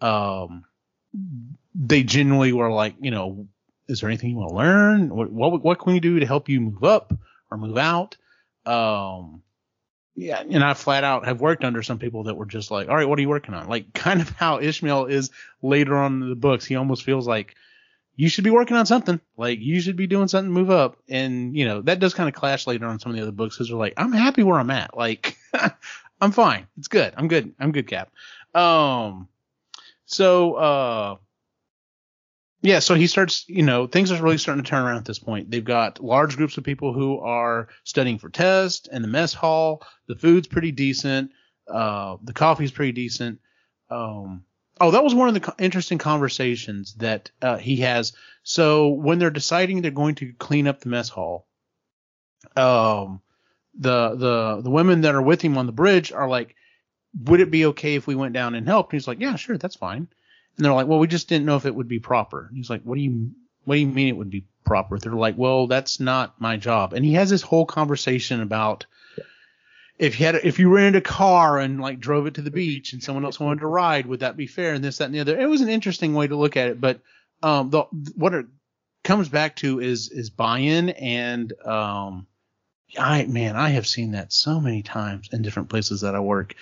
um, 0.00 0.64
they 1.74 2.04
genuinely 2.04 2.52
were 2.52 2.70
like, 2.70 2.94
you 3.00 3.10
know, 3.10 3.48
is 3.88 4.00
there 4.00 4.08
anything 4.08 4.30
you 4.30 4.36
want 4.36 4.50
to 4.50 4.56
learn? 4.56 5.08
What, 5.14 5.30
what 5.30 5.62
what 5.62 5.78
can 5.80 5.92
we 5.92 6.00
do 6.00 6.20
to 6.20 6.26
help 6.26 6.48
you 6.48 6.60
move 6.60 6.84
up 6.84 7.12
or 7.54 7.56
move 7.56 7.78
out? 7.78 8.16
Um, 8.66 9.42
yeah, 10.16 10.40
and 10.40 10.62
I 10.62 10.74
flat 10.74 11.02
out 11.02 11.24
have 11.26 11.40
worked 11.40 11.64
under 11.64 11.82
some 11.82 11.98
people 11.98 12.24
that 12.24 12.36
were 12.36 12.46
just 12.46 12.70
like, 12.70 12.88
all 12.88 12.94
right, 12.94 13.08
what 13.08 13.18
are 13.18 13.22
you 13.22 13.28
working 13.28 13.54
on? 13.54 13.68
Like 13.68 13.92
kind 13.94 14.20
of 14.20 14.28
how 14.30 14.60
Ishmael 14.60 15.06
is 15.06 15.30
later 15.62 15.96
on 15.96 16.22
in 16.22 16.28
the 16.28 16.36
books. 16.36 16.64
He 16.64 16.76
almost 16.76 17.04
feels 17.04 17.26
like 17.26 17.54
you 18.16 18.28
should 18.28 18.44
be 18.44 18.50
working 18.50 18.76
on 18.76 18.86
something. 18.86 19.20
Like 19.36 19.58
you 19.60 19.80
should 19.80 19.96
be 19.96 20.06
doing 20.06 20.28
something 20.28 20.52
move 20.52 20.70
up. 20.70 20.96
And 21.08 21.56
you 21.56 21.64
know, 21.64 21.82
that 21.82 21.98
does 21.98 22.14
kind 22.14 22.28
of 22.28 22.34
clash 22.34 22.66
later 22.66 22.86
on 22.86 23.00
some 23.00 23.10
of 23.10 23.16
the 23.16 23.22
other 23.22 23.32
books 23.32 23.56
because 23.56 23.68
they're 23.68 23.76
like, 23.76 23.94
I'm 23.96 24.12
happy 24.12 24.44
where 24.44 24.58
I'm 24.58 24.70
at. 24.70 24.96
Like 24.96 25.36
I'm 26.20 26.32
fine. 26.32 26.68
It's 26.78 26.88
good. 26.88 27.12
I'm 27.16 27.28
good. 27.28 27.54
I'm 27.58 27.72
good, 27.72 27.88
Cap. 27.88 28.12
Um 28.54 29.28
so 30.06 30.54
uh 30.54 31.16
yeah, 32.64 32.78
so 32.78 32.94
he 32.94 33.06
starts, 33.08 33.44
you 33.46 33.62
know, 33.62 33.86
things 33.86 34.10
are 34.10 34.22
really 34.22 34.38
starting 34.38 34.64
to 34.64 34.70
turn 34.70 34.82
around 34.82 34.96
at 34.96 35.04
this 35.04 35.18
point. 35.18 35.50
They've 35.50 35.62
got 35.62 36.02
large 36.02 36.38
groups 36.38 36.56
of 36.56 36.64
people 36.64 36.94
who 36.94 37.18
are 37.18 37.68
studying 37.84 38.18
for 38.18 38.30
tests 38.30 38.88
in 38.88 39.02
the 39.02 39.08
mess 39.08 39.34
hall. 39.34 39.86
The 40.06 40.16
food's 40.16 40.48
pretty 40.48 40.72
decent. 40.72 41.32
Uh, 41.68 42.16
the 42.22 42.32
coffee's 42.32 42.72
pretty 42.72 42.92
decent. 42.92 43.40
Um, 43.90 44.44
oh, 44.80 44.92
that 44.92 45.04
was 45.04 45.14
one 45.14 45.28
of 45.28 45.34
the 45.34 45.40
co- 45.40 45.54
interesting 45.58 45.98
conversations 45.98 46.94
that 46.94 47.30
uh, 47.42 47.58
he 47.58 47.76
has. 47.82 48.14
So 48.44 48.88
when 48.88 49.18
they're 49.18 49.28
deciding 49.28 49.82
they're 49.82 49.90
going 49.90 50.14
to 50.16 50.32
clean 50.32 50.66
up 50.66 50.80
the 50.80 50.88
mess 50.88 51.10
hall, 51.10 51.46
um, 52.56 53.20
the 53.78 54.14
the 54.14 54.60
the 54.62 54.70
women 54.70 55.02
that 55.02 55.14
are 55.14 55.22
with 55.22 55.42
him 55.42 55.58
on 55.58 55.66
the 55.66 55.72
bridge 55.72 56.12
are 56.12 56.28
like, 56.28 56.54
"Would 57.24 57.40
it 57.40 57.50
be 57.50 57.66
okay 57.66 57.94
if 57.96 58.06
we 58.06 58.14
went 58.14 58.32
down 58.32 58.54
and 58.54 58.66
helped?" 58.66 58.92
And 58.92 59.00
he's 59.00 59.08
like, 59.08 59.20
"Yeah, 59.20 59.36
sure, 59.36 59.58
that's 59.58 59.76
fine." 59.76 60.08
And 60.56 60.64
they're 60.64 60.72
like, 60.72 60.86
"Well, 60.86 60.98
we 60.98 61.06
just 61.06 61.28
didn't 61.28 61.46
know 61.46 61.56
if 61.56 61.66
it 61.66 61.74
would 61.74 61.88
be 61.88 61.98
proper." 61.98 62.46
And 62.46 62.56
he's 62.56 62.70
like, 62.70 62.82
"What 62.82 62.96
do 62.96 63.00
you 63.00 63.30
what 63.64 63.74
do 63.74 63.80
you 63.80 63.86
mean 63.86 64.08
it 64.08 64.16
would 64.16 64.30
be 64.30 64.44
proper? 64.64 64.98
They're 64.98 65.12
like, 65.12 65.38
well, 65.38 65.66
that's 65.66 66.00
not 66.00 66.40
my 66.40 66.56
job. 66.56 66.92
And 66.92 67.04
he 67.04 67.14
has 67.14 67.30
this 67.30 67.42
whole 67.42 67.66
conversation 67.66 68.40
about 68.40 68.86
if 69.98 70.18
you 70.18 70.26
had 70.26 70.34
if 70.36 70.58
you 70.58 70.74
rented 70.74 70.96
a 70.96 71.00
car 71.00 71.58
and 71.58 71.80
like 71.80 72.00
drove 72.00 72.26
it 72.26 72.34
to 72.34 72.42
the 72.42 72.50
beach 72.50 72.92
and 72.92 73.02
someone 73.02 73.24
else 73.24 73.38
wanted 73.38 73.60
to 73.60 73.66
ride, 73.66 74.06
would 74.06 74.20
that 74.20 74.36
be 74.36 74.46
fair? 74.46 74.74
And 74.74 74.82
this, 74.82 74.98
that, 74.98 75.06
and 75.06 75.14
the 75.14 75.20
other. 75.20 75.38
It 75.38 75.48
was 75.48 75.60
an 75.60 75.68
interesting 75.68 76.14
way 76.14 76.26
to 76.26 76.36
look 76.36 76.56
at 76.56 76.68
it, 76.68 76.80
but 76.80 77.00
um, 77.42 77.70
the 77.70 77.82
what 78.16 78.34
it 78.34 78.46
comes 79.04 79.28
back 79.28 79.56
to 79.56 79.80
is 79.80 80.10
is 80.10 80.30
buy-in 80.30 80.90
and 80.90 81.52
um, 81.64 82.26
I 82.98 83.26
man, 83.26 83.54
I 83.54 83.70
have 83.70 83.86
seen 83.86 84.12
that 84.12 84.32
so 84.32 84.60
many 84.60 84.82
times 84.82 85.28
in 85.32 85.42
different 85.42 85.68
places 85.68 86.00
that 86.00 86.14
I 86.14 86.20
work. 86.20 86.54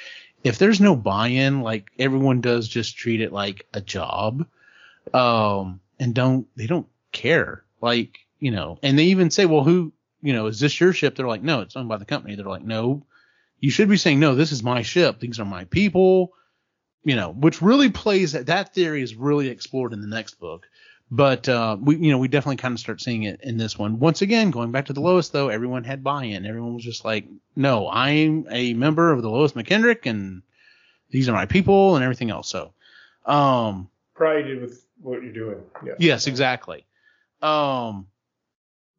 If 0.45 0.59
there's 0.59 0.80
no 0.80 0.97
buy-in, 0.97 1.62
like 1.62 1.90
everyone 1.99 2.40
does, 2.40 2.68
just 2.68 2.97
treat 2.97 3.20
it 3.20 3.32
like 3.32 3.66
a 3.72 3.80
job, 3.80 4.47
um, 5.14 5.80
and 5.99 6.14
don't 6.14 6.47
they 6.57 6.66
don't 6.66 6.88
care, 7.12 7.64
like 7.80 8.18
you 8.40 8.51
know, 8.51 8.78
and 8.82 8.99
they 8.99 9.05
even 9.05 9.30
say, 9.30 9.47
well, 9.47 9.62
who 9.62 9.93
you 10.22 10.32
know, 10.32 10.47
is 10.47 10.61
this 10.61 10.80
your 10.80 10.93
ship? 10.93 11.16
They're 11.16 11.28
like, 11.28 11.43
no, 11.43 11.61
it's 11.61 11.76
owned 11.76 11.88
by 11.88 11.97
the 11.99 12.05
company. 12.05 12.36
They're 12.36 12.47
like, 12.47 12.64
no, 12.64 13.05
you 13.59 13.70
should 13.70 13.88
be 13.88 13.97
saying, 13.97 14.20
no, 14.20 14.34
this 14.34 14.53
is 14.53 14.62
my 14.62 14.82
ship. 14.82 15.18
These 15.18 15.40
are 15.40 15.45
my 15.45 15.64
people, 15.64 16.32
you 17.05 17.16
know, 17.16 17.30
which 17.32 17.61
really 17.61 17.90
plays 17.90 18.32
that, 18.32 18.47
that 18.47 18.72
theory 18.72 19.03
is 19.03 19.14
really 19.14 19.49
explored 19.49 19.93
in 19.93 20.01
the 20.01 20.07
next 20.07 20.34
book. 20.38 20.68
But, 21.14 21.46
uh, 21.46 21.76
we, 21.78 21.98
you 21.98 22.10
know, 22.10 22.16
we 22.16 22.26
definitely 22.26 22.56
kind 22.56 22.72
of 22.72 22.80
start 22.80 23.02
seeing 23.02 23.24
it 23.24 23.40
in 23.42 23.58
this 23.58 23.78
one. 23.78 23.98
Once 23.98 24.22
again, 24.22 24.50
going 24.50 24.72
back 24.72 24.86
to 24.86 24.94
the 24.94 25.02
Lois 25.02 25.28
though, 25.28 25.50
everyone 25.50 25.84
had 25.84 26.02
buy-in. 26.02 26.46
Everyone 26.46 26.72
was 26.72 26.84
just 26.84 27.04
like, 27.04 27.26
no, 27.54 27.86
I'm 27.90 28.46
a 28.50 28.72
member 28.72 29.12
of 29.12 29.20
the 29.20 29.28
Lois 29.28 29.52
McKendrick 29.52 30.06
and 30.06 30.40
these 31.10 31.28
are 31.28 31.32
my 31.32 31.44
people 31.44 31.96
and 31.96 32.02
everything 32.02 32.30
else. 32.30 32.48
So, 32.48 32.72
um, 33.26 33.90
Pride 34.14 34.58
with 34.58 34.86
what 35.02 35.22
you're 35.22 35.34
doing. 35.34 35.60
Yeah. 35.84 35.92
Yes, 35.98 36.26
exactly. 36.26 36.86
Um, 37.42 38.06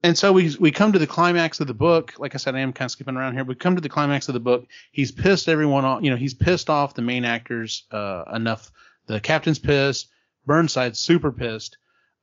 and 0.03 0.16
so 0.16 0.32
we 0.32 0.55
we 0.59 0.70
come 0.70 0.91
to 0.91 0.99
the 0.99 1.07
climax 1.07 1.59
of 1.61 1.66
the 1.66 1.74
book. 1.74 2.14
Like 2.20 2.36
I 2.36 2.38
said, 2.38 2.53
I 2.55 2.59
am 2.59 2.74
kind 2.74 2.86
of 2.86 2.91
skipping 2.91 3.16
around 3.16 3.34
here. 3.34 3.43
We 3.43 3.55
come 3.55 3.74
to 3.74 3.82
the 3.82 3.89
climax 3.89 4.28
of 4.28 4.34
the 4.34 4.39
book. 4.39 4.68
He's 4.91 5.11
pissed 5.11 5.49
everyone 5.49 5.84
off. 5.84 6.03
You 6.03 6.11
know, 6.11 6.18
he's 6.18 6.36
pissed 6.36 6.70
off 6.70 6.93
the 6.93 7.01
main 7.01 7.26
actors 7.26 7.86
uh, 7.89 8.26
enough. 8.32 8.72
The 9.07 9.20
captain's 9.20 9.57
pissed. 9.57 10.09
Burnside's 10.45 10.99
super 10.99 11.32
pissed. 11.32 11.78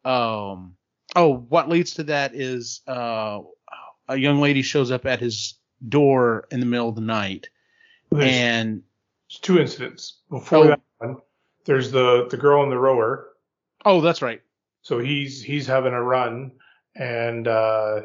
Um, 0.04 0.74
oh, 1.16 1.34
what 1.48 1.68
leads 1.68 1.94
to 1.94 2.04
that 2.04 2.34
is 2.34 2.80
uh, 2.86 3.40
a 4.08 4.16
young 4.16 4.40
lady 4.40 4.62
shows 4.62 4.90
up 4.90 5.06
at 5.06 5.20
his 5.20 5.58
door 5.88 6.46
in 6.50 6.60
the 6.60 6.66
middle 6.66 6.88
of 6.88 6.94
the 6.94 7.00
night, 7.00 7.48
There's, 8.10 8.24
and 8.24 8.82
there's 9.28 9.40
two 9.40 9.58
incidents. 9.58 10.20
Before 10.30 10.58
Oh. 10.64 10.66
that 10.68 10.80
one, 10.98 11.16
there's 11.66 11.90
the 11.90 12.26
the 12.30 12.36
girl 12.36 12.62
in 12.64 12.70
the 12.70 12.78
rower. 12.78 13.28
oh, 13.84 14.00
that's 14.00 14.22
right. 14.22 14.40
So 14.82 14.98
he's 14.98 15.42
he's 15.42 15.66
having 15.66 15.92
a 15.92 16.02
run, 16.02 16.52
and 16.94 17.46
uh, 17.46 18.00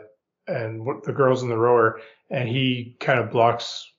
and 0.48 0.86
what 0.86 1.04
the 1.04 1.14
girl's 1.14 1.42
in 1.44 1.50
the 1.50 1.58
rower, 1.58 2.02
and 2.30 2.48
he 2.50 2.98
kind 3.00 3.20
of 3.20 3.32
blocks 3.32 3.90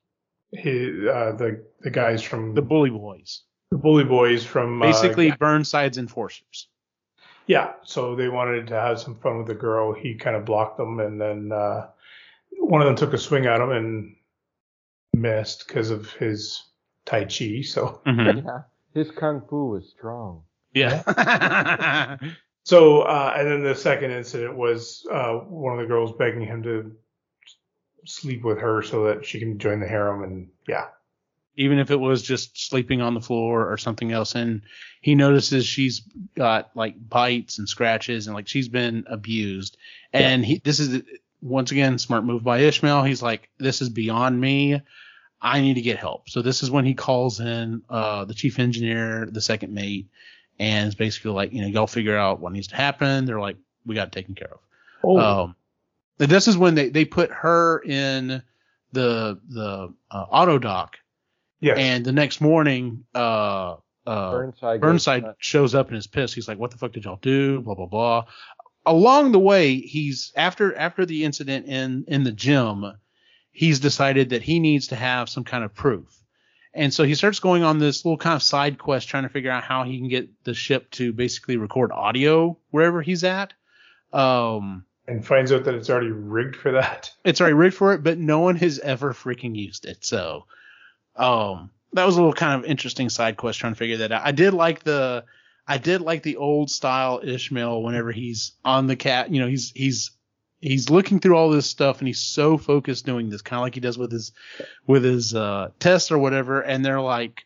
his 0.52 1.06
uh, 1.06 1.32
the 1.32 1.64
the 1.80 1.90
guys 1.90 2.22
from 2.22 2.54
The 2.54 2.62
bully 2.62 2.90
boys, 2.90 3.42
The 3.70 3.78
bully 3.78 4.04
boys 4.04 4.44
from 4.44 4.82
uh, 4.82 4.86
basically 4.86 5.30
Burnside's 5.32 5.98
enforcers. 5.98 6.68
Yeah. 7.46 7.72
So 7.84 8.14
they 8.14 8.28
wanted 8.28 8.66
to 8.68 8.74
have 8.74 9.00
some 9.00 9.16
fun 9.16 9.38
with 9.38 9.46
the 9.46 9.54
girl. 9.54 9.92
He 9.92 10.14
kind 10.14 10.36
of 10.36 10.44
blocked 10.44 10.78
them, 10.78 11.00
and 11.00 11.20
then 11.20 11.52
uh, 11.52 11.88
one 12.58 12.80
of 12.80 12.86
them 12.86 12.96
took 12.96 13.14
a 13.14 13.18
swing 13.18 13.46
at 13.46 13.60
him 13.60 13.70
and 13.70 14.16
missed 15.12 15.66
because 15.66 15.90
of 15.90 16.10
his 16.12 16.62
tai 17.04 17.24
chi. 17.24 17.62
So 17.62 18.00
Mm-hmm. 18.06 18.46
Yeah, 18.46 18.62
his 18.94 19.10
kung 19.10 19.42
fu 19.48 19.70
was 19.70 19.90
strong. 19.96 20.42
Yeah. 20.74 22.16
So, 22.66 23.02
uh, 23.02 23.32
and 23.36 23.48
then 23.48 23.62
the 23.62 23.76
second 23.76 24.10
incident 24.10 24.56
was 24.56 25.06
uh, 25.08 25.34
one 25.34 25.74
of 25.74 25.78
the 25.78 25.86
girls 25.86 26.16
begging 26.18 26.44
him 26.44 26.64
to 26.64 26.96
sleep 28.04 28.42
with 28.42 28.58
her 28.58 28.82
so 28.82 29.04
that 29.04 29.24
she 29.24 29.38
can 29.38 29.56
join 29.56 29.78
the 29.78 29.86
harem, 29.86 30.24
and 30.24 30.48
yeah, 30.66 30.86
Even 31.56 31.78
if 31.78 31.90
it 31.90 31.96
was 31.96 32.22
just 32.22 32.68
sleeping 32.68 33.00
on 33.00 33.14
the 33.14 33.20
floor 33.20 33.70
or 33.70 33.78
something 33.78 34.12
else. 34.12 34.34
And 34.34 34.62
he 35.00 35.14
notices 35.14 35.66
she's 35.66 36.02
got 36.36 36.70
like 36.74 36.94
bites 37.08 37.58
and 37.58 37.68
scratches 37.68 38.26
and 38.26 38.34
like 38.34 38.48
she's 38.48 38.68
been 38.68 39.04
abused. 39.08 39.76
And 40.12 40.44
he, 40.44 40.58
this 40.58 40.80
is 40.80 41.02
once 41.42 41.70
again, 41.70 41.98
smart 41.98 42.24
move 42.24 42.42
by 42.42 42.58
Ishmael. 42.58 43.04
He's 43.04 43.22
like, 43.22 43.48
this 43.58 43.82
is 43.82 43.88
beyond 43.88 44.40
me. 44.40 44.80
I 45.40 45.60
need 45.60 45.74
to 45.74 45.82
get 45.82 45.98
help. 45.98 46.28
So 46.28 46.42
this 46.42 46.62
is 46.62 46.70
when 46.70 46.84
he 46.84 46.94
calls 46.94 47.40
in, 47.40 47.82
uh, 47.88 48.24
the 48.24 48.34
chief 48.34 48.58
engineer, 48.58 49.26
the 49.30 49.40
second 49.40 49.72
mate, 49.72 50.08
and 50.58 50.86
it's 50.86 50.94
basically 50.94 51.32
like, 51.32 51.52
you 51.52 51.60
know, 51.60 51.68
y'all 51.68 51.86
figure 51.86 52.16
out 52.16 52.40
what 52.40 52.52
needs 52.52 52.68
to 52.68 52.76
happen. 52.76 53.26
They're 53.26 53.40
like, 53.40 53.56
we 53.84 53.94
got 53.94 54.08
it 54.08 54.12
taken 54.12 54.34
care 54.34 54.52
of. 54.52 54.58
oh, 55.04 55.18
Um, 55.18 55.56
and 56.18 56.30
this 56.30 56.48
is 56.48 56.56
when 56.56 56.74
they, 56.74 56.88
they 56.88 57.04
put 57.04 57.30
her 57.30 57.78
in 57.80 58.42
the 58.92 59.38
the 59.48 59.92
uh, 60.10 60.26
autodoc, 60.26 60.94
yes, 61.60 61.78
and 61.78 62.04
the 62.04 62.12
next 62.12 62.40
morning, 62.40 63.04
uh, 63.14 63.76
uh, 64.06 64.30
Burnside. 64.30 64.80
Burnside 64.80 65.24
shows 65.38 65.74
up 65.74 65.88
and 65.88 65.96
is 65.96 66.06
pissed. 66.06 66.34
He's 66.34 66.48
like, 66.48 66.58
"What 66.58 66.70
the 66.70 66.78
fuck 66.78 66.92
did 66.92 67.04
y'all 67.04 67.18
do?" 67.20 67.60
Blah 67.60 67.74
blah 67.74 67.86
blah. 67.86 68.24
Along 68.84 69.32
the 69.32 69.38
way, 69.38 69.76
he's 69.76 70.32
after 70.36 70.74
after 70.76 71.04
the 71.06 71.24
incident 71.24 71.66
in 71.66 72.04
in 72.08 72.24
the 72.24 72.32
gym, 72.32 72.84
he's 73.50 73.80
decided 73.80 74.30
that 74.30 74.42
he 74.42 74.60
needs 74.60 74.88
to 74.88 74.96
have 74.96 75.28
some 75.28 75.44
kind 75.44 75.64
of 75.64 75.74
proof. 75.74 76.22
And 76.76 76.92
so 76.92 77.04
he 77.04 77.14
starts 77.14 77.40
going 77.40 77.62
on 77.62 77.78
this 77.78 78.04
little 78.04 78.18
kind 78.18 78.36
of 78.36 78.42
side 78.42 78.78
quest 78.78 79.08
trying 79.08 79.22
to 79.22 79.30
figure 79.30 79.50
out 79.50 79.64
how 79.64 79.84
he 79.84 79.98
can 79.98 80.08
get 80.08 80.28
the 80.44 80.52
ship 80.52 80.90
to 80.92 81.12
basically 81.12 81.56
record 81.56 81.90
audio 81.90 82.58
wherever 82.70 83.00
he's 83.00 83.24
at. 83.24 83.54
Um, 84.12 84.84
and 85.08 85.24
finds 85.24 85.52
out 85.52 85.64
that 85.64 85.74
it's 85.74 85.88
already 85.88 86.10
rigged 86.10 86.56
for 86.56 86.72
that. 86.72 87.10
it's 87.24 87.40
already 87.40 87.54
rigged 87.54 87.74
for 87.74 87.94
it, 87.94 88.02
but 88.02 88.18
no 88.18 88.40
one 88.40 88.56
has 88.56 88.78
ever 88.78 89.14
freaking 89.14 89.56
used 89.56 89.86
it. 89.86 90.04
So, 90.04 90.44
um, 91.16 91.70
that 91.92 92.04
was 92.04 92.16
a 92.16 92.18
little 92.18 92.34
kind 92.34 92.58
of 92.62 92.68
interesting 92.68 93.08
side 93.08 93.36
quest 93.36 93.58
trying 93.58 93.72
to 93.72 93.78
figure 93.78 93.98
that 93.98 94.12
out. 94.12 94.22
I 94.24 94.32
did 94.32 94.54
like 94.54 94.82
the, 94.82 95.24
I 95.66 95.78
did 95.78 96.00
like 96.00 96.22
the 96.22 96.36
old 96.36 96.70
style 96.70 97.20
Ishmael 97.22 97.82
whenever 97.82 98.12
he's 98.12 98.52
on 98.64 98.86
the 98.86 98.96
cat, 98.96 99.30
you 99.30 99.40
know, 99.40 99.48
he's, 99.48 99.72
he's, 99.74 100.10
he's 100.60 100.90
looking 100.90 101.20
through 101.20 101.36
all 101.36 101.50
this 101.50 101.66
stuff 101.66 101.98
and 101.98 102.06
he's 102.06 102.22
so 102.22 102.58
focused 102.58 103.06
doing 103.06 103.30
this 103.30 103.42
kind 103.42 103.58
of 103.58 103.62
like 103.64 103.74
he 103.74 103.80
does 103.80 103.98
with 103.98 104.12
his, 104.12 104.32
with 104.86 105.04
his, 105.04 105.34
uh, 105.34 105.70
tests 105.78 106.10
or 106.10 106.18
whatever. 106.18 106.60
And 106.60 106.84
they're 106.84 107.00
like, 107.00 107.44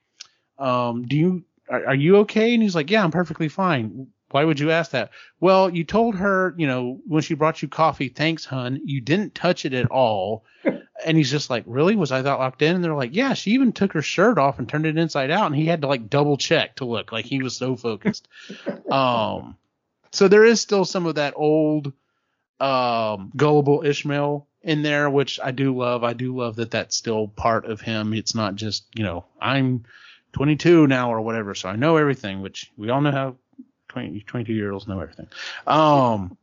um, 0.59 1.07
do 1.07 1.17
you, 1.17 1.45
are, 1.69 1.87
are 1.87 1.95
you 1.95 2.19
okay? 2.19 2.53
And 2.55 2.63
he's 2.63 2.75
like, 2.75 2.91
yeah, 2.91 3.05
I'm 3.05 3.11
perfectly 3.11 3.49
fine. 3.49 4.09
Why 4.31 4.45
would 4.45 4.61
you 4.61 4.71
ask 4.71 4.93
that? 4.93 5.11
Well, 5.41 5.71
you 5.71 5.83
told 5.85 6.15
her, 6.17 6.55
you 6.57 6.67
know, 6.67 7.01
when 7.07 7.23
she 7.23 7.35
brought 7.35 7.63
you 7.63 7.69
coffee, 7.69 8.09
thanks, 8.09 8.45
hun. 8.45 8.81
You 8.85 9.01
didn't 9.01 9.35
touch 9.35 9.65
it 9.65 9.75
at 9.75 9.91
all. 9.91 10.45
And 11.05 11.17
he's 11.17 11.31
just 11.31 11.51
like, 11.51 11.65
really? 11.67 11.97
Was 11.97 12.13
I 12.13 12.23
that 12.23 12.39
locked 12.39 12.63
in? 12.63 12.75
And 12.75 12.85
they're 12.85 12.95
like, 12.95 13.15
yeah, 13.15 13.35
she 13.35 13.53
even 13.53 13.73
took 13.73 13.93
her 13.93 14.03
shirt 14.03 14.39
off 14.39 14.59
and 14.59 14.69
turned 14.69 14.87
it 14.87 14.99
inside 14.99 15.31
out. 15.31 15.47
And 15.47 15.57
he 15.57 15.67
had 15.67 15.83
to 15.83 15.89
like 15.89 16.11
double 16.11 16.37
check 16.37 16.77
to 16.77 16.85
look 16.85 17.13
like 17.13 17.25
he 17.25 17.43
was 17.43 17.57
so 17.57 17.77
focused. 17.77 18.29
um, 18.91 19.57
so 20.13 20.29
there 20.29 20.45
is 20.45 20.61
still 20.61 20.85
some 20.85 21.07
of 21.07 21.17
that 21.17 21.35
old, 21.37 21.93
um, 22.59 23.33
gullible 23.37 23.83
Ishmael 23.85 24.47
in 24.63 24.83
there, 24.83 25.09
which 25.09 25.41
I 25.43 25.51
do 25.51 25.77
love. 25.77 26.05
I 26.05 26.13
do 26.13 26.37
love 26.37 26.57
that 26.57 26.71
that's 26.71 26.97
still 26.97 27.29
part 27.29 27.65
of 27.65 27.81
him. 27.81 28.13
It's 28.13 28.35
not 28.35 28.57
just, 28.57 28.87
you 28.95 29.05
know, 29.05 29.25
I'm 29.41 29.85
22 30.33 30.87
now 30.87 31.13
or 31.13 31.21
whatever, 31.21 31.55
so 31.55 31.69
I 31.69 31.77
know 31.77 31.97
everything, 31.97 32.43
which 32.43 32.71
we 32.77 32.91
all 32.91 33.01
know 33.01 33.13
how 33.13 33.37
20, 33.89 34.21
22 34.21 34.53
year 34.53 34.73
olds 34.73 34.87
know 34.87 35.01
everything. 35.01 35.29
Um, 35.67 36.37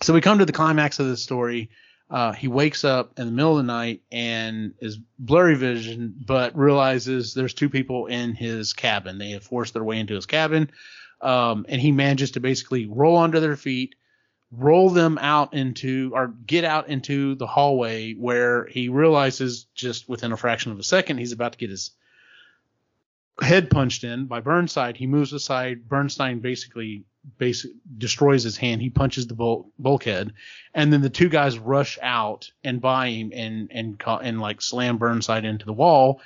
so 0.00 0.14
we 0.14 0.20
come 0.20 0.38
to 0.38 0.46
the 0.46 0.52
climax 0.52 0.98
of 0.98 1.06
the 1.06 1.16
story. 1.16 1.70
Uh, 2.10 2.32
he 2.32 2.48
wakes 2.48 2.84
up 2.84 3.18
in 3.18 3.26
the 3.26 3.32
middle 3.32 3.58
of 3.58 3.66
the 3.66 3.72
night 3.72 4.00
and 4.10 4.72
is 4.80 4.98
blurry 5.18 5.54
vision, 5.56 6.14
but 6.24 6.56
realizes 6.56 7.34
there's 7.34 7.52
two 7.52 7.68
people 7.68 8.06
in 8.06 8.34
his 8.34 8.72
cabin. 8.72 9.18
They 9.18 9.32
have 9.32 9.42
forced 9.42 9.74
their 9.74 9.84
way 9.84 9.98
into 9.98 10.14
his 10.14 10.24
cabin. 10.24 10.70
Um, 11.20 11.66
and 11.68 11.80
he 11.80 11.92
manages 11.92 12.32
to 12.32 12.40
basically 12.40 12.86
roll 12.86 13.16
onto 13.16 13.40
their 13.40 13.56
feet, 13.56 13.94
roll 14.50 14.88
them 14.88 15.18
out 15.20 15.52
into, 15.52 16.12
or 16.14 16.28
get 16.28 16.64
out 16.64 16.88
into 16.88 17.34
the 17.34 17.46
hallway 17.46 18.14
where 18.14 18.66
he 18.66 18.88
realizes 18.88 19.66
just 19.74 20.08
within 20.08 20.32
a 20.32 20.36
fraction 20.36 20.72
of 20.72 20.78
a 20.78 20.84
second, 20.84 21.18
he's 21.18 21.32
about 21.32 21.52
to 21.52 21.58
get 21.58 21.68
his 21.68 21.90
head 23.42 23.70
punched 23.70 24.04
in 24.04 24.26
by 24.26 24.40
Burnside. 24.40 24.96
He 24.96 25.06
moves 25.06 25.32
aside. 25.34 25.88
Bernstein 25.88 26.38
basically 26.38 27.04
basic 27.36 27.72
destroys 27.96 28.42
his 28.42 28.56
hand. 28.56 28.80
He 28.80 28.90
punches 28.90 29.26
the 29.26 29.34
bul- 29.34 29.70
bulkhead, 29.78 30.32
and 30.74 30.92
then 30.92 31.02
the 31.02 31.10
two 31.10 31.28
guys 31.28 31.58
rush 31.58 31.98
out 32.00 32.50
and 32.64 32.80
buy 32.80 33.08
him 33.08 33.32
and 33.34 33.68
and 33.70 33.98
ca- 33.98 34.18
and 34.18 34.40
like 34.40 34.62
slam 34.62 34.98
Burnside 34.98 35.44
into 35.44 35.66
the 35.66 35.72
wall. 35.72 36.20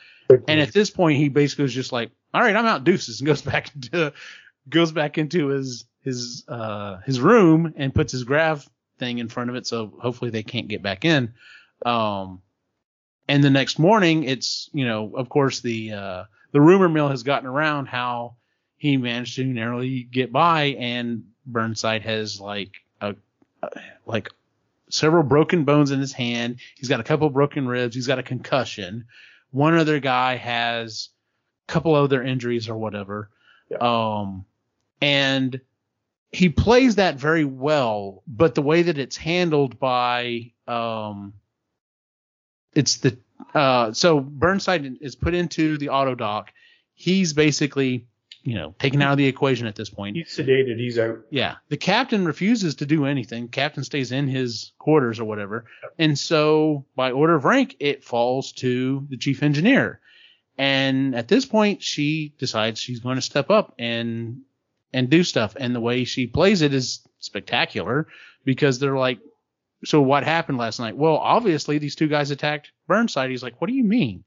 And 0.48 0.61
at 0.61 0.72
this 0.72 0.90
point, 0.90 1.18
he 1.18 1.28
basically 1.28 1.64
was 1.64 1.74
just 1.74 1.92
like, 1.92 2.11
"All 2.32 2.40
right, 2.40 2.55
I'm 2.55 2.66
out, 2.66 2.84
deuces," 2.84 3.20
and 3.20 3.26
goes 3.26 3.42
back 3.53 3.74
into 3.74 4.12
goes 4.68 4.92
back 4.92 5.18
into 5.18 5.48
his 5.48 5.84
his 6.03 6.44
uh 6.48 6.98
his 7.05 7.20
room 7.20 7.74
and 7.76 7.94
puts 7.94 8.12
his 8.12 8.24
grav 8.24 8.68
thing 8.98 9.18
in 9.18 9.28
front 9.28 9.50
of 9.50 9.57
it, 9.57 9.66
so 9.66 9.92
hopefully 10.00 10.30
they 10.30 10.42
can't 10.42 10.68
get 10.68 10.82
back 10.82 11.05
in. 11.05 11.34
Um, 11.84 12.42
and 13.28 13.42
the 13.42 13.50
next 13.50 13.78
morning, 13.78 14.24
it's 14.24 14.70
you 14.72 14.86
know, 14.86 15.12
of 15.16 15.28
course, 15.28 15.61
the 15.61 15.92
uh 15.92 16.24
the 16.53 16.61
rumor 16.61 16.88
mill 16.88 17.09
has 17.09 17.22
gotten 17.22 17.48
around 17.48 17.86
how 17.86 18.36
he 18.83 18.97
managed 18.97 19.37
to 19.37 19.45
narrowly 19.45 20.03
get 20.03 20.33
by 20.33 20.74
and 20.76 21.22
Burnside 21.47 22.03
has 22.03 22.41
like 22.41 22.72
a, 23.01 23.14
a 23.62 23.68
like 24.07 24.28
several 24.89 25.22
broken 25.22 25.62
bones 25.62 25.93
in 25.93 26.01
his 26.01 26.12
hand. 26.12 26.57
He's 26.74 26.89
got 26.89 26.99
a 26.99 27.05
couple 27.05 27.30
broken 27.30 27.68
ribs. 27.68 27.95
He's 27.95 28.09
got 28.09 28.18
a 28.18 28.24
concussion. 28.24 29.05
One 29.53 29.76
other 29.76 30.01
guy 30.01 30.35
has 30.35 31.11
a 31.68 31.72
couple 31.72 31.95
other 31.95 32.24
injuries 32.24 32.68
or 32.68 32.76
whatever. 32.76 33.30
Yeah. 33.70 33.76
Um, 33.78 34.47
and 35.01 35.61
he 36.33 36.49
plays 36.49 36.97
that 36.97 37.14
very 37.14 37.45
well, 37.45 38.24
but 38.26 38.57
the 38.57 38.62
way 38.62 38.83
that 38.83 38.99
it's 38.99 39.16
handled 39.16 39.78
by, 39.78 40.51
um, 40.66 41.35
it's 42.74 42.97
the, 42.97 43.16
uh, 43.55 43.93
so 43.93 44.18
Burnside 44.18 44.99
is 45.01 45.14
put 45.14 45.35
into 45.35 45.78
the 45.78 45.87
autodoc. 45.87 46.49
He's 46.95 47.33
basically, 47.33 48.09
you 48.43 48.55
know, 48.55 48.74
taken 48.78 49.01
out 49.03 49.12
of 49.12 49.18
the 49.18 49.26
equation 49.26 49.66
at 49.66 49.76
this 49.76 49.90
point. 49.90 50.16
He's 50.16 50.36
sedated. 50.36 50.78
He's 50.78 50.99
out. 50.99 51.20
Yeah. 51.30 51.57
The 51.68 51.76
captain 51.76 52.24
refuses 52.24 52.76
to 52.76 52.86
do 52.86 53.07
anything. 53.07 53.49
Captain 53.49 53.84
stays 53.84 54.11
in 54.11 54.26
his 54.26 54.72
quarters 54.78 55.20
or 55.20 55.24
whatever. 55.24 55.64
And 55.99 56.18
so 56.18 56.84
by 56.97 57.12
order 57.12 57.36
of 57.36 57.45
rank, 57.45 57.76
it 57.78 58.05
falls 58.05 58.53
to 58.55 59.07
the 59.09 59.16
chief 59.16 59.43
engineer. 59.43 60.01
And 60.59 61.14
at 61.14 61.28
this 61.28 61.47
point, 61.47 61.82
she 61.82 62.34
decides 62.38 62.80
she's 62.80 63.01
going 63.01 63.16
to 63.16 63.22
step 63.22 63.51
up 63.51 63.74
and, 63.78 64.40
and 64.93 65.09
do 65.09 65.22
stuff. 65.22 65.57
And 65.59 65.74
the 65.74 65.80
way 65.80 66.05
she 66.05 66.26
plays 66.26 66.62
it 66.62 66.74
is 66.74 67.07
spectacular 67.20 68.09
because 68.45 68.78
they're 68.78 68.99
like, 68.99 69.20
so 69.84 70.01
what 70.01 70.24
happened 70.24 70.59
last 70.59 70.78
night? 70.78 70.97
Well, 70.97 71.16
obviously 71.16 71.78
these 71.78 71.97
two 71.97 72.09
guys 72.09 72.30
attacked 72.30 72.72
Burnside. 72.86 73.30
He's 73.30 73.43
like, 73.43 73.61
what 73.61 73.68
do 73.68 73.74
you 73.74 73.84
mean? 73.84 74.24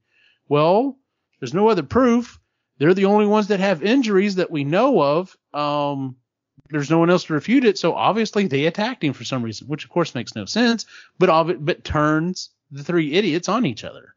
Well, 0.48 0.98
there's 1.40 1.54
no 1.54 1.70
other 1.70 1.84
proof. 1.84 2.40
They're 2.78 2.94
the 2.94 3.06
only 3.06 3.26
ones 3.26 3.48
that 3.48 3.60
have 3.60 3.84
injuries 3.84 4.36
that 4.36 4.52
we 4.52 4.64
know 4.64 5.02
of. 5.02 5.38
Um, 5.54 6.18
there's 6.70 6.90
no 6.90 6.98
one 6.98 7.10
else 7.10 7.26
to 7.26 7.34
refute 7.34 7.64
it, 7.64 7.78
so 7.78 7.94
obviously 7.94 8.48
they 8.48 8.66
attacked 8.66 9.04
him 9.04 9.14
for 9.14 9.24
some 9.24 9.44
reason, 9.44 9.68
which 9.68 9.84
of 9.84 9.90
course 9.90 10.16
makes 10.16 10.36
no 10.36 10.46
sense, 10.46 10.86
but 11.18 11.30
ob- 11.30 11.64
but 11.64 11.84
turns 11.84 12.50
the 12.72 12.84
three 12.84 13.14
idiots 13.14 13.48
on 13.48 13.66
each 13.66 13.84
other, 13.84 14.16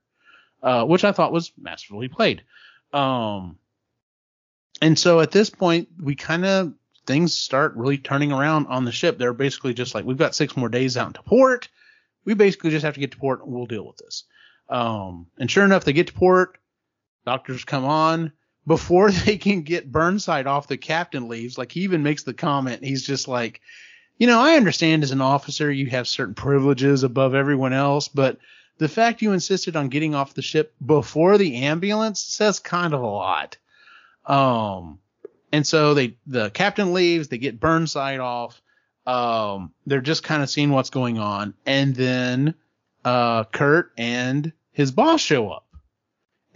uh, 0.63 0.85
which 0.85 1.05
I 1.05 1.13
thought 1.13 1.33
was 1.33 1.53
masterfully 1.59 2.09
played. 2.09 2.43
Um, 2.93 3.59
and 4.81 4.99
so 4.99 5.21
at 5.21 5.31
this 5.31 5.51
point, 5.51 5.89
we 6.01 6.15
kind 6.15 6.45
of 6.45 6.73
things 7.07 7.37
start 7.37 7.77
really 7.77 7.99
turning 7.99 8.33
around 8.33 8.67
on 8.67 8.85
the 8.85 8.93
ship. 8.93 9.19
They're 9.19 9.35
basically 9.35 9.75
just 9.75 9.95
like, 9.95 10.05
we've 10.05 10.17
got 10.17 10.35
six 10.35 10.57
more 10.57 10.69
days 10.69 10.97
out 10.97 11.09
into 11.09 11.23
port. 11.23 11.69
We 12.25 12.35
basically 12.35 12.71
just 12.71 12.85
have 12.85 12.95
to 12.95 13.01
get 13.01 13.13
to 13.13 13.19
port 13.19 13.43
and 13.43 13.53
we'll 13.53 13.67
deal 13.67 13.87
with 13.87 13.97
this. 13.99 14.25
Um, 14.69 15.27
and 15.39 15.51
sure 15.51 15.65
enough, 15.65 15.85
they 15.85 15.93
get 15.93 16.09
to 16.09 16.13
port. 16.13 16.59
Doctors 17.25 17.65
come 17.65 17.85
on 17.85 18.33
before 18.69 19.11
they 19.27 19.39
can 19.39 19.63
get 19.63 19.91
Burnside 19.91 20.47
off. 20.47 20.69
The 20.69 20.77
captain 20.77 21.29
leaves. 21.29 21.59
Like 21.59 21.73
he 21.73 21.81
even 21.81 22.05
makes 22.05 22.23
the 22.23 22.35
comment. 22.35 22.85
He's 22.85 23.05
just 23.05 23.27
like, 23.27 23.61
you 24.19 24.29
know, 24.29 24.41
I 24.41 24.55
understand 24.55 25.03
as 25.03 25.11
an 25.11 25.21
officer 25.21 25.71
you 25.71 25.87
have 25.87 26.07
certain 26.07 26.35
privileges 26.35 27.03
above 27.03 27.35
everyone 27.35 27.73
else, 27.73 28.07
but 28.07 28.39
the 28.79 28.89
fact 28.89 29.23
you 29.23 29.33
insisted 29.33 29.75
on 29.75 29.89
getting 29.89 30.15
off 30.15 30.35
the 30.35 30.43
ship 30.43 30.75
before 30.85 31.39
the 31.39 31.57
ambulance 31.65 32.21
says 32.21 32.61
kind 32.61 32.95
of 32.95 33.01
a 33.01 33.07
lot. 33.07 33.57
Um, 34.25 35.01
and 35.51 35.67
so 35.67 35.95
they, 35.95 36.17
the 36.27 36.51
captain 36.51 36.95
leaves, 36.95 37.29
they 37.29 37.39
get 37.39 37.59
Burnside 37.59 38.21
off. 38.21 38.61
Um, 39.07 39.73
they're 39.87 40.01
just 40.01 40.23
kind 40.23 40.43
of 40.43 40.51
seeing 40.51 40.71
what's 40.71 40.91
going 40.91 41.19
on. 41.19 41.55
And 41.65 41.95
then, 41.95 42.55
uh, 43.05 43.45
Kurt 43.45 43.93
and 43.97 44.53
his 44.73 44.93
boss 44.93 45.21
show 45.21 45.49
up. 45.51 45.68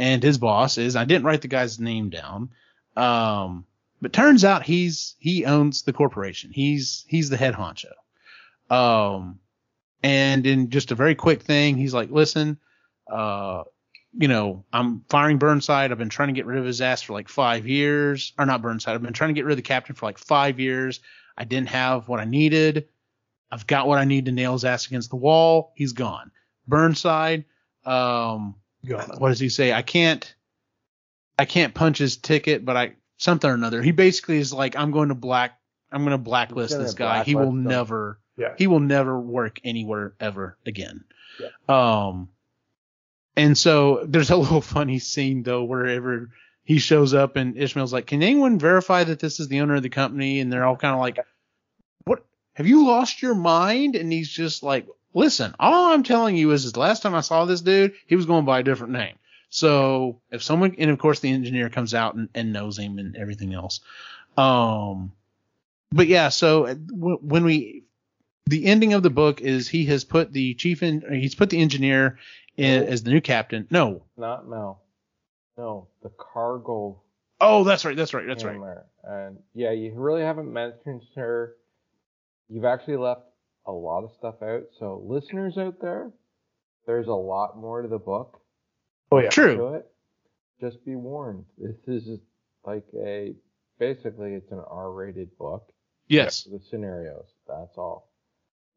And 0.02 0.20
his 0.20 0.36
boss 0.36 0.78
is, 0.78 0.96
I 0.96 1.04
didn't 1.04 1.26
write 1.26 1.42
the 1.42 1.48
guy's 1.48 1.78
name 1.78 2.10
down. 2.10 2.50
Um, 2.96 3.66
but 4.00 4.12
turns 4.12 4.44
out 4.44 4.64
he's, 4.64 5.14
he 5.20 5.44
owns 5.44 5.82
the 5.82 5.92
corporation. 5.92 6.50
He's, 6.50 7.04
he's 7.06 7.30
the 7.30 7.36
head 7.36 7.54
honcho. 7.54 7.92
Um, 8.68 9.38
and 10.02 10.44
in 10.44 10.70
just 10.70 10.90
a 10.90 10.96
very 10.96 11.14
quick 11.14 11.42
thing, 11.42 11.76
he's 11.76 11.94
like, 11.94 12.10
listen, 12.10 12.58
uh, 13.08 13.62
you 14.12 14.26
know, 14.26 14.64
I'm 14.72 15.04
firing 15.08 15.38
Burnside. 15.38 15.92
I've 15.92 15.98
been 15.98 16.08
trying 16.08 16.30
to 16.30 16.34
get 16.34 16.46
rid 16.46 16.58
of 16.58 16.64
his 16.64 16.80
ass 16.80 17.02
for 17.02 17.12
like 17.12 17.28
five 17.28 17.68
years, 17.68 18.32
or 18.36 18.44
not 18.44 18.60
Burnside. 18.60 18.96
I've 18.96 19.02
been 19.02 19.12
trying 19.12 19.30
to 19.30 19.38
get 19.38 19.44
rid 19.44 19.52
of 19.52 19.58
the 19.58 19.62
captain 19.62 19.94
for 19.94 20.06
like 20.06 20.18
five 20.18 20.58
years. 20.58 20.98
I 21.38 21.44
didn't 21.44 21.68
have 21.68 22.08
what 22.08 22.18
I 22.18 22.24
needed. 22.24 22.88
I've 23.52 23.68
got 23.68 23.86
what 23.86 23.98
I 23.98 24.04
need 24.04 24.24
to 24.24 24.32
nail 24.32 24.54
his 24.54 24.64
ass 24.64 24.88
against 24.88 25.10
the 25.10 25.16
wall. 25.16 25.72
He's 25.76 25.92
gone. 25.92 26.32
Burnside, 26.66 27.44
um. 27.84 28.56
What 29.18 29.28
does 29.28 29.40
he 29.40 29.48
say? 29.48 29.72
I 29.72 29.82
can't, 29.82 30.34
I 31.38 31.44
can't 31.44 31.74
punch 31.74 31.98
his 31.98 32.16
ticket, 32.16 32.64
but 32.64 32.76
I 32.76 32.94
something 33.18 33.48
or 33.50 33.54
another. 33.54 33.82
He 33.82 33.92
basically 33.92 34.38
is 34.38 34.52
like, 34.52 34.76
I'm 34.76 34.90
going 34.90 35.08
to 35.10 35.14
black, 35.14 35.58
I'm 35.90 36.02
going 36.02 36.12
to 36.12 36.18
blacklist 36.18 36.76
this 36.78 36.94
guy. 36.94 37.22
He 37.24 37.34
will 37.34 37.44
blacklist 37.44 37.64
him. 37.64 37.68
never, 37.70 38.18
Yeah. 38.36 38.54
he 38.58 38.66
will 38.66 38.80
never 38.80 39.18
work 39.18 39.60
anywhere 39.64 40.14
ever 40.18 40.58
again. 40.66 41.04
Um, 41.68 42.28
and 43.36 43.56
so 43.56 44.04
there's 44.06 44.30
a 44.30 44.36
little 44.44 44.60
funny 44.60 44.98
scene 44.98 45.42
though, 45.42 45.64
wherever 45.64 46.30
he 46.64 46.78
shows 46.78 47.14
up 47.14 47.36
and 47.36 47.56
Ishmael's 47.56 47.92
like, 47.92 48.06
can 48.06 48.22
anyone 48.22 48.58
verify 48.58 49.04
that 49.04 49.18
this 49.18 49.40
is 49.40 49.48
the 49.48 49.60
owner 49.60 49.76
of 49.76 49.82
the 49.82 49.88
company? 49.88 50.40
And 50.40 50.52
they're 50.52 50.64
all 50.64 50.76
kind 50.76 50.94
of 50.94 51.00
like, 51.00 51.18
what? 52.04 52.24
Have 52.54 52.66
you 52.66 52.86
lost 52.86 53.22
your 53.22 53.34
mind? 53.34 53.96
And 53.96 54.12
he's 54.12 54.28
just 54.28 54.62
like, 54.62 54.86
listen, 55.14 55.54
all 55.58 55.92
I'm 55.92 56.02
telling 56.02 56.36
you 56.36 56.50
is, 56.52 56.64
is 56.64 56.72
the 56.72 56.80
last 56.80 57.02
time 57.02 57.14
I 57.14 57.20
saw 57.20 57.44
this 57.44 57.60
dude, 57.60 57.94
he 58.06 58.16
was 58.16 58.26
going 58.26 58.44
by 58.44 58.60
a 58.60 58.62
different 58.62 58.92
name. 58.92 59.16
So 59.50 60.20
if 60.30 60.42
someone, 60.42 60.74
and 60.78 60.90
of 60.90 60.98
course 60.98 61.20
the 61.20 61.30
engineer 61.30 61.68
comes 61.68 61.94
out 61.94 62.14
and, 62.14 62.28
and 62.34 62.52
knows 62.52 62.78
him 62.78 62.98
and 62.98 63.16
everything 63.16 63.52
else. 63.52 63.80
Um, 64.36 65.12
but 65.90 66.06
yeah, 66.06 66.30
so 66.30 66.66
w- 66.66 67.18
when 67.20 67.44
we, 67.44 67.84
the 68.46 68.64
ending 68.64 68.94
of 68.94 69.02
the 69.02 69.10
book 69.10 69.40
is 69.40 69.68
he 69.68 69.84
has 69.86 70.04
put 70.04 70.32
the 70.32 70.54
chief 70.54 70.82
in, 70.82 71.04
he's 71.10 71.34
put 71.34 71.50
the 71.50 71.60
engineer 71.60 72.18
in, 72.56 72.84
as 72.84 73.02
the 73.02 73.10
new 73.10 73.20
captain. 73.20 73.66
No. 73.70 74.02
Not 74.16 74.48
Mel. 74.48 74.80
No, 75.58 75.88
the 76.02 76.10
cargo 76.10 77.02
Oh, 77.44 77.64
that's 77.64 77.84
right. 77.84 77.96
That's 77.96 78.14
right. 78.14 78.24
That's 78.24 78.44
right. 78.44 78.78
And 79.02 79.38
yeah, 79.52 79.72
you 79.72 79.92
really 79.94 80.22
haven't 80.22 80.50
mentioned 80.50 81.02
her. 81.16 81.56
You've 82.48 82.64
actually 82.64 82.98
left 82.98 83.22
a 83.66 83.72
lot 83.72 84.04
of 84.04 84.10
stuff 84.18 84.42
out. 84.42 84.64
So 84.78 85.02
listeners 85.06 85.56
out 85.58 85.80
there, 85.80 86.10
there's 86.86 87.06
a 87.08 87.12
lot 87.14 87.56
more 87.56 87.82
to 87.82 87.88
the 87.88 87.98
book. 87.98 88.40
Oh 89.10 89.18
yeah. 89.18 89.28
True. 89.30 89.56
To 89.56 89.66
it. 89.74 89.86
Just 90.60 90.84
be 90.84 90.94
warned. 90.96 91.44
This 91.58 91.76
is 92.06 92.20
like 92.64 92.84
a 92.96 93.34
basically 93.78 94.34
it's 94.34 94.52
an 94.52 94.62
R-rated 94.68 95.36
book. 95.38 95.70
Yes. 96.08 96.44
The 96.44 96.60
scenarios. 96.70 97.26
That's 97.48 97.76
all. 97.76 98.10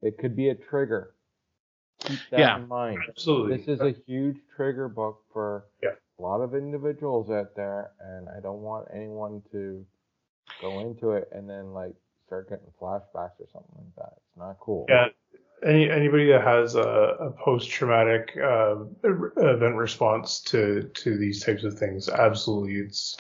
It 0.01 0.17
could 0.17 0.35
be 0.35 0.49
a 0.49 0.55
trigger. 0.55 1.15
Keep 1.99 2.19
that 2.31 2.39
Yeah. 2.39 2.57
in 2.57 2.67
mind. 2.67 2.99
Absolutely. 3.07 3.57
This 3.57 3.67
is 3.67 3.81
a 3.81 3.91
huge 4.05 4.37
trigger 4.55 4.87
book 4.89 5.21
for 5.31 5.65
Yeah. 5.81 5.91
a 6.19 6.21
lot 6.21 6.41
of 6.41 6.53
individuals 6.53 7.29
out 7.29 7.55
there, 7.55 7.91
and 7.99 8.27
I 8.29 8.39
don't 8.41 8.61
want 8.61 8.87
anyone 8.93 9.41
to 9.51 9.85
go 10.61 10.79
into 10.79 11.11
it 11.11 11.29
and 11.31 11.49
then 11.49 11.73
like 11.73 11.95
start 12.25 12.49
getting 12.49 12.65
flashbacks 12.81 13.39
or 13.39 13.47
something 13.51 13.75
like 13.75 13.95
that. 13.97 14.13
It's 14.17 14.37
not 14.37 14.57
cool. 14.59 14.85
Yeah. 14.89 15.07
Any 15.65 15.89
anybody 15.89 16.31
that 16.31 16.43
has 16.43 16.75
a, 16.75 16.81
a 16.81 17.31
post 17.31 17.69
traumatic 17.69 18.37
uh, 18.41 18.75
event 19.03 19.75
response 19.75 20.41
to 20.41 20.83
to 20.93 21.17
these 21.17 21.43
types 21.43 21.63
of 21.63 21.79
things, 21.79 22.09
absolutely, 22.09 22.75
it's 22.75 23.15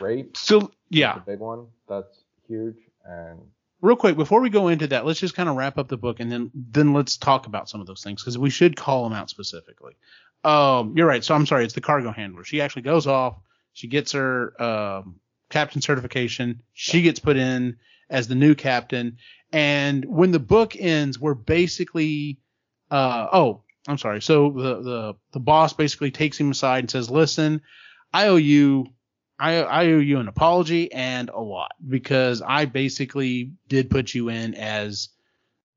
Rape, 0.00 0.36
So 0.36 0.70
yeah, 0.88 1.14
the 1.14 1.32
big 1.32 1.40
one. 1.40 1.66
That's 1.88 2.22
huge, 2.46 2.78
and 3.04 3.40
real 3.82 3.96
quick 3.96 4.16
before 4.16 4.40
we 4.40 4.48
go 4.48 4.68
into 4.68 4.86
that, 4.88 5.04
let's 5.04 5.20
just 5.20 5.34
kind 5.34 5.48
of 5.48 5.56
wrap 5.56 5.76
up 5.76 5.88
the 5.88 5.96
book 5.96 6.20
and 6.20 6.30
then 6.30 6.50
then 6.54 6.92
let's 6.92 7.16
talk 7.16 7.46
about 7.46 7.68
some 7.68 7.80
of 7.80 7.86
those 7.86 8.02
things 8.02 8.22
because 8.22 8.38
we 8.38 8.50
should 8.50 8.76
call 8.76 9.04
them 9.04 9.12
out 9.12 9.28
specifically. 9.28 9.96
Um, 10.44 10.94
you're 10.96 11.06
right. 11.06 11.24
So 11.24 11.34
I'm 11.34 11.46
sorry, 11.46 11.64
it's 11.64 11.74
the 11.74 11.80
cargo 11.80 12.12
handler. 12.12 12.44
She 12.44 12.60
actually 12.60 12.82
goes 12.82 13.06
off. 13.06 13.38
She 13.72 13.88
gets 13.88 14.12
her 14.12 14.60
um, 14.62 15.16
captain 15.50 15.82
certification. 15.82 16.62
She 16.72 17.02
gets 17.02 17.18
put 17.20 17.36
in 17.36 17.76
as 18.10 18.28
the 18.28 18.34
new 18.34 18.54
captain. 18.54 19.16
And 19.52 20.04
when 20.04 20.30
the 20.30 20.38
book 20.38 20.76
ends, 20.76 21.18
we're 21.18 21.34
basically 21.34 22.38
uh, 22.90 23.28
oh, 23.32 23.62
I'm 23.88 23.98
sorry. 23.98 24.20
So 24.20 24.50
the 24.50 24.82
the 24.82 25.14
the 25.32 25.40
boss 25.40 25.72
basically 25.72 26.10
takes 26.10 26.38
him 26.38 26.50
aside 26.50 26.80
and 26.80 26.90
says, 26.90 27.08
"Listen, 27.08 27.62
I 28.12 28.26
owe 28.26 28.36
you 28.36 28.86
I, 29.40 29.62
I 29.62 29.86
owe 29.86 29.98
you 29.98 30.18
an 30.18 30.28
apology 30.28 30.92
and 30.92 31.30
a 31.30 31.40
lot 31.40 31.72
because 31.88 32.42
I 32.42 32.66
basically 32.66 33.52
did 33.68 33.88
put 33.88 34.14
you 34.14 34.28
in 34.28 34.54
as, 34.54 35.08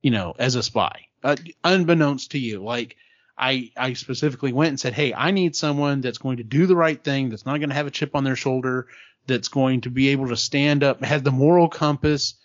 you 0.02 0.12
know, 0.12 0.36
as 0.38 0.56
a 0.56 0.64
spy, 0.64 1.08
uh, 1.24 1.38
unbeknownst 1.64 2.32
to 2.32 2.40
you. 2.40 2.62
Like 2.62 2.98
I, 3.38 3.72
I 3.78 3.94
specifically 3.94 4.52
went 4.52 4.70
and 4.70 4.80
said, 4.80 4.94
Hey, 4.94 5.14
I 5.14 5.32
need 5.32 5.56
someone 5.56 6.02
that's 6.02 6.18
going 6.18 6.38
to 6.38 6.44
do 6.44 6.66
the 6.66 6.76
right 6.76 7.02
thing. 7.02 7.30
That's 7.30 7.46
not 7.46 7.60
going 7.60 7.70
to 7.70 7.76
have 7.76 7.88
a 7.88 7.92
chip 7.92 8.16
on 8.16 8.26
their 8.26 8.36
shoulder. 8.36 8.88
That's 9.28 9.48
going 9.48 9.82
to 9.82 9.90
be 9.90 10.10
able 10.10 10.28
to 10.30 10.38
stand 10.38 10.84
up, 10.84 11.04
has 11.04 11.24
the 11.24 11.32
moral 11.32 11.70
compass, 11.70 12.36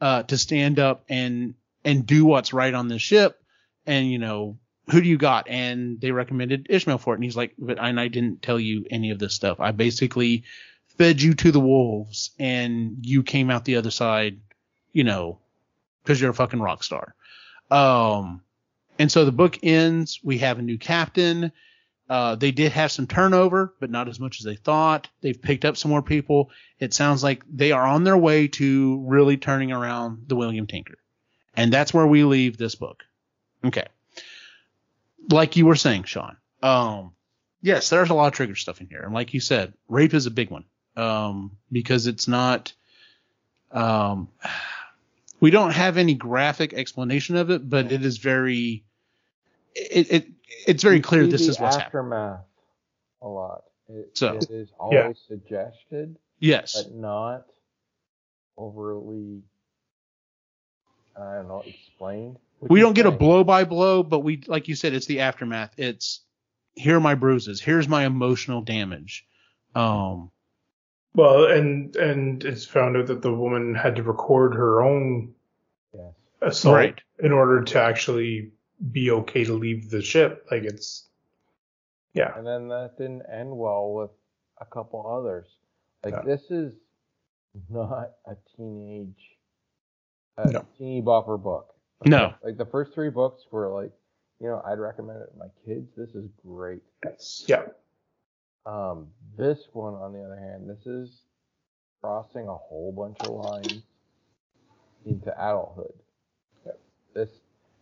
uh, 0.00 0.24
to 0.24 0.36
stand 0.36 0.78
up 0.78 1.04
and, 1.08 1.54
and 1.84 2.06
do 2.06 2.24
what's 2.24 2.52
right 2.52 2.74
on 2.74 2.88
this 2.88 3.02
ship. 3.02 3.40
And, 3.86 4.10
you 4.10 4.18
know, 4.18 4.58
who 4.90 5.00
do 5.00 5.08
you 5.08 5.16
got? 5.16 5.48
And 5.48 6.00
they 6.00 6.10
recommended 6.10 6.66
Ishmael 6.68 6.98
for 6.98 7.14
it. 7.14 7.16
And 7.16 7.24
he's 7.24 7.36
like, 7.36 7.54
but 7.58 7.78
and 7.78 7.98
I 7.98 8.08
didn't 8.08 8.42
tell 8.42 8.58
you 8.58 8.84
any 8.90 9.10
of 9.10 9.18
this 9.18 9.34
stuff. 9.34 9.60
I 9.60 9.70
basically 9.70 10.44
fed 10.98 11.22
you 11.22 11.34
to 11.34 11.50
the 11.50 11.60
wolves 11.60 12.30
and 12.38 12.98
you 13.02 13.22
came 13.22 13.50
out 13.50 13.64
the 13.64 13.76
other 13.76 13.90
side, 13.90 14.38
you 14.92 15.04
know, 15.04 15.38
because 16.02 16.20
you're 16.20 16.30
a 16.30 16.34
fucking 16.34 16.60
rock 16.60 16.84
star. 16.84 17.14
Um, 17.70 18.42
and 18.98 19.10
so 19.10 19.24
the 19.24 19.32
book 19.32 19.58
ends. 19.62 20.20
We 20.22 20.38
have 20.38 20.58
a 20.58 20.62
new 20.62 20.78
captain. 20.78 21.52
Uh, 22.08 22.34
they 22.34 22.50
did 22.50 22.72
have 22.72 22.92
some 22.92 23.06
turnover, 23.06 23.74
but 23.80 23.90
not 23.90 24.08
as 24.08 24.20
much 24.20 24.38
as 24.40 24.44
they 24.44 24.56
thought. 24.56 25.08
They've 25.22 25.40
picked 25.40 25.64
up 25.64 25.76
some 25.76 25.90
more 25.90 26.02
people. 26.02 26.50
It 26.78 26.92
sounds 26.92 27.24
like 27.24 27.42
they 27.50 27.72
are 27.72 27.86
on 27.86 28.04
their 28.04 28.16
way 28.16 28.48
to 28.48 29.02
really 29.06 29.38
turning 29.38 29.72
around 29.72 30.24
the 30.26 30.36
William 30.36 30.66
Tinker. 30.66 30.98
And 31.56 31.72
that's 31.72 31.94
where 31.94 32.06
we 32.06 32.24
leave 32.24 32.58
this 32.58 32.74
book. 32.74 33.04
Okay. 33.64 33.86
Like 35.30 35.56
you 35.56 35.64
were 35.64 35.76
saying, 35.76 36.04
Sean. 36.04 36.36
Um, 36.62 37.12
yes, 37.62 37.88
there's 37.88 38.10
a 38.10 38.14
lot 38.14 38.26
of 38.26 38.34
trigger 38.34 38.54
stuff 38.54 38.80
in 38.80 38.88
here. 38.88 39.00
And 39.00 39.14
like 39.14 39.32
you 39.32 39.40
said, 39.40 39.72
rape 39.88 40.12
is 40.12 40.26
a 40.26 40.30
big 40.30 40.50
one. 40.50 40.64
Um, 40.96 41.56
because 41.72 42.06
it's 42.06 42.28
not, 42.28 42.72
um, 43.72 44.28
we 45.40 45.50
don't 45.50 45.72
have 45.72 45.96
any 45.96 46.14
graphic 46.14 46.74
explanation 46.74 47.36
of 47.36 47.50
it, 47.50 47.68
but 47.68 47.90
it 47.90 48.04
is 48.04 48.18
very, 48.18 48.84
it, 49.74 50.12
it 50.12 50.26
it's 50.66 50.82
very 50.82 50.96
You 50.96 51.02
clear 51.02 51.26
this 51.26 51.42
is 51.48 51.58
what's 51.60 51.76
happening. 51.76 51.86
aftermath 51.86 52.44
a 53.22 53.28
lot. 53.28 53.64
It, 53.88 54.16
So- 54.16 54.36
it 54.36 54.50
is 54.50 54.70
always 54.78 55.18
suggested, 55.28 56.16
Yes. 56.38 56.82
but 56.82 56.94
not 56.94 57.46
overly. 58.56 59.42
I 61.16 61.34
don't 61.36 61.48
know, 61.48 61.62
explained. 61.66 62.38
We 62.60 62.80
don't 62.80 62.94
get 62.94 63.06
a 63.06 63.10
blow 63.10 63.44
by 63.44 63.64
blow, 63.64 64.02
but 64.02 64.20
we, 64.20 64.42
like 64.46 64.68
you 64.68 64.74
said, 64.74 64.94
it's 64.94 65.06
the 65.06 65.20
aftermath. 65.20 65.72
It's 65.78 66.20
here 66.74 66.96
are 66.96 67.00
my 67.00 67.14
bruises. 67.14 67.60
Here's 67.60 67.88
my 67.88 68.04
emotional 68.04 68.62
damage. 68.62 69.26
Um, 69.74 70.30
Well, 71.14 71.46
and 71.46 71.94
and 71.96 72.42
it's 72.44 72.64
found 72.64 72.96
out 72.96 73.06
that 73.06 73.22
the 73.22 73.32
woman 73.32 73.74
had 73.74 73.96
to 73.96 74.02
record 74.02 74.54
her 74.54 74.82
own 74.82 75.34
Yes. 75.92 76.14
assault 76.40 76.74
Right. 76.74 77.00
in 77.20 77.30
order 77.32 77.62
to 77.62 77.80
actually 77.80 78.50
be 78.92 79.10
okay 79.10 79.44
to 79.44 79.54
leave 79.54 79.90
the 79.90 80.02
ship. 80.02 80.46
Like 80.50 80.62
it's, 80.64 81.08
yeah, 82.14 82.36
And 82.36 82.46
then 82.46 82.68
that 82.68 82.92
didn't 82.98 83.22
end 83.32 83.56
well 83.56 83.92
with 83.92 84.10
a 84.60 84.64
couple 84.64 85.06
others. 85.06 85.46
Like 86.04 86.24
this 86.24 86.42
is 86.50 86.74
not 87.70 88.12
a 88.26 88.36
teenage, 88.56 89.36
a 90.36 90.50
No. 90.52 90.66
teeny 90.76 91.00
bopper 91.02 91.42
book. 91.42 91.74
No. 92.04 92.34
Like 92.42 92.56
the 92.58 92.66
first 92.66 92.92
three 92.92 93.10
books 93.10 93.42
were 93.50 93.68
like, 93.72 93.92
you 94.40 94.48
know, 94.48 94.60
I'd 94.66 94.78
recommend 94.78 95.22
it 95.22 95.30
to 95.32 95.38
my 95.38 95.46
kids. 95.64 95.88
This 95.96 96.10
is 96.14 96.28
great. 96.44 96.82
yes, 97.04 97.44
yeah, 97.46 97.62
Um, 98.66 99.08
this 99.38 99.68
one, 99.72 99.94
on 99.94 100.12
the 100.12 100.22
other 100.22 100.36
hand, 100.38 100.68
this 100.68 100.86
is 100.86 101.22
crossing 102.02 102.46
a 102.48 102.54
whole 102.54 102.92
bunch 102.92 103.16
of 103.22 103.30
lines 103.30 103.82
into 105.06 105.32
adulthood. 105.38 105.94
This 107.14 107.30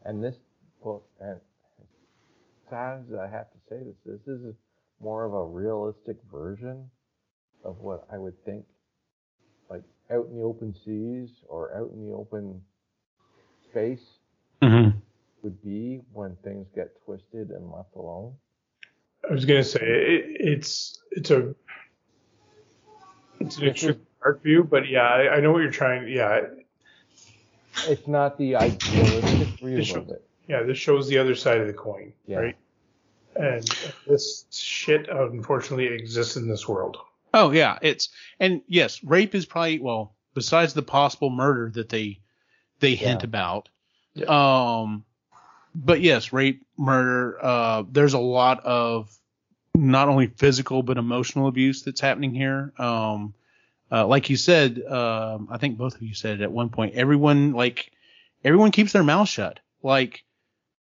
and 0.05 0.22
this 0.22 0.36
book, 0.83 1.09
and 1.20 1.39
as 1.80 1.87
sad 2.70 3.05
as 3.09 3.18
I 3.18 3.28
have 3.28 3.51
to 3.53 3.59
say 3.68 3.76
this, 4.05 4.18
this 4.26 4.41
is 4.41 4.55
more 5.01 5.24
of 5.24 5.33
a 5.35 5.45
realistic 5.45 6.16
version 6.30 6.89
of 7.64 7.78
what 7.78 8.07
I 8.12 8.18
would 8.18 8.43
think, 8.45 8.64
like 9.70 9.83
out 10.11 10.26
in 10.30 10.37
the 10.37 10.43
open 10.45 10.74
seas 10.85 11.30
or 11.49 11.74
out 11.76 11.91
in 11.93 12.07
the 12.07 12.12
open 12.14 12.61
space 13.70 14.05
mhm. 14.62 14.95
would 15.43 15.62
be 15.62 16.01
when 16.12 16.37
things 16.45 16.66
get 16.74 16.89
twisted 17.05 17.51
and 17.51 17.70
left 17.70 17.95
alone. 17.97 18.35
I 19.28 19.33
was 19.33 19.45
gonna 19.45 19.62
say 19.64 19.80
it, 19.80 20.24
it's 20.41 20.99
it's 21.12 21.30
a 21.30 21.55
it's 23.41 23.57
an 23.57 23.64
This 23.64 23.70
extreme 23.70 23.91
is- 23.93 23.97
dark 24.22 24.43
view, 24.43 24.64
but 24.64 24.89
yeah, 24.89 25.03
I, 25.09 25.37
I 25.37 25.41
know 25.41 25.53
what 25.53 25.62
you're 25.62 25.70
trying. 25.70 26.09
Yeah, 26.09 26.43
It's 27.89 28.07
not 28.07 28.37
the 28.39 28.57
idealistic 28.57 29.49
view 29.61 29.78
It's- 29.78 29.95
of 29.95 30.09
it. 30.11 30.24
Yeah, 30.49 30.62
this 30.62 30.78
shows 30.78 31.09
the 31.09 31.18
other 31.18 31.34
side 31.34 31.61
of 31.61 31.66
the 31.66 31.72
coin, 31.72 32.12
Yeah. 32.26 32.38
right? 32.38 32.57
And 33.34 33.64
this 34.07 34.45
shit 34.51 35.09
unfortunately 35.09 35.86
exists 35.86 36.36
in 36.36 36.49
this 36.49 36.68
world. 36.68 36.99
Oh 37.34 37.51
yeah, 37.51 37.78
it's 37.80 38.11
and 38.38 38.61
yes, 38.68 39.03
rape 39.03 39.34
is 39.34 39.47
probably 39.47 39.78
well 39.80 40.14
besides 40.34 40.74
the 40.74 40.82
possible 40.82 41.30
murder 41.30 41.70
that 41.74 41.88
they 41.88 42.20
they 42.80 42.95
hint 42.95 43.22
Yeah. 43.22 43.26
about. 43.26 43.68
Um, 44.28 45.05
but 45.74 46.03
yes, 46.03 46.32
rape, 46.34 46.62
murder. 46.76 47.38
Uh, 47.43 47.84
there's 47.90 48.12
a 48.12 48.18
lot 48.18 48.61
of 48.64 49.16
not 49.74 50.09
only 50.09 50.26
physical 50.26 50.82
but 50.82 50.99
emotional 50.99 51.49
abuse 51.49 51.82
that's 51.82 52.01
happening 52.03 52.34
here. 52.34 52.74
Um, 52.76 53.32
uh, 53.90 54.07
like 54.07 54.28
you 54.28 54.36
said, 54.36 54.82
um, 54.86 55.49
I 55.51 55.57
think 55.57 55.78
both 55.78 55.95
of 55.95 56.03
you 56.03 56.14
said 56.14 56.40
it 56.40 56.45
at 56.45 56.53
one 56.53 56.68
point. 56.68 56.95
Everyone 56.97 57.53
like 57.53 57.93
everyone 58.45 58.72
keeps 58.72 58.93
their 58.93 59.03
mouth 59.03 59.28
shut. 59.30 59.61
Like 59.82 60.22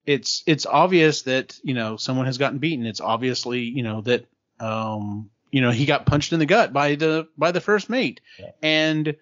it's 0.08 0.42
it's 0.46 0.64
obvious 0.66 1.22
that 1.22 1.58
you 1.62 1.74
know 1.74 1.96
someone 1.96 2.26
has 2.26 2.38
gotten 2.38 2.58
beaten. 2.58 2.86
It's 2.86 3.00
obviously 3.00 3.60
you 3.60 3.82
know 3.82 4.00
that 4.02 4.26
um, 4.58 5.30
you 5.50 5.60
know 5.60 5.70
he 5.70 5.84
got 5.86 6.06
punched 6.06 6.32
in 6.32 6.38
the 6.38 6.46
gut 6.46 6.72
by 6.72 6.94
the 6.94 7.28
by 7.36 7.52
the 7.52 7.60
first 7.60 7.90
mate, 7.90 8.20
Yeah. 8.38 8.50
and 8.62 9.16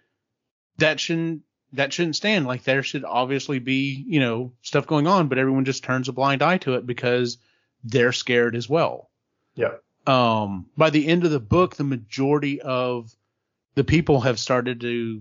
that 0.78 1.01
shouldn't 1.01 1.43
that 1.72 1.93
shouldn't 1.93 2.16
stand. 2.16 2.47
Like 2.47 2.62
there 2.62 2.82
should 2.82 3.05
obviously 3.05 3.59
be 3.59 4.05
you 4.07 4.20
know 4.20 4.53
stuff 4.62 4.87
going 4.87 5.07
on, 5.07 5.28
but 5.28 5.39
everyone 5.39 5.64
just 5.64 5.82
turns 5.84 6.09
a 6.09 6.12
blind 6.12 6.43
eye 6.43 6.59
to 6.59 6.74
it 6.74 6.87
because 6.87 7.39
they're 7.84 8.12
scared 8.12 8.55
as 8.57 8.68
well. 8.68 9.11
Yeah. 9.57 9.74
Um, 10.07 10.66
by 10.76 10.91
the 10.91 11.07
end 11.09 11.24
of 11.24 11.32
the 11.32 11.41
book, 11.41 11.74
the 11.74 11.82
majority 11.84 12.61
of 12.62 13.12
the 13.74 13.82
people 13.84 14.20
have 14.20 14.39
started 14.39 14.80
to 14.82 15.20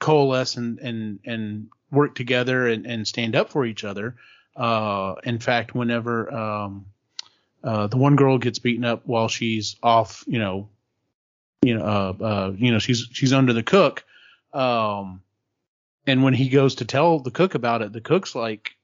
coalesce 0.00 0.56
and 0.56 0.78
and 0.80 1.20
and 1.24 1.68
work 1.92 2.16
together 2.16 2.66
and, 2.66 2.84
and 2.86 3.06
stand 3.06 3.36
up 3.36 3.50
for 3.50 3.64
each 3.64 3.84
other. 3.84 4.16
Uh, 4.56 5.16
in 5.24 5.38
fact, 5.38 5.74
whenever 5.74 6.32
um, 6.32 6.86
uh, 7.62 7.86
the 7.88 7.96
one 7.96 8.16
girl 8.16 8.38
gets 8.38 8.58
beaten 8.58 8.84
up 8.84 9.02
while 9.04 9.28
she's 9.28 9.76
off, 9.82 10.24
you 10.26 10.38
know, 10.38 10.68
you 11.62 11.76
know, 11.76 11.84
uh, 11.84 12.24
uh, 12.24 12.52
you 12.56 12.72
know, 12.72 12.78
she's 12.78 13.08
she's 13.12 13.32
under 13.32 13.52
the 13.52 13.62
cook. 13.62 14.04
Um, 14.52 15.22
and 16.06 16.22
when 16.22 16.34
he 16.34 16.48
goes 16.48 16.76
to 16.76 16.84
tell 16.84 17.18
the 17.18 17.30
cook 17.30 17.54
about 17.54 17.82
it, 17.82 17.92
the 17.92 18.00
cook's 18.00 18.34
like, 18.34 18.76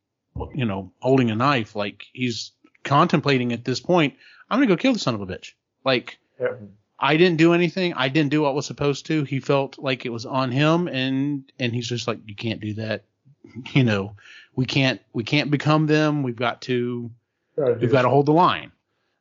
you 0.54 0.64
know, 0.64 0.92
holding 1.00 1.30
a 1.30 1.36
knife, 1.36 1.76
like 1.76 2.06
he's 2.12 2.52
contemplating 2.84 3.52
at 3.52 3.64
this 3.64 3.80
point, 3.80 4.14
I'm 4.50 4.58
gonna 4.58 4.66
go 4.66 4.76
kill 4.76 4.92
the 4.92 4.98
son 4.98 5.14
of 5.14 5.20
a 5.20 5.26
bitch. 5.26 5.52
Like, 5.84 6.18
Yeah. 6.40 6.54
I 6.98 7.16
didn't 7.16 7.38
do 7.38 7.52
anything. 7.52 7.94
I 7.94 8.08
didn't 8.08 8.30
do 8.30 8.42
what 8.42 8.54
was 8.54 8.66
supposed 8.66 9.06
to. 9.06 9.24
He 9.24 9.40
felt 9.40 9.76
like 9.76 10.06
it 10.06 10.10
was 10.10 10.24
on 10.24 10.52
him, 10.52 10.86
and 10.86 11.50
and 11.58 11.74
he's 11.74 11.88
just 11.88 12.06
like, 12.06 12.20
you 12.26 12.36
can't 12.36 12.60
do 12.60 12.74
that. 12.74 13.04
You 13.74 13.84
know, 13.84 14.16
we 14.54 14.64
can't 14.64 15.00
we 15.12 15.24
can't 15.24 15.50
become 15.50 15.86
them. 15.86 16.22
We've 16.22 16.36
got 16.36 16.62
to 16.62 17.10
we've 17.56 17.92
got 17.92 18.02
to 18.02 18.08
hold 18.08 18.26
the 18.26 18.32
line. 18.32 18.72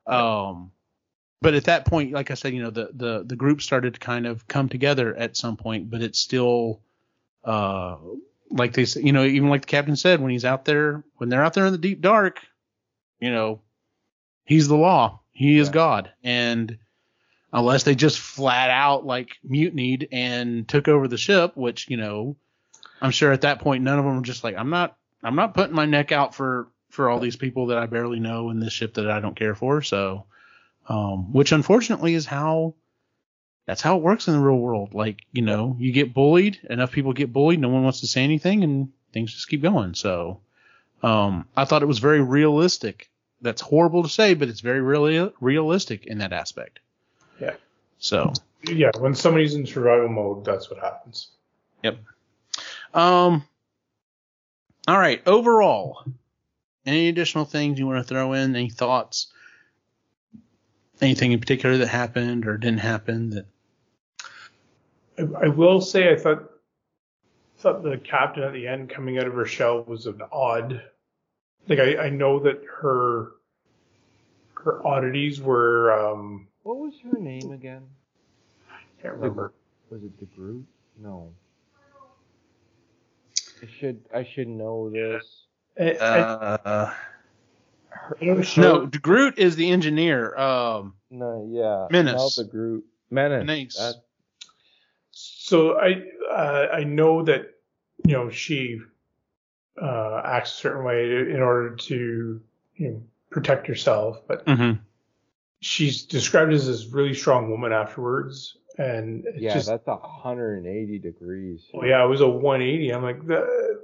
Um, 0.07 0.72
but 1.41 1.55
at 1.55 1.65
that 1.65 1.86
point, 1.86 2.11
like 2.11 2.32
I 2.32 2.36
said, 2.36 2.53
you 2.53 2.61
know, 2.61 2.69
the 2.69 2.89
the 2.93 3.24
the 3.26 3.36
group 3.36 3.61
started 3.61 3.95
to 3.95 3.99
kind 3.99 4.28
of 4.28 4.47
come 4.47 4.69
together 4.69 5.15
at 5.15 5.36
some 5.36 5.57
point, 5.57 5.89
but 5.89 6.01
it's 6.01 6.19
still, 6.19 6.82
uh, 7.43 7.97
like 8.49 8.74
they 8.74 8.86
said, 8.86 9.03
you 9.03 9.11
know, 9.11 9.24
even 9.24 9.49
like 9.49 9.61
the 9.61 9.67
captain 9.67 9.95
said, 9.95 10.22
when 10.22 10.32
he's 10.32 10.45
out 10.45 10.65
there, 10.65 11.03
when 11.17 11.30
they're 11.30 11.43
out 11.43 11.53
there 11.53 11.65
in 11.65 11.72
the 11.72 11.78
deep 11.80 12.01
dark, 12.01 12.41
you 13.19 13.32
know, 13.32 13.61
he's 14.45 14.67
the 14.67 14.78
law, 14.78 15.19
he 15.32 15.57
is 15.57 15.67
Yeah. 15.69 15.74
God, 15.74 16.11
and 16.24 16.78
unless 17.51 17.84
they 17.84 17.95
just 17.95 18.19
flat 18.19 18.69
out 18.69 19.05
like 19.05 19.32
mutinied 19.43 20.07
and 20.11 20.67
took 20.67 20.88
over 20.88 21.07
the 21.07 21.17
ship, 21.17 21.57
which 21.57 21.89
you 21.89 21.97
know, 21.97 22.36
I'm 23.02 23.12
sure 23.12 23.32
at 23.32 23.41
that 23.41 23.60
point 23.60 23.84
none 23.84 23.99
of 23.99 24.06
them 24.06 24.18
were 24.18 24.22
just 24.22 24.43
like, 24.43 24.56
I'm 24.56 24.70
not, 24.70 24.95
I'm 25.24 25.36
not 25.36 25.54
putting 25.54 25.76
my 25.76 25.86
neck 25.86 26.12
out 26.12 26.36
for 26.36 26.68
for 26.89 27.10
all 27.10 27.20
these 27.20 27.38
people 27.38 27.68
that 27.68 27.78
I 27.78 27.86
barely 27.86 28.20
know 28.20 28.49
in 28.49 28.60
this 28.60 28.74
ship 28.74 28.95
that 28.95 29.10
I 29.10 29.22
don't 29.22 29.36
care 29.36 29.56
for. 29.56 29.82
So, 29.82 30.26
um, 30.88 31.32
which 31.34 31.52
unfortunately 31.52 32.14
is 32.14 32.26
how 32.26 32.76
that's 33.66 33.82
how 33.82 33.97
it 33.97 34.04
works 34.04 34.28
in 34.28 34.34
the 34.34 34.39
real 34.39 34.58
world. 34.58 34.93
Like, 34.93 35.22
you 35.32 35.41
know, 35.41 35.76
you 35.80 35.91
get 35.91 36.14
bullied, 36.14 36.60
enough 36.70 36.91
people 36.91 37.14
get 37.14 37.32
bullied, 37.32 37.60
no 37.60 37.70
one 37.70 37.84
wants 37.84 38.02
to 38.02 38.08
say 38.08 38.24
anything, 38.24 38.64
and 38.64 38.91
things 39.14 39.34
just 39.34 39.47
keep 39.47 39.62
going. 39.62 39.93
So, 39.93 40.41
um, 41.04 41.47
I 41.56 41.66
thought 41.66 41.84
it 41.84 41.88
was 41.88 41.99
very 41.99 42.22
realistic. 42.22 43.10
That's 43.41 43.62
horrible 43.62 44.04
to 44.04 44.10
say, 44.10 44.34
but 44.34 44.49
it's 44.49 44.60
very 44.60 44.82
really 44.82 45.32
realistic 45.39 46.06
in 46.06 46.20
that 46.20 46.34
aspect. 46.34 46.80
Yeah. 47.39 47.56
So, 47.99 48.34
yeah, 48.64 48.91
when 48.99 49.16
somebody's 49.16 49.56
in 49.56 49.66
survival 49.66 50.10
mode, 50.10 50.45
that's 50.45 50.70
what 50.70 50.80
happens. 50.80 51.30
Um, 52.94 53.44
all 54.88 54.98
right. 54.98 55.22
Overall, 55.28 56.04
any 56.86 57.10
additional 57.10 57.46
things 57.46 57.80
you 57.80 57.88
want 57.88 58.06
to 58.06 58.14
throw 58.14 58.34
in? 58.34 58.56
Any 58.56 58.70
thoughts? 58.70 59.28
Anything 61.02 61.32
in 61.32 61.39
particular 61.39 61.78
that 61.78 61.88
happened 61.88 62.48
or 62.48 62.58
didn't 62.58 62.80
happen 62.80 63.32
that 63.32 63.46
I, 65.18 65.46
I 65.46 65.48
will 65.48 65.82
say 65.82 66.12
I 66.12 66.16
thought 66.16 66.50
thought 67.58 67.84
the 67.84 67.98
captain 67.98 68.44
at 68.44 68.54
the 68.54 68.68
end 68.68 68.89
coming 68.89 69.20
out 69.20 69.28
of 69.28 69.34
her 69.34 69.46
shell 69.46 69.84
was 69.84 70.08
an 70.08 70.22
odd. 70.32 70.82
Like 71.68 71.80
I, 71.80 71.98
I 72.06 72.10
know 72.10 72.39
that 72.39 72.62
her 72.82 73.34
her 74.56 74.86
oddities 74.86 75.42
were 75.42 75.92
um 75.92 76.48
What 76.64 76.78
was 76.78 76.94
her 77.04 77.20
name 77.20 77.52
again? 77.52 77.84
I 78.70 79.02
can't 79.02 79.16
remember. 79.16 79.54
Was 79.89 80.04
it 80.04 80.20
the 80.20 80.26
Groot? 80.26 80.66
No. 81.02 81.34
I 83.62 83.68
should 83.80 84.01
I 84.14 84.24
should 84.24 84.47
know 84.47 84.89
this. 84.89 85.45
I, 85.80 85.91
I, 85.93 86.20
Uh, 86.20 86.93
I 88.20 88.26
know 88.26 88.34
no, 88.36 88.41
Charlotte- 88.41 89.01
Groot 89.01 89.38
is 89.38 89.55
the 89.55 89.70
engineer. 89.72 90.36
Um, 90.38 90.95
No, 91.09 91.47
yeah. 91.51 91.88
Menace. 91.91 92.14
Mel 92.16 92.32
the 92.45 92.51
Groot. 92.51 92.86
Menace. 93.09 93.45
Menace. 93.45 93.76
That- 93.78 94.03
So 95.12 95.78
I 95.80 96.03
uh, 96.30 96.68
I 96.74 96.84
know 96.86 97.24
that 97.24 97.53
you 98.05 98.14
know 98.14 98.30
she 98.30 98.80
uh, 99.82 100.22
acts 100.24 100.51
a 100.53 100.55
certain 100.55 100.84
way 100.86 101.05
in 101.12 101.41
order 101.41 101.76
to 101.76 102.41
you 102.76 102.88
know 102.89 103.03
protect 103.30 103.68
herself, 103.68 104.22
but 104.28 104.45
mhm. 104.45 104.80
she's 105.62 106.03
described 106.03 106.51
as 106.53 106.68
this 106.68 106.86
really 106.88 107.14
strong 107.14 107.49
woman 107.49 107.72
afterwards, 107.72 108.57
and 108.78 109.26
yeah, 109.36 109.53
just 109.53 109.67
that's 109.67 109.88
180 109.88 110.99
degrees. 110.99 111.61
oh 111.74 111.84
yeah, 111.84 112.03
it 112.03 112.07
was 112.07 112.22
a 112.22 112.28
180. 112.28 112.89
I'm 112.91 113.03
like 113.03 113.26
the 113.26 113.80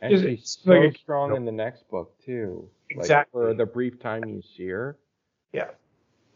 And 0.00 0.20
she's 0.20 0.58
so 0.62 0.72
like 0.72 0.96
strong 0.96 1.36
in 1.36 1.44
the 1.44 1.52
next 1.52 1.88
book 1.88 2.14
too. 2.24 2.68
Like, 2.90 2.98
Exactly. 2.98 3.40
for 3.40 3.54
the 3.54 3.66
brief 3.66 4.00
time 4.00 4.24
you 4.24 4.42
see 4.42 4.68
her. 4.68 4.98
yeah. 5.52 5.70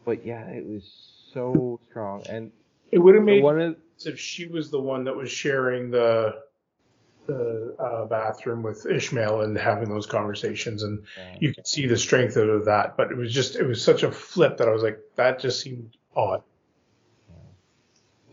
But 0.05 0.25
yeah, 0.25 0.47
it 0.47 0.65
was 0.65 0.83
so 1.33 1.79
strong. 1.89 2.23
And 2.29 2.51
It 2.91 2.99
would 2.99 3.15
have 3.15 3.25
made 3.25 3.43
one 3.43 3.59
of 3.59 3.75
if 4.05 4.17
she 4.17 4.47
was 4.47 4.71
the 4.71 4.79
one 4.79 5.03
that 5.03 5.15
was 5.15 5.29
sharing 5.29 5.91
the 5.91 6.43
the 7.25 7.75
uh, 7.77 8.05
bathroom 8.05 8.63
with 8.63 8.85
Ishmael 8.85 9.41
and 9.41 9.57
having 9.57 9.89
those 9.89 10.05
conversations, 10.05 10.83
and 10.83 11.03
yeah. 11.17 11.35
you 11.41 11.53
could 11.53 11.67
see 11.67 11.85
the 11.85 11.97
strength 11.97 12.37
of 12.37 12.63
that. 12.65 12.95
But 12.95 13.11
it 13.11 13.17
was 13.17 13.33
just 13.33 13.57
it 13.57 13.65
was 13.67 13.83
such 13.83 14.03
a 14.03 14.11
flip 14.11 14.55
that 14.57 14.69
I 14.69 14.71
was 14.71 14.81
like, 14.81 14.97
that 15.17 15.39
just 15.39 15.59
seemed 15.59 15.97
odd. 16.17 16.43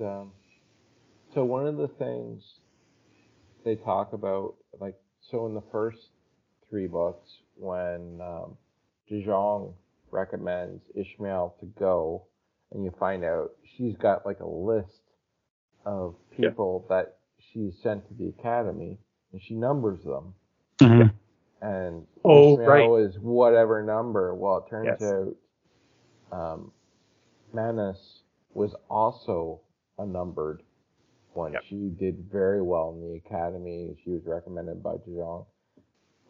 um, 0.00 0.32
so 1.34 1.44
one 1.44 1.66
of 1.66 1.76
the 1.76 1.88
things 1.88 2.42
they 3.64 3.76
talk 3.76 4.12
about, 4.12 4.54
like, 4.80 4.94
so 5.30 5.46
in 5.46 5.54
the 5.54 5.62
first 5.70 5.98
three 6.68 6.86
books, 6.86 7.28
when 7.56 8.20
um, 8.20 8.56
Zhang 9.10 9.72
recommends 10.10 10.82
Ishmael 10.94 11.54
to 11.60 11.66
go, 11.78 12.24
and 12.72 12.84
you 12.84 12.92
find 12.98 13.24
out 13.24 13.52
she's 13.76 13.96
got 13.96 14.26
like 14.26 14.40
a 14.40 14.46
list 14.48 15.00
of 15.86 16.14
Yeah. 16.36 16.48
people 16.50 16.86
that 16.88 17.18
she's 17.52 17.74
sent 17.82 18.08
to 18.08 18.14
the 18.14 18.28
academy, 18.38 18.98
and 19.32 19.40
she 19.42 19.54
numbers 19.54 20.02
them. 20.04 20.34
Mhm. 20.80 21.12
and 21.62 22.06
Oh, 22.24 22.54
Ishmael 22.54 22.96
is 22.96 23.18
whatever 23.20 23.82
number. 23.82 24.34
Well, 24.34 24.58
it 24.58 24.68
turns 24.70 25.00
Yes. 25.00 25.02
out 25.02 25.36
um, 26.32 26.72
Manus 27.54 28.22
was 28.52 28.74
also 28.90 29.60
a 29.98 30.06
numbered 30.06 30.62
one. 31.32 31.52
Yep. 31.52 31.62
She 31.68 31.90
did 31.98 32.28
very 32.30 32.62
well 32.62 32.90
in 32.90 33.00
the 33.00 33.16
academy. 33.16 33.96
She 34.04 34.10
was 34.10 34.22
recommended 34.26 34.82
by 34.82 34.96
Zhang, 35.08 35.46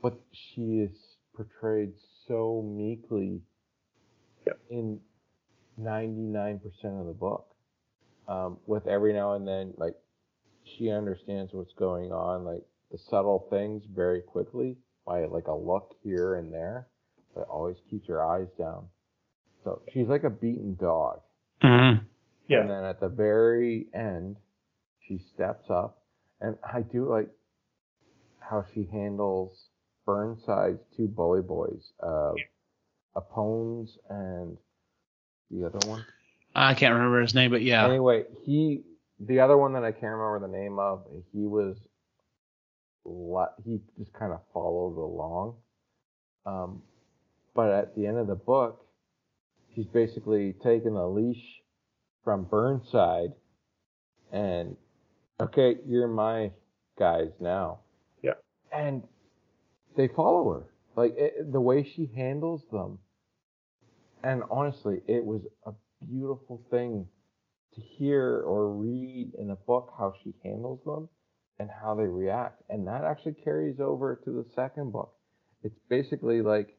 but 0.02 0.20
she 0.32 0.80
is 0.80 1.16
portrayed 1.34 1.92
so 2.26 2.62
meekly 2.62 3.42
Yep. 4.46 4.60
in 4.70 5.00
99% 5.80 6.60
of 7.00 7.06
the 7.06 7.14
book. 7.14 7.46
Um, 8.26 8.58
with 8.66 8.86
every 8.86 9.12
now 9.12 9.34
and 9.34 9.46
then, 9.46 9.74
like 9.76 9.94
she 10.64 10.90
understands 10.90 11.52
what's 11.52 11.74
going 11.74 12.10
on, 12.12 12.44
like 12.44 12.62
the 12.90 12.96
subtle 12.98 13.46
things 13.50 13.84
very 13.94 14.22
quickly 14.22 14.78
by 15.06 15.26
like 15.26 15.48
a 15.48 15.54
look 15.54 15.94
here 16.02 16.36
and 16.36 16.52
there, 16.52 16.88
but 17.34 17.46
always 17.48 17.76
keeps 17.90 18.08
her 18.08 18.24
eyes 18.24 18.48
down. 18.58 18.88
So 19.64 19.82
she's 19.92 20.06
like 20.08 20.24
a 20.24 20.30
beaten 20.30 20.76
dog. 20.76 21.20
Mhm. 21.62 22.04
Yeah. 22.48 22.60
And 22.60 22.70
then 22.70 22.84
at 22.84 23.00
the 23.00 23.08
very 23.08 23.86
end, 23.94 24.36
she 25.00 25.18
steps 25.34 25.70
up, 25.70 26.02
and 26.40 26.58
I 26.62 26.82
do 26.82 27.08
like 27.08 27.30
how 28.40 28.64
she 28.74 28.84
handles 28.84 29.68
Burnside's 30.06 30.80
two 30.96 31.08
bully 31.08 31.40
boys, 31.40 31.92
uh, 32.00 32.34
Apones 33.16 33.96
and 34.10 34.58
the 35.50 35.64
other 35.66 35.78
one. 35.88 36.04
I 36.54 36.74
can't 36.74 36.92
remember 36.94 37.22
his 37.22 37.34
name, 37.34 37.50
but 37.50 37.62
yeah. 37.62 37.86
Anyway, 37.86 38.26
he 38.44 38.84
the 39.20 39.40
other 39.40 39.56
one 39.56 39.72
that 39.74 39.84
I 39.84 39.92
can't 39.92 40.14
remember 40.14 40.40
the 40.46 40.52
name 40.52 40.78
of, 40.78 41.06
he 41.32 41.46
was 41.46 41.76
le- 43.04 43.54
he 43.64 43.80
just 43.98 44.12
kind 44.12 44.32
of 44.32 44.40
followed 44.52 44.98
along. 44.98 45.56
Um, 46.44 46.82
but 47.54 47.70
at 47.70 47.94
the 47.94 48.06
end 48.06 48.18
of 48.18 48.26
the 48.26 48.34
book, 48.34 48.83
he's 49.74 49.86
basically 49.86 50.54
taken 50.62 50.94
a 50.94 51.08
leash 51.08 51.42
from 52.22 52.44
Burnside 52.44 53.32
and 54.32 54.76
okay, 55.40 55.76
you're 55.86 56.08
my 56.08 56.50
guys 56.98 57.30
now. 57.40 57.80
Yeah. 58.22 58.32
And 58.72 59.02
they 59.96 60.08
follow 60.08 60.50
her. 60.50 60.66
Like 60.96 61.14
it, 61.16 61.52
the 61.52 61.60
way 61.60 61.88
she 61.96 62.10
handles 62.16 62.62
them. 62.70 62.98
And 64.22 64.42
honestly, 64.50 65.02
it 65.06 65.24
was 65.24 65.42
a 65.66 65.72
beautiful 66.06 66.62
thing 66.70 67.06
to 67.74 67.80
hear 67.80 68.42
or 68.46 68.72
read 68.72 69.32
in 69.38 69.50
a 69.50 69.56
book 69.56 69.92
how 69.98 70.14
she 70.22 70.34
handles 70.42 70.80
them 70.84 71.08
and 71.58 71.68
how 71.82 71.94
they 71.94 72.04
react. 72.04 72.62
And 72.68 72.86
that 72.86 73.04
actually 73.04 73.34
carries 73.44 73.80
over 73.80 74.20
to 74.24 74.30
the 74.30 74.46
second 74.54 74.92
book. 74.92 75.12
It's 75.62 75.78
basically 75.88 76.42
like, 76.42 76.76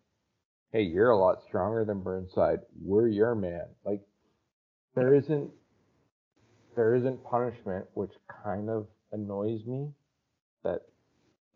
hey, 0.71 0.83
you're 0.83 1.11
a 1.11 1.17
lot 1.17 1.43
stronger 1.47 1.85
than 1.85 2.01
Burnside. 2.01 2.59
We're 2.81 3.07
your 3.07 3.35
man. 3.35 3.65
Like, 3.83 4.01
there 4.95 5.13
isn't 5.13 5.49
there 6.75 6.95
isn't 6.95 7.23
punishment, 7.23 7.85
which 7.93 8.11
kind 8.43 8.69
of 8.69 8.87
annoys 9.11 9.65
me 9.65 9.89
that 10.63 10.81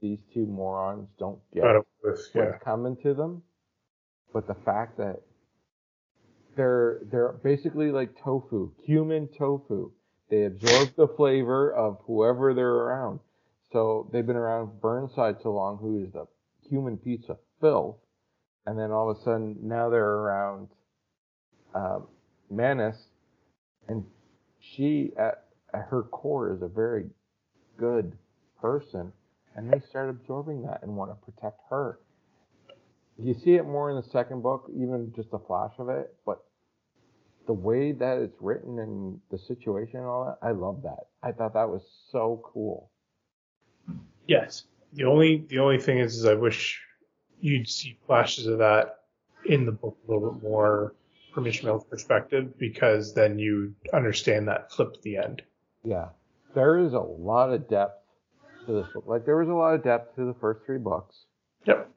these 0.01 0.19
two 0.33 0.45
morons 0.45 1.07
don't 1.17 1.39
get 1.53 1.63
what's 2.01 2.29
yeah. 2.33 2.57
coming 2.63 2.95
to 3.03 3.13
them. 3.13 3.43
But 4.33 4.47
the 4.47 4.55
fact 4.65 4.97
that 4.97 5.19
they're 6.55 6.99
they're 7.11 7.33
basically 7.43 7.91
like 7.91 8.21
tofu, 8.23 8.71
human 8.83 9.29
tofu. 9.37 9.91
They 10.29 10.43
absorb 10.43 10.95
the 10.95 11.07
flavor 11.07 11.73
of 11.73 11.97
whoever 12.05 12.53
they're 12.53 12.67
around. 12.67 13.19
So 13.71 14.09
they've 14.11 14.25
been 14.25 14.35
around 14.35 14.79
Burnside 14.81 15.37
so 15.41 15.51
long, 15.51 15.77
who 15.77 16.03
is 16.03 16.13
the 16.13 16.25
human 16.69 16.97
pizza 16.97 17.37
filth, 17.61 17.97
and 18.69 18.77
then 18.77 18.91
all 18.91 19.09
of 19.09 19.17
a 19.17 19.21
sudden 19.21 19.57
now 19.63 19.89
they're 19.89 20.05
around 20.05 20.67
um, 21.73 22.07
and 23.87 24.05
she 24.59 25.11
at, 25.17 25.45
at 25.73 25.87
her 25.89 26.03
core 26.03 26.53
is 26.53 26.61
a 26.61 26.67
very 26.67 27.05
good 27.77 28.15
person, 28.61 29.11
and 29.55 29.71
they 29.71 29.79
start 29.79 30.09
absorbing 30.09 30.61
that 30.63 30.83
and 30.83 30.95
want 30.95 31.09
to 31.09 31.31
protect 31.31 31.59
her. 31.69 31.99
You 33.17 33.33
see 33.33 33.55
it 33.55 33.65
more 33.65 33.89
in 33.89 33.95
the 33.95 34.07
second 34.09 34.43
book, 34.43 34.69
even 34.75 35.11
just 35.15 35.29
a 35.33 35.39
flash 35.39 35.73
of 35.79 35.89
it, 35.89 36.13
but 36.25 36.43
the 37.47 37.53
way 37.53 37.91
that 37.91 38.19
it's 38.19 38.37
written 38.39 38.77
and 38.77 39.19
the 39.31 39.39
situation 39.39 39.99
and 39.99 40.05
all 40.05 40.25
that, 40.25 40.47
I 40.47 40.51
love 40.51 40.83
that. 40.83 41.07
I 41.23 41.31
thought 41.31 41.53
that 41.55 41.67
was 41.67 41.81
so 42.11 42.41
cool. 42.45 42.91
Yes. 44.27 44.65
The 44.93 45.05
only 45.05 45.45
the 45.49 45.57
only 45.59 45.79
thing 45.79 45.97
is, 45.97 46.15
is 46.15 46.25
I 46.25 46.35
wish 46.35 46.79
you'd 47.39 47.67
see 47.67 47.97
flashes 48.05 48.47
of 48.47 48.59
that 48.59 48.99
in 49.45 49.65
the 49.65 49.71
book 49.71 49.97
a 50.07 50.11
little 50.11 50.31
bit 50.31 50.43
more 50.43 50.93
from 51.33 51.47
Ishmael's 51.47 51.85
perspective, 51.85 52.57
because 52.57 53.13
then 53.13 53.39
you 53.39 53.75
understand 53.93 54.47
that 54.47 54.71
flip 54.71 54.91
at 54.95 55.01
the 55.01 55.17
end. 55.17 55.41
Yeah. 55.83 56.09
There 56.55 56.79
is 56.79 56.93
a 56.93 56.99
lot 56.99 57.53
of 57.53 57.69
depth 57.69 58.03
to 58.65 58.73
this 58.73 58.87
book. 58.93 59.05
Like 59.05 59.25
there 59.25 59.37
was 59.37 59.47
a 59.47 59.53
lot 59.53 59.75
of 59.75 59.83
depth 59.83 60.15
to 60.15 60.25
the 60.25 60.33
first 60.39 60.65
three 60.65 60.79
books. 60.79 61.15
Yep. 61.65 61.89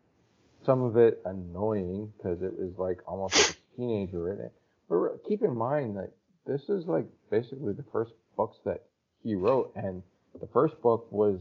Some 0.64 0.82
of 0.82 0.96
it 0.96 1.22
annoying 1.24 2.12
because 2.16 2.42
it 2.42 2.52
was 2.56 2.74
like 2.78 3.00
almost 3.06 3.36
like 3.36 3.56
a 3.56 3.76
teenager 3.76 4.32
in 4.32 4.40
it. 4.40 4.52
But 4.88 5.24
keep 5.26 5.42
in 5.42 5.56
mind 5.56 5.96
that 5.96 6.10
this 6.46 6.68
is 6.68 6.86
like 6.86 7.06
basically 7.30 7.72
the 7.72 7.84
first 7.90 8.12
books 8.36 8.58
that 8.64 8.82
he 9.22 9.34
wrote, 9.34 9.72
and 9.74 10.02
the 10.40 10.48
first 10.48 10.80
book 10.82 11.10
was 11.10 11.40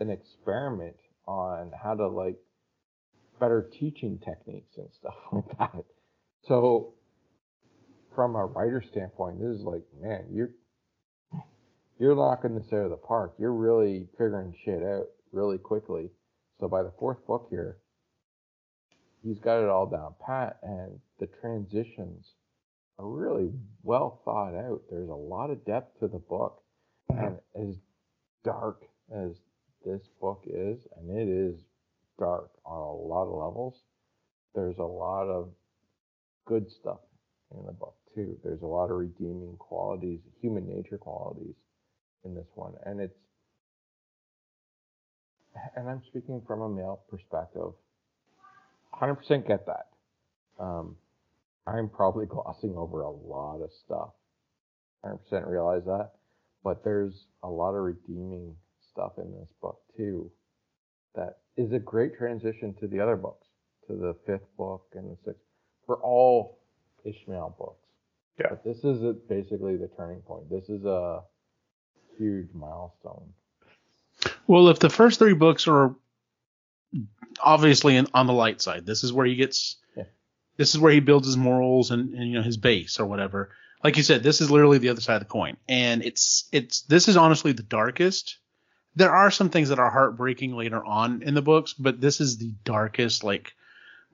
an 0.00 0.10
experiment 0.10 0.96
on 1.26 1.70
how 1.80 1.94
to 1.94 2.08
like 2.08 2.38
better 3.40 3.68
teaching 3.78 4.20
techniques 4.24 4.76
and 4.76 4.88
stuff 4.92 5.14
like 5.32 5.58
that. 5.58 5.84
So 6.46 6.94
from 8.14 8.36
a 8.36 8.44
writer 8.44 8.84
standpoint, 8.90 9.40
this 9.40 9.58
is 9.58 9.64
like, 9.64 9.82
man, 10.00 10.26
you're 10.30 10.50
you're 11.98 12.16
knocking 12.16 12.54
this 12.54 12.72
out 12.72 12.84
of 12.84 12.90
the 12.90 12.96
park. 12.96 13.34
You're 13.38 13.52
really 13.52 14.08
figuring 14.12 14.54
shit 14.64 14.82
out 14.82 15.06
really 15.32 15.58
quickly. 15.58 16.10
So 16.58 16.68
by 16.68 16.82
the 16.82 16.92
fourth 16.98 17.26
book 17.26 17.48
here, 17.50 17.76
he's 19.22 19.38
got 19.38 19.62
it 19.62 19.68
all 19.68 19.86
down 19.86 20.14
pat, 20.24 20.58
and 20.62 20.98
the 21.18 21.28
transitions 21.40 22.26
are 22.98 23.06
really 23.06 23.50
well 23.82 24.22
thought 24.24 24.54
out. 24.54 24.82
There's 24.90 25.08
a 25.08 25.14
lot 25.14 25.50
of 25.50 25.64
depth 25.64 26.00
to 26.00 26.08
the 26.08 26.18
book, 26.18 26.62
and 27.10 27.38
as 27.54 27.76
dark 28.44 28.82
as 29.14 29.32
this 29.84 30.02
book 30.20 30.44
is, 30.46 30.86
and 30.96 31.10
it 31.10 31.28
is 31.28 31.60
dark 32.20 32.50
on 32.64 32.78
a 32.78 32.92
lot 32.92 33.24
of 33.24 33.32
levels, 33.32 33.74
there's 34.54 34.78
a 34.78 34.84
lot 34.84 35.24
of 35.24 35.48
good 36.46 36.70
stuff 36.70 37.00
in 37.52 37.66
the 37.66 37.72
book 37.72 37.96
too. 38.14 38.36
There's 38.44 38.62
a 38.62 38.66
lot 38.66 38.90
of 38.90 38.96
redeeming 38.96 39.56
qualities, 39.58 40.20
human 40.40 40.68
nature 40.68 40.98
qualities 40.98 41.54
in 42.24 42.34
this 42.34 42.46
one, 42.54 42.74
and 42.84 43.00
it's 43.00 43.16
and 45.74 45.88
I'm 45.88 46.02
speaking 46.06 46.42
from 46.46 46.62
a 46.62 46.68
male 46.68 47.00
perspective, 47.10 47.72
100% 49.00 49.48
get 49.48 49.66
that. 49.66 49.86
Um, 50.62 50.96
I'm 51.66 51.88
probably 51.88 52.26
glossing 52.28 52.74
over 52.76 53.02
a 53.02 53.10
lot 53.10 53.62
of 53.62 53.70
stuff. 53.84 54.10
100% 55.04 55.48
realize 55.48 55.84
that. 55.86 56.12
But 56.62 56.84
there's 56.84 57.14
a 57.42 57.48
lot 57.48 57.70
of 57.70 57.82
redeeming 57.82 58.54
stuff 58.92 59.12
in 59.18 59.32
this 59.32 59.48
book 59.60 59.80
too 59.96 60.30
that 61.14 61.38
is 61.56 61.72
a 61.72 61.78
great 61.78 62.16
transition 62.16 62.74
to 62.80 62.86
the 62.86 63.00
other 63.00 63.16
books, 63.16 63.46
to 63.86 63.94
the 63.94 64.14
fifth 64.26 64.46
book 64.56 64.86
and 64.94 65.10
the 65.10 65.16
sixth, 65.24 65.42
for 65.86 65.96
all 65.96 66.58
Ishmael 67.04 67.56
books. 67.58 67.84
Yeah. 68.38 68.46
But 68.50 68.64
this 68.64 68.78
is 68.84 69.02
a, 69.02 69.12
basically 69.12 69.76
the 69.76 69.88
turning 69.96 70.20
point. 70.20 70.48
This 70.48 70.68
is 70.68 70.84
a 70.84 71.22
huge 72.18 72.48
milestone. 72.54 73.32
Well, 74.46 74.68
if 74.68 74.78
the 74.78 74.90
first 74.90 75.18
three 75.18 75.34
books 75.34 75.66
are 75.68 75.94
obviously 77.42 77.96
in, 77.96 78.06
on 78.14 78.26
the 78.26 78.32
light 78.32 78.60
side, 78.60 78.86
this 78.86 79.04
is 79.04 79.12
where 79.12 79.26
he 79.26 79.36
gets, 79.36 79.76
Yeah. 79.96 80.04
this 80.56 80.74
is 80.74 80.80
where 80.80 80.92
he 80.92 81.00
builds 81.00 81.26
his 81.26 81.36
morals 81.36 81.90
and, 81.90 82.14
and 82.14 82.28
you 82.28 82.34
know 82.34 82.42
his 82.42 82.56
base 82.56 82.98
or 83.00 83.06
whatever. 83.06 83.50
Like 83.82 83.96
you 83.96 84.02
said, 84.02 84.22
this 84.22 84.40
is 84.40 84.50
literally 84.50 84.78
the 84.78 84.90
other 84.90 85.00
side 85.00 85.14
of 85.14 85.20
the 85.20 85.26
coin, 85.26 85.56
and 85.68 86.04
it's 86.04 86.48
it's 86.52 86.82
this 86.82 87.08
is 87.08 87.16
honestly 87.16 87.52
the 87.52 87.62
darkest. 87.62 88.36
There 88.96 89.12
are 89.12 89.30
some 89.30 89.50
things 89.50 89.68
that 89.68 89.78
are 89.78 89.90
heartbreaking 89.90 90.56
later 90.56 90.84
on 90.84 91.22
in 91.22 91.34
the 91.34 91.42
books, 91.42 91.72
but 91.72 92.00
this 92.00 92.20
is 92.20 92.38
the 92.38 92.52
darkest, 92.64 93.22
like 93.22 93.54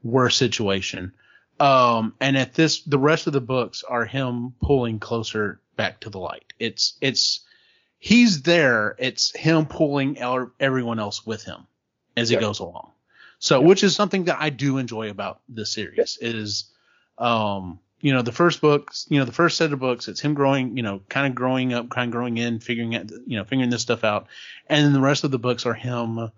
worst 0.02 0.38
situation. 0.38 1.12
Um, 1.58 2.14
and 2.20 2.36
at 2.36 2.54
this, 2.54 2.82
the 2.82 2.98
rest 2.98 3.26
of 3.26 3.32
the 3.32 3.40
books 3.40 3.82
are 3.82 4.04
him 4.04 4.54
pulling 4.62 4.98
closer 4.98 5.60
back 5.76 6.00
to 6.00 6.10
the 6.10 6.18
light. 6.18 6.52
It's 6.58 6.98
it's 7.00 7.40
he's 7.98 8.42
there. 8.42 8.94
It's 8.98 9.34
him 9.34 9.66
pulling 9.66 10.18
everyone 10.60 10.98
else 10.98 11.24
with 11.24 11.44
him 11.44 11.66
as 12.16 12.28
he 12.28 12.36
goes 12.36 12.58
along. 12.58 12.92
So, 13.38 13.60
which 13.60 13.84
is 13.84 13.94
something 13.94 14.24
that 14.24 14.38
I 14.40 14.50
do 14.50 14.78
enjoy 14.78 15.10
about 15.10 15.40
this 15.48 15.72
series 15.72 16.18
is, 16.20 16.70
um, 17.18 17.80
you 18.00 18.12
know, 18.12 18.22
the 18.22 18.32
first 18.32 18.60
books, 18.60 19.06
you 19.08 19.18
know, 19.18 19.24
the 19.24 19.32
first 19.32 19.56
set 19.56 19.72
of 19.72 19.78
books, 19.78 20.08
it's 20.08 20.20
him 20.20 20.34
growing, 20.34 20.76
you 20.76 20.82
know, 20.82 21.00
kind 21.08 21.26
of 21.26 21.34
growing 21.34 21.72
up, 21.72 21.88
kind 21.88 22.08
of 22.08 22.12
growing 22.12 22.36
in, 22.36 22.60
figuring 22.60 22.94
out, 22.94 23.10
you 23.26 23.36
know, 23.36 23.44
figuring 23.44 23.70
this 23.70 23.82
stuff 23.82 24.04
out. 24.04 24.26
And 24.68 24.84
then 24.84 24.92
the 24.92 25.00
rest 25.00 25.24
of 25.24 25.30
the 25.30 25.38
books 25.38 25.66
are 25.66 25.74
him 25.74 26.30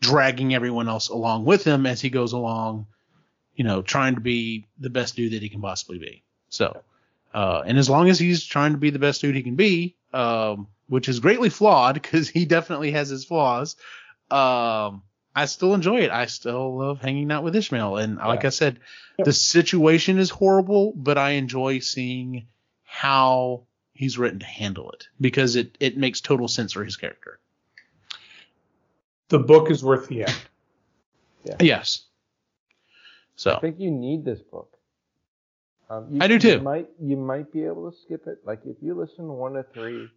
dragging 0.00 0.54
everyone 0.54 0.88
else 0.88 1.08
along 1.08 1.44
with 1.44 1.64
him 1.64 1.86
as 1.86 2.00
he 2.00 2.10
goes 2.10 2.32
along, 2.32 2.86
you 3.54 3.64
know, 3.64 3.82
trying 3.82 4.16
to 4.16 4.20
be 4.20 4.66
the 4.78 4.90
best 4.90 5.16
dude 5.16 5.32
that 5.32 5.42
he 5.42 5.48
can 5.48 5.60
possibly 5.60 5.98
be. 5.98 6.22
So, 6.48 6.82
uh, 7.32 7.62
and 7.64 7.78
as 7.78 7.88
long 7.88 8.08
as 8.08 8.18
he's 8.18 8.44
trying 8.44 8.72
to 8.72 8.78
be 8.78 8.90
the 8.90 8.98
best 8.98 9.20
dude 9.20 9.36
he 9.36 9.42
can 9.42 9.56
be, 9.56 9.94
um, 10.12 10.66
which 10.88 11.08
is 11.08 11.20
greatly 11.20 11.50
flawed 11.50 11.94
because 11.94 12.28
he 12.28 12.44
definitely 12.44 12.90
has 12.92 13.08
his 13.08 13.24
flaws, 13.24 13.76
um, 14.30 15.02
I 15.36 15.44
still 15.44 15.74
enjoy 15.74 16.00
it. 16.00 16.10
I 16.10 16.26
still 16.26 16.78
love 16.78 17.02
hanging 17.02 17.30
out 17.30 17.44
with 17.44 17.54
Ishmael. 17.54 17.98
And 17.98 18.16
like 18.16 18.46
I 18.46 18.48
said, 18.48 18.80
the 19.22 19.34
situation 19.34 20.18
is 20.18 20.30
horrible, 20.30 20.94
but 20.96 21.18
I 21.18 21.32
enjoy 21.32 21.80
seeing 21.80 22.46
how 22.84 23.66
he's 23.92 24.16
written 24.16 24.38
to 24.38 24.46
handle 24.46 24.90
it 24.92 25.08
because 25.20 25.54
it, 25.56 25.76
it 25.78 25.98
makes 25.98 26.22
total 26.22 26.48
sense 26.48 26.72
for 26.72 26.84
his 26.84 26.96
character. 26.96 27.38
The 29.28 29.38
book 29.38 29.70
is 29.70 29.84
worth 29.84 30.08
the 30.08 30.22
end. 30.22 30.36
Yes. 31.60 32.04
So 33.36 33.54
I 33.54 33.60
think 33.60 33.78
you 33.78 33.90
need 33.90 34.24
this 34.24 34.40
book. 34.40 34.72
Um, 35.90 36.06
you, 36.10 36.18
I 36.22 36.28
do 36.28 36.38
too. 36.38 36.48
You 36.48 36.56
too. 36.58 36.62
might 36.62 36.88
you 36.98 37.16
might 37.16 37.52
be 37.52 37.64
able 37.64 37.90
to 37.90 37.96
skip 37.96 38.26
it. 38.26 38.38
Like 38.46 38.60
if 38.64 38.76
you 38.80 38.94
listen 38.94 39.26
to 39.26 39.32
one 39.32 39.52
to 39.52 39.64
three, 39.74 40.08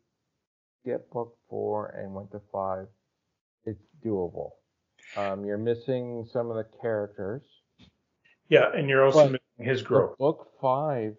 skip 0.81 1.11
book 1.11 1.35
four 1.49 1.87
and 1.87 2.13
went 2.13 2.31
to 2.31 2.41
five, 2.51 2.87
it's 3.65 3.81
doable. 4.03 4.51
Um, 5.15 5.43
you're 5.45 5.57
missing 5.57 6.27
some 6.31 6.49
of 6.49 6.55
the 6.57 6.65
characters. 6.81 7.41
Yeah, 8.49 8.71
and 8.73 8.89
you're 8.89 9.05
also 9.05 9.23
But- 9.25 9.31
missing 9.33 9.65
his 9.71 9.81
But 9.81 9.87
growth. 9.87 10.17
book 10.17 10.51
five 10.61 11.15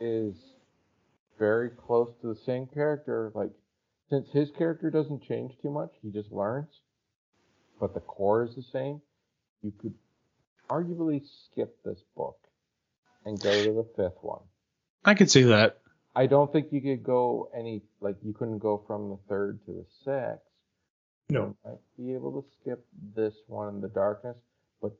is 0.00 0.34
very 1.38 1.70
close 1.70 2.12
to 2.20 2.28
the 2.28 2.40
same 2.40 2.66
character. 2.66 3.32
Like 3.34 3.50
since 4.10 4.28
his 4.30 4.50
character 4.52 4.90
doesn't 4.90 5.22
change 5.22 5.52
too 5.62 5.70
much, 5.70 5.90
he 6.02 6.10
just 6.10 6.30
learns, 6.32 6.80
but 7.80 7.94
the 7.94 8.00
core 8.00 8.44
is 8.44 8.54
the 8.54 8.62
same. 8.62 9.00
You 9.62 9.72
could 9.72 9.94
arguably 10.68 11.22
skip 11.46 11.82
this 11.84 12.02
book 12.16 12.38
and 13.24 13.40
go 13.40 13.50
to 13.64 13.72
the 13.72 13.84
fifth 13.96 14.22
one. 14.22 14.42
I 15.04 15.14
could 15.14 15.30
see 15.30 15.42
that. 15.44 15.78
I 16.14 16.26
don't 16.26 16.52
think 16.52 16.72
you 16.72 16.80
could 16.80 17.02
go 17.02 17.48
any 17.54 17.82
like 18.00 18.16
you 18.22 18.32
couldn't 18.34 18.58
go 18.58 18.78
from 18.86 19.10
the 19.10 19.18
third 19.28 19.64
to 19.66 19.72
the 19.72 19.86
sixth. 20.04 20.46
No, 21.30 21.56
Might 21.64 21.78
be 21.96 22.12
able 22.14 22.42
to 22.42 22.48
skip 22.60 22.84
this 23.14 23.34
one 23.46 23.74
in 23.76 23.80
the 23.80 23.88
darkness, 23.88 24.36
but 24.82 24.92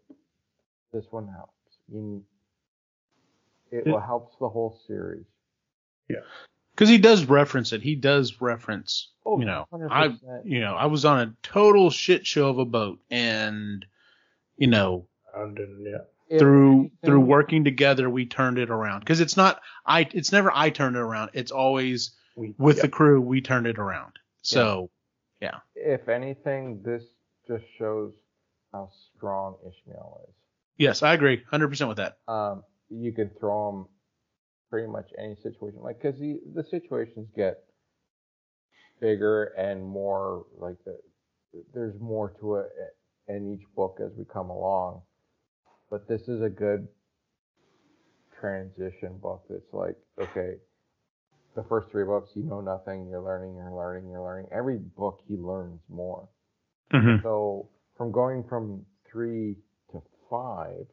this 0.92 1.04
one 1.10 1.28
helps. 1.28 1.52
You, 1.92 2.24
it 3.70 3.86
It- 3.86 4.00
helps 4.00 4.36
the 4.40 4.48
whole 4.48 4.78
series. 4.86 5.24
Yeah. 6.08 6.20
Because 6.74 6.88
he 6.88 6.96
does 6.98 7.26
reference 7.26 7.72
it. 7.72 7.82
He 7.82 7.94
does 7.96 8.40
reference, 8.40 9.10
Oh, 9.26 9.38
you 9.38 9.44
know, 9.44 9.66
I, 9.90 10.08
100%. 10.08 10.42
you 10.46 10.60
know, 10.60 10.74
I 10.74 10.86
was 10.86 11.04
on 11.04 11.20
a 11.20 11.34
total 11.42 11.90
shit 11.90 12.26
show 12.26 12.48
of 12.48 12.58
a 12.58 12.64
boat, 12.64 12.98
and 13.10 13.84
you 14.56 14.68
know, 14.68 15.06
and 15.34 15.58
yeah. 15.86 16.38
Through 16.38 16.90
through 17.04 17.20
working 17.20 17.62
together, 17.64 18.08
we 18.08 18.24
turned 18.24 18.56
it 18.58 18.70
around. 18.70 19.00
Because 19.00 19.20
it's 19.20 19.36
not 19.36 19.60
I, 19.84 20.08
it's 20.14 20.32
never 20.32 20.50
I 20.54 20.70
turned 20.70 20.96
it 20.96 21.00
around. 21.00 21.30
It's 21.34 21.50
always 21.52 22.12
We, 22.36 22.54
with 22.56 22.76
yeah. 22.76 22.82
the 22.84 22.88
crew 22.88 23.20
we 23.20 23.42
turned 23.42 23.66
it 23.66 23.78
around. 23.78 24.14
So 24.40 24.88
If 25.74 26.09
anything, 26.09 26.82
this 26.84 27.03
just 27.47 27.64
shows 27.78 28.12
how 28.72 28.90
strong 29.16 29.57
Ishmael 29.66 30.20
is. 30.28 30.34
yes, 30.78 31.03
I 31.03 31.14
agree, 31.14 31.43
hundred 31.51 31.68
percent 31.68 31.88
with 31.88 31.99
that. 31.99 32.18
Um, 32.28 32.62
you 32.88 33.12
can 33.12 33.30
throw 33.38 33.70
him 33.70 33.86
pretty 34.70 34.88
much 34.88 35.11
any 35.18 35.36
situation, 35.43 35.80
like 35.80 36.01
because 36.01 36.18
the 36.18 36.64
situations 36.70 37.28
get 37.36 37.59
bigger 39.01 39.45
and 39.59 39.84
more 39.84 40.47
like 40.57 40.76
the, 40.84 40.99
there's 41.74 41.99
more 42.01 42.34
to 42.40 42.57
it 42.57 42.68
in 43.28 43.53
each 43.53 43.66
book 43.74 43.99
as 44.03 44.12
we 44.16 44.24
come 44.24 44.49
along. 44.51 45.03
But 45.90 46.09
this 46.09 46.22
is 46.28 46.40
a 46.40 46.49
good 46.49 46.88
transition 48.40 49.18
book. 49.20 49.45
That's 49.51 49.72
like 49.72 49.97
okay, 50.18 50.55
the 51.55 51.64
first 51.64 51.90
three 51.90 52.05
books 52.05 52.30
you 52.34 52.42
know 52.44 52.61
nothing, 52.61 53.09
you're 53.09 53.22
learning, 53.22 53.57
you're 53.57 53.72
learning, 53.72 54.11
you're 54.11 54.22
learning. 54.22 54.46
Every 54.53 54.78
book 54.78 55.20
he 55.28 55.36
learns 55.36 55.80
more. 55.88 56.28
hmm 56.90 57.16
So 57.22 57.68
from 57.96 58.12
going 58.12 58.44
from 58.48 58.86
three 59.11 59.57
to 59.92 60.03
five, 60.30 60.86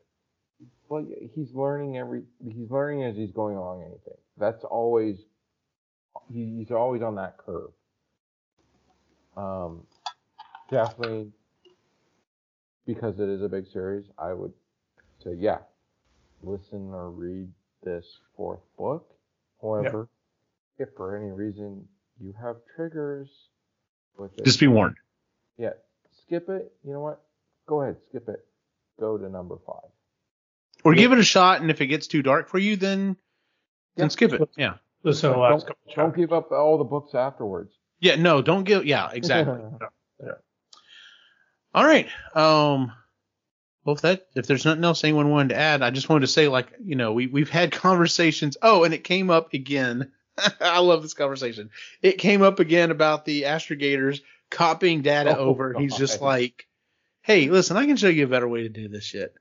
well, 0.89 1.05
he's 1.36 1.53
learning 1.53 1.97
every. 1.97 2.24
He's 2.43 2.70
learning 2.70 3.03
as 3.03 3.16
he's 3.16 3.32
going 3.32 3.55
along. 3.57 3.84
Anything. 3.84 4.18
That's 4.38 4.64
always. 4.64 5.18
he- 6.32 6.57
He's 6.60 6.72
always 6.72 7.01
on 7.01 7.16
that 7.16 7.38
curve. 7.38 7.72
Um, 9.38 9.84
definitely. 10.72 11.32
Because 12.86 13.20
it 13.20 13.30
is 13.30 13.41
a 13.43 13.49
big 13.49 13.68
series, 13.72 14.05
I 14.18 14.34
would 14.34 14.53
say 15.24 15.36
yeah, 15.38 15.60
listen 16.41 16.89
or 16.91 17.12
read 17.12 17.49
this 17.84 18.05
fourth 18.36 18.62
book. 18.78 19.07
However, 19.62 20.10
if 20.80 20.89
for 20.97 21.15
any 21.15 21.32
reason 21.32 21.88
you 22.19 22.34
have 22.41 22.55
triggers 22.75 23.30
with 24.17 24.32
it, 24.38 24.45
Just 24.45 24.59
be 24.59 24.67
warned. 24.67 24.95
yeah, 25.57 25.73
skip 26.25 26.49
it. 26.49 26.71
You 26.84 26.93
know 26.93 27.01
what? 27.01 27.21
Go 27.67 27.82
ahead, 27.82 27.97
skip 28.09 28.27
it. 28.30 28.45
Go 28.99 29.17
to 29.17 29.30
number 29.30 29.57
five. 29.67 29.89
Or 30.84 30.93
Yeah. 30.93 30.99
give 31.01 31.11
it 31.11 31.19
a 31.19 31.23
shot, 31.23 31.61
and 31.61 31.69
if 31.69 31.82
it 31.82 31.88
gets 31.88 32.07
too 32.07 32.21
dark 32.23 32.47
for 32.49 32.57
you, 32.57 32.75
then 32.75 33.09
Yeah. 33.95 34.03
then 34.03 34.09
skip 34.09 34.34
it. 34.34 34.49
Yeah. 34.57 34.77
Listen 35.03 35.32
to 35.32 35.36
the 35.38 35.47
Don't, 35.49 35.95
don't 35.95 36.15
give 36.15 36.34
up 36.34 36.51
all 36.51 36.77
the 36.77 36.84
books 36.84 37.13
afterwards. 37.15 37.71
Yeah. 37.99 38.15
No, 38.15 38.41
don't 38.41 38.63
give. 38.63 38.86
Yeah, 38.86 39.09
exactly. 39.13 39.59
yeah. 40.23 40.34
All 41.73 41.86
right. 41.86 42.07
Um. 42.36 42.91
Well, 43.86 43.95
if 43.95 44.01
that 44.01 44.27
if 44.36 44.45
there's 44.47 44.65
nothing 44.65 44.84
else 44.84 45.03
anyone 45.03 45.30
wanted 45.30 45.49
to 45.49 45.55
add, 45.59 45.82
I 45.82 45.89
just 45.89 46.09
wanted 46.09 46.21
to 46.21 46.27
say, 46.27 46.47
like, 46.47 46.67
you 46.84 46.95
know, 46.95 47.13
we 47.13 47.27
we've 47.27 47.49
had 47.49 47.71
conversations. 47.88 48.57
Oh, 48.61 48.84
and 48.84 48.93
it 48.93 49.03
came 49.03 49.30
up 49.30 49.53
again. 49.53 50.11
I 50.62 50.80
love 50.80 51.02
this 51.02 51.14
conversation. 51.14 51.70
It 52.02 52.18
came 52.18 52.42
up 52.42 52.60
again 52.60 52.92
about 52.92 53.26
the 53.26 53.44
astrogators 53.44 54.22
copying 54.50 55.02
data 55.02 55.36
Oh, 55.38 55.46
over. 55.50 55.74
He's 55.78 55.96
just 55.96 56.22
like, 56.22 56.68
hey, 57.22 57.50
listen, 57.50 57.78
I 57.78 57.86
can 57.86 57.98
show 57.98 58.08
you 58.08 58.26
a 58.26 58.28
better 58.30 58.48
way 58.48 58.64
to 58.64 58.70
do 58.70 58.88
this 58.88 59.04
shit. 59.04 59.34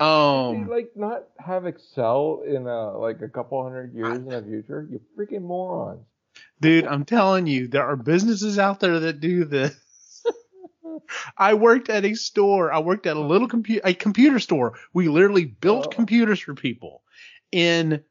You, 0.00 0.06
Um. 0.06 0.68
like 0.68 0.90
not 0.96 1.24
have 1.38 1.66
Excel 1.66 2.42
in 2.46 2.66
a 2.66 2.96
like 2.96 3.20
a 3.22 3.28
couple 3.28 3.62
hundred 3.62 3.92
years 3.94 4.16
in 4.16 4.26
the 4.26 4.42
future. 4.42 4.86
You 4.90 5.00
freaking 5.18 5.42
morons. 5.42 6.04
Dude, 6.60 6.86
I'm 6.86 7.04
telling 7.04 7.46
you, 7.46 7.68
there 7.68 7.84
are 7.84 7.96
businesses 7.96 8.58
out 8.58 8.80
there 8.80 9.00
that 9.00 9.20
do 9.20 9.44
this. 9.44 9.74
I 11.36 11.54
worked 11.54 11.88
at 11.90 12.04
a 12.04 12.14
store. 12.14 12.72
I 12.72 12.78
worked 12.78 13.06
at 13.06 13.16
a 13.16 13.20
little 13.20 13.48
computer, 13.48 13.82
a 13.84 13.94
computer 13.94 14.38
store. 14.38 14.74
We 14.92 15.08
literally 15.08 15.44
built 15.44 15.86
Oh. 15.86 15.90
computers 15.90 16.40
for 16.40 16.54
people 16.54 17.02
in, 17.52 18.02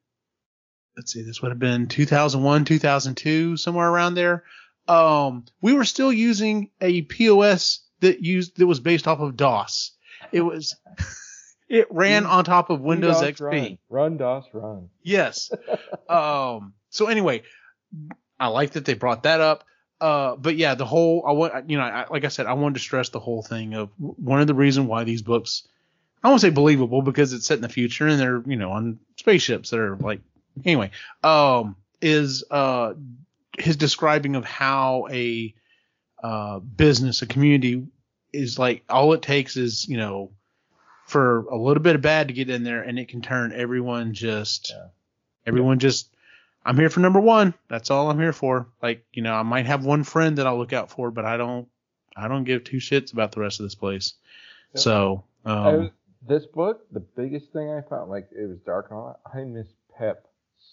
let's 0.96 1.14
see, 1.14 1.22
this 1.24 1.42
would 1.42 1.52
have 1.52 1.60
been 1.60 1.88
2001, 1.88 2.66
2002, 2.66 3.58
somewhere 3.58 3.90
around 3.90 4.16
there. 4.16 4.44
um, 4.88 5.46
we 5.62 5.74
were 5.74 5.86
still 5.86 6.12
using 6.12 6.70
a 6.82 7.02
POS 7.04 7.80
that 8.02 8.22
used 8.22 8.58
that 8.58 8.68
was 8.68 8.80
based 8.80 9.08
off 9.08 9.20
of 9.20 9.38
DOS. 9.38 9.92
It 10.32 10.42
was 10.42 10.76
it 11.70 11.88
ran 11.90 12.26
on 12.26 12.44
top 12.44 12.70
of 12.70 12.82
Windows 12.82 13.22
DOS 13.22 13.40
XP. 13.40 13.42
Run. 13.42 13.78
run 13.90 14.18
DOS 14.18 14.46
run. 14.54 14.90
Yes. 15.02 15.52
um. 16.10 16.74
So 16.90 17.08
anyway, 17.08 17.44
I 18.40 18.48
like 18.48 18.72
that 18.72 18.86
they 18.86 18.94
brought 18.94 19.24
that 19.24 19.40
up. 19.42 19.64
Uh. 20.02 20.36
But 20.36 20.58
yeah, 20.58 20.76
the 20.76 20.86
whole 20.86 21.24
I 21.26 21.32
want 21.32 21.70
you 21.70 21.78
know 21.78 21.84
I, 21.84 22.06
like 22.10 22.26
I 22.26 22.30
said 22.30 22.46
I 22.46 22.54
wanted 22.54 22.76
to 22.76 22.82
stress 22.82 23.10
the 23.10 23.20
whole 23.20 23.42
thing 23.42 23.74
of 23.74 23.90
one 23.98 24.42
of 24.42 24.48
the 24.48 24.54
reason 24.54 24.88
why 24.88 25.06
these 25.06 25.22
books 25.22 25.66
I 26.24 26.30
won't 26.30 26.42
say 26.42 26.50
believable 26.50 27.02
because 27.02 27.34
it's 27.34 27.48
set 27.48 27.58
in 27.58 27.62
the 27.62 27.70
future 27.70 28.08
and 28.08 28.20
they're 28.20 28.44
you 28.46 28.58
know 28.58 28.72
on 28.72 29.00
spaceships 29.18 29.70
that 29.70 29.80
are 29.80 29.96
like 29.96 30.20
anyway 30.66 30.92
um 31.24 31.76
is 32.02 32.44
uh 32.52 32.94
his 33.58 33.76
describing 33.78 34.36
of 34.36 34.46
how 34.46 35.08
a 35.12 35.54
uh 36.24 36.60
business 36.60 37.22
a 37.22 37.26
community 37.26 37.86
is 38.32 38.58
like 38.58 38.84
all 38.90 39.14
it 39.14 39.22
takes 39.22 39.58
is 39.58 39.88
you 39.88 39.98
know 39.98 40.32
for 41.06 41.42
a 41.48 41.58
little 41.58 41.84
bit 41.84 41.96
of 41.96 42.02
bad 42.02 42.28
to 42.30 42.34
get 42.34 42.50
in 42.50 42.64
there 42.64 42.82
and 42.82 42.98
it 42.98 43.08
can 43.10 43.22
turn 43.22 43.52
everyone 43.54 44.14
just 44.14 44.72
Yeah. 44.74 44.88
everyone 45.46 45.80
just 45.80 46.10
I'm 46.66 46.78
here 46.78 46.90
for 46.90 47.02
number 47.02 47.20
one. 47.20 47.54
That's 47.68 47.92
all 47.92 48.10
I'm 48.10 48.18
here 48.20 48.32
for. 48.32 48.68
Like, 48.82 49.04
you 49.12 49.22
know, 49.22 49.34
I 49.34 49.44
might 49.44 49.66
have 49.66 49.84
one 49.84 50.06
friend 50.06 50.38
that 50.38 50.48
I'll 50.48 50.58
look 50.58 50.72
out 50.72 50.90
for, 50.90 51.12
but 51.12 51.26
I 51.26 51.36
don't 51.36 51.68
I 52.16 52.30
don't 52.30 52.46
give 52.46 52.64
two 52.64 52.78
shits 52.78 53.12
about 53.12 53.34
the 53.34 53.42
rest 53.42 53.60
of 53.60 53.66
this 53.66 53.76
place. 53.76 54.14
Yeah. 54.74 54.80
So 54.80 55.24
I 55.44 55.52
um 55.52 55.78
was- 55.80 55.92
this 56.26 56.46
book, 56.46 56.86
the 56.94 57.02
biggest 57.02 57.52
thing 57.52 57.70
I 57.70 57.82
found, 57.82 58.10
like 58.10 58.30
it 58.32 58.48
was 58.48 58.60
dark 58.60 58.88
and 58.92 58.98
all 58.98 59.20
that. 59.26 59.38
I 59.38 59.44
miss 59.44 59.68
Pip 60.00 60.26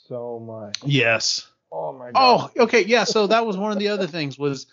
so 0.08 0.40
much. 0.40 0.78
yes. 0.84 1.46
Oh 1.72 1.92
my 1.92 2.10
Oh, 2.14 2.50
okay, 2.58 2.84
yeah. 2.84 3.04
So 3.04 3.28
that 3.28 3.46
was 3.46 3.56
one 3.56 3.72
of 3.72 3.78
the 3.78 3.88
other 3.88 4.06
things 4.08 4.38
was 4.38 4.66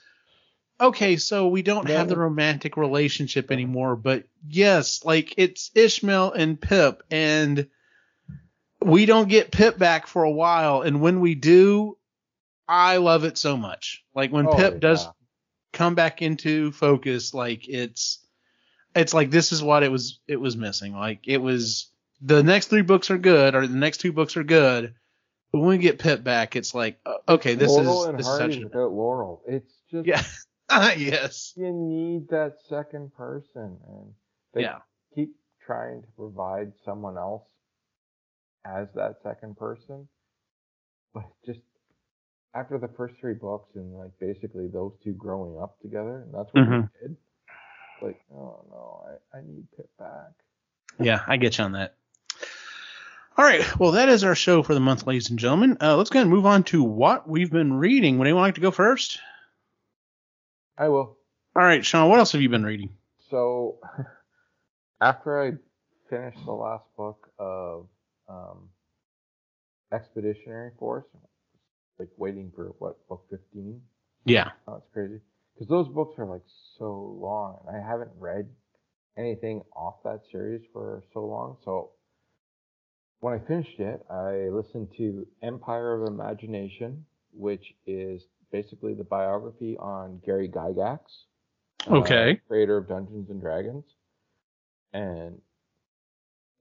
okay. 0.82 1.18
So 1.18 1.48
we 1.48 1.62
don't 1.62 1.88
have 1.88 2.10
the 2.10 2.18
romantic 2.18 2.76
relationship 2.78 3.52
anymore, 3.52 3.96
but 3.96 4.24
yes, 4.48 5.06
like 5.06 5.36
it's 5.38 5.72
Ishmael 5.76 6.32
and 6.34 6.60
Pip, 6.60 7.04
and 7.12 7.68
we 8.82 9.06
don't 9.06 9.30
get 9.30 9.52
Pip 9.52 9.78
back 9.78 10.08
for 10.08 10.24
a 10.24 10.32
while, 10.32 10.82
and 10.82 11.02
when 11.02 11.20
we 11.20 11.36
do, 11.36 11.98
I 12.68 12.98
love 12.98 13.24
it 13.24 13.38
so 13.38 13.58
much. 13.58 14.04
Like 14.16 14.32
when 14.32 14.48
Oh, 14.48 14.58
Pip 14.58 14.80
does 14.80 15.08
come 15.74 15.94
back 15.96 16.22
into 16.22 16.72
focus, 16.72 17.34
like 17.34 17.68
it's 17.68 18.20
it's 18.96 19.14
like 19.14 19.30
this 19.30 19.52
is 19.52 19.62
what 19.62 19.84
it 19.84 19.92
was 19.92 20.20
it 20.28 20.38
was 20.38 20.58
missing. 20.58 20.94
Like 20.94 21.28
it 21.28 21.38
was 21.38 21.92
the 22.22 22.42
next 22.42 22.68
three 22.68 22.82
books 22.82 23.12
are 23.12 23.18
good, 23.20 23.54
or 23.54 23.68
the 23.68 23.76
next 23.76 24.00
two 24.00 24.12
books 24.12 24.36
are 24.38 24.44
good. 24.44 24.96
But 25.52 25.60
when 25.60 25.70
we 25.70 25.78
get 25.78 26.00
Pip 26.00 26.24
back, 26.24 26.56
it's 26.56 26.76
like, 26.76 27.00
uh, 27.06 27.16
okay, 27.30 27.56
this 27.56 27.72
Laurel 27.72 28.04
is 28.04 28.10
and 28.10 28.20
this 28.20 28.28
is 28.28 28.38
such 28.38 28.58
a, 28.58 28.64
without 28.64 28.92
Laurel. 28.92 29.42
It's 29.48 29.74
just 29.90 30.06
yeah, 30.08 30.24
yes, 30.98 31.54
you 31.56 31.72
need 31.72 32.28
that 32.30 32.58
second 32.68 33.14
person, 33.16 33.78
and 33.88 34.14
they 34.54 34.62
yeah, 34.62 34.80
keep 35.16 35.36
trying 35.66 36.02
to 36.02 36.08
provide 36.18 36.74
someone 36.84 37.18
else 37.18 37.48
as 38.66 38.88
that 38.96 39.16
second 39.24 39.56
person, 39.58 40.08
but 41.14 41.24
just 41.46 41.62
after 42.54 42.78
the 42.78 42.90
first 42.90 43.16
three 43.22 43.34
books 43.36 43.70
and 43.76 43.94
like 43.98 44.12
basically 44.20 44.68
those 44.68 44.94
two 45.04 45.14
growing 45.14 45.58
up 45.62 45.80
together, 45.82 46.24
and 46.24 46.34
that's 46.34 46.54
what 46.54 46.66
Mhm. 46.66 46.90
we 47.02 47.08
did. 47.08 47.18
Like, 48.02 48.20
oh 48.34 48.66
no, 48.70 49.06
I, 49.34 49.38
I 49.38 49.42
need 49.42 49.66
Pip 49.76 49.90
back. 49.98 50.32
yeah. 51.00 51.24
I 51.28 51.38
get 51.38 51.58
you 51.58 51.64
on 51.64 51.72
that. 51.74 51.96
All 53.38 53.46
right, 53.46 53.80
well, 53.80 53.92
that 53.92 54.10
is 54.10 54.24
our 54.24 54.34
show 54.34 54.64
for 54.64 54.74
the 54.74 54.80
month, 54.80 55.06
ladies 55.06 55.30
and 55.30 55.38
gentlemen. 55.38 55.78
Uh, 55.80 55.96
let's 55.96 56.10
go 56.10 56.18
ahead 56.18 56.26
and 56.26 56.34
move 56.34 56.48
on 56.48 56.64
to 56.66 56.82
what 56.82 57.30
we've 57.30 57.52
been 57.52 57.74
reading. 57.74 58.18
Would 58.18 58.26
anyone 58.26 58.42
like 58.42 58.56
to 58.56 58.62
go 58.62 58.72
first? 58.72 59.20
I 60.76 60.90
will. 60.90 61.18
All 61.56 61.64
right, 61.64 61.86
Sean, 61.86 62.10
what 62.10 62.18
else 62.18 62.32
have 62.32 62.42
you 62.42 62.50
been 62.50 62.66
reading? 62.66 62.90
So 63.30 63.78
after 65.02 65.40
I 65.40 65.52
finished 66.10 66.44
the 66.46 66.52
last 66.52 66.86
book 66.98 67.30
of 67.38 67.88
um, 68.28 68.70
Expeditionary 69.94 70.72
Force, 70.80 71.06
like 72.00 72.10
waiting 72.18 72.52
for 72.56 72.74
what 72.80 73.08
book 73.08 73.24
fifteen. 73.30 73.82
Yeah, 74.26 74.50
Oh, 74.68 74.76
it's 74.76 74.88
crazy 74.92 75.20
because 75.54 75.70
those 75.70 75.88
books 75.88 76.16
are 76.18 76.26
like 76.26 76.42
so 76.78 77.18
long, 77.22 77.60
and 77.68 77.78
I 77.78 77.88
haven't 77.88 78.12
read 78.18 78.50
anything 79.16 79.62
off 79.76 79.96
that 80.04 80.22
series 80.32 80.62
for 80.74 81.04
so 81.14 81.26
long. 81.26 81.58
So 81.64 81.92
when 83.20 83.34
I 83.34 83.40
finished 83.40 83.80
it, 83.80 84.06
I 84.10 84.50
listened 84.50 84.90
to 84.98 85.26
Empire 85.42 85.94
of 85.94 86.08
Imagination, 86.08 87.06
which 87.34 87.74
is 87.86 88.22
basically 88.52 88.94
the 88.94 89.04
biography 89.04 89.78
on 89.78 90.22
Gary 90.26 90.50
Gygax, 90.50 91.00
uh, 91.88 92.34
creator 92.48 92.78
of 92.78 92.88
Dungeons 92.88 93.30
and 93.30 93.42
Dragons, 93.42 93.84
and 94.94 95.42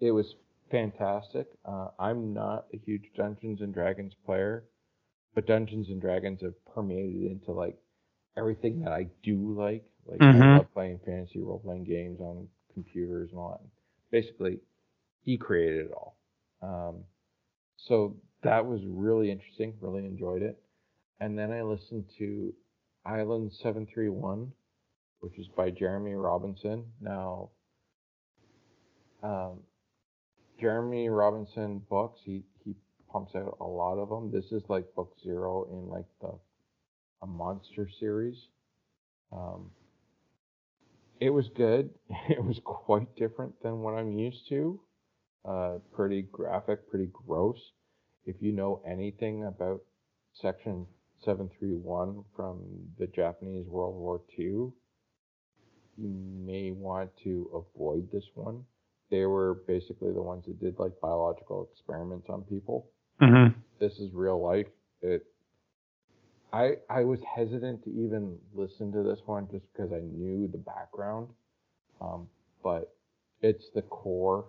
it 0.01 0.11
was 0.11 0.35
fantastic. 0.71 1.47
Uh, 1.65 1.89
I'm 1.99 2.33
not 2.33 2.67
a 2.73 2.79
huge 2.79 3.05
Dungeons 3.17 3.61
and 3.61 3.73
Dragons 3.73 4.15
player, 4.25 4.65
but 5.35 5.47
Dungeons 5.47 5.89
and 5.89 6.01
Dragons 6.01 6.41
have 6.43 6.55
permeated 6.67 7.31
into 7.31 7.53
like 7.53 7.79
everything 8.37 8.81
that 8.81 8.93
I 8.93 9.09
do 9.23 9.53
like. 9.55 9.85
Like 10.07 10.23
I 10.33 10.41
Mhm. 10.41 10.57
love 10.57 10.73
playing 10.73 10.99
fantasy 11.01 11.41
role 11.41 11.61
playing 11.61 11.85
games 11.85 12.21
on 12.21 12.49
computers 12.75 13.31
and 13.31 13.39
all 13.41 13.51
that. 13.61 13.69
Basically, 14.11 14.61
he 15.23 15.37
created 15.37 15.87
it 15.87 15.93
all. 15.93 16.17
Um, 16.63 17.05
so 17.77 18.17
that 18.43 18.67
was 18.67 18.81
really 18.87 19.31
interesting. 19.31 19.75
Really 19.81 20.05
enjoyed 20.05 20.43
it. 20.43 20.59
And 21.21 21.39
then 21.39 21.53
I 21.53 21.63
listened 21.63 22.05
to 22.19 22.53
Island 23.05 23.53
Seven 23.63 23.87
Three 23.93 24.09
One, 24.09 24.53
which 25.21 25.39
is 25.39 25.47
by 25.57 25.71
Jeremy 25.71 26.15
Robinson. 26.15 26.85
Now, 27.01 27.51
um, 29.23 29.61
Jeremy 30.61 31.09
Robinson 31.09 31.83
books, 31.89 32.21
he 32.25 32.43
he 32.65 32.75
pumps 33.11 33.35
out 33.35 33.57
a 33.61 33.65
lot 33.65 33.99
of 33.99 34.09
them. 34.09 34.31
This 34.31 34.53
is 34.53 34.63
like 34.69 34.95
book 34.95 35.15
zero 35.23 35.67
in 35.71 35.89
like 35.89 36.07
the 36.21 36.39
a 37.23 37.27
monster 37.27 37.89
series. 37.99 38.37
Um, 39.33 39.71
it 41.21 41.31
was 41.31 41.49
good. 41.57 41.91
It 42.29 42.45
was 42.45 42.61
quite 42.65 43.15
different 43.17 43.61
than 43.63 43.81
what 43.81 43.95
I'm 43.95 44.13
used 44.13 44.49
to. 44.49 44.81
Uh, 45.47 45.79
pretty 45.93 46.23
graphic, 46.33 46.89
pretty 46.91 47.09
gross. 47.13 47.59
If 48.25 48.37
you 48.41 48.53
know 48.53 48.83
anything 48.87 49.45
about 49.45 49.81
Section 50.33 50.87
731 51.25 52.25
from 52.35 52.63
the 52.99 53.07
Japanese 53.07 53.67
World 53.69 53.95
War 53.95 54.21
II, 54.39 54.73
you 55.99 56.09
may 56.45 56.73
want 56.73 57.11
to 57.23 57.49
avoid 57.55 58.09
this 58.13 58.25
one. 58.35 58.65
They 59.11 59.25
were 59.25 59.63
basically 59.69 60.13
the 60.13 60.23
ones 60.23 60.45
that 60.47 60.61
did 60.61 60.79
like 60.79 61.01
biological 61.01 61.69
experiments 61.73 62.27
on 62.29 62.43
people 62.43 62.89
mm-hmm. 63.21 63.59
this 63.81 63.93
is 63.99 64.13
real 64.13 64.43
life. 64.43 64.67
It 65.03 65.27
I 66.53 66.75
I 66.89 67.05
was 67.05 67.21
hesitant 67.35 67.85
to 67.85 67.91
even 67.91 68.37
listen 68.55 68.93
to 68.93 69.03
this 69.03 69.21
one 69.27 69.49
just 69.51 69.65
because 69.73 69.93
I 69.93 70.01
knew 70.01 70.49
the 70.49 70.59
background. 70.59 71.29
Um, 72.01 72.29
but 72.63 72.95
it's 73.41 73.65
the 73.75 73.83
core 73.83 74.47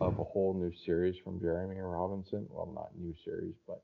of 0.00 0.18
a 0.18 0.24
whole 0.24 0.54
new 0.54 0.72
series 0.84 1.16
from 1.22 1.40
Jeremy 1.40 1.80
Robinson. 1.80 2.46
Well, 2.50 2.70
not 2.74 2.90
new 2.96 3.14
series, 3.24 3.54
but 3.66 3.82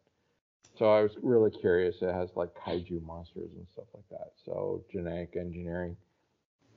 so 0.76 0.90
I 0.90 1.02
was 1.02 1.12
really 1.22 1.50
curious. 1.50 1.96
It 2.02 2.12
has 2.12 2.30
like 2.34 2.50
kaiju 2.54 3.02
monsters 3.02 3.50
and 3.56 3.66
stuff 3.72 3.86
like 3.94 4.08
that. 4.10 4.32
So 4.44 4.84
genetic 4.90 5.36
engineering. 5.36 5.96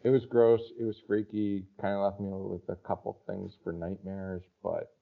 It 0.04 0.10
was 0.10 0.26
gross. 0.26 0.62
It 0.80 0.84
was 0.84 0.98
freaky. 1.08 1.66
Kind 1.82 1.96
of 1.96 2.04
left 2.04 2.20
me 2.20 2.30
with 2.30 2.70
a 2.70 2.76
couple 2.88 3.20
things 3.28 3.54
for 3.64 3.74
nightmares, 3.74 4.44
but 4.64 4.94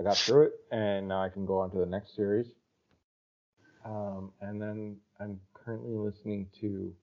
I 0.00 0.04
got 0.04 0.16
through 0.16 0.44
it, 0.44 0.52
and 0.70 1.08
now 1.08 1.22
I 1.22 1.28
can 1.28 1.44
go 1.44 1.58
on 1.58 1.70
to 1.72 1.78
the 1.78 1.86
next 1.86 2.16
series. 2.16 2.46
Um, 3.84 4.32
and 4.40 4.60
then 4.60 4.96
I'm 5.20 5.38
currently 5.52 5.94
listening 5.94 6.48
to 6.60 6.94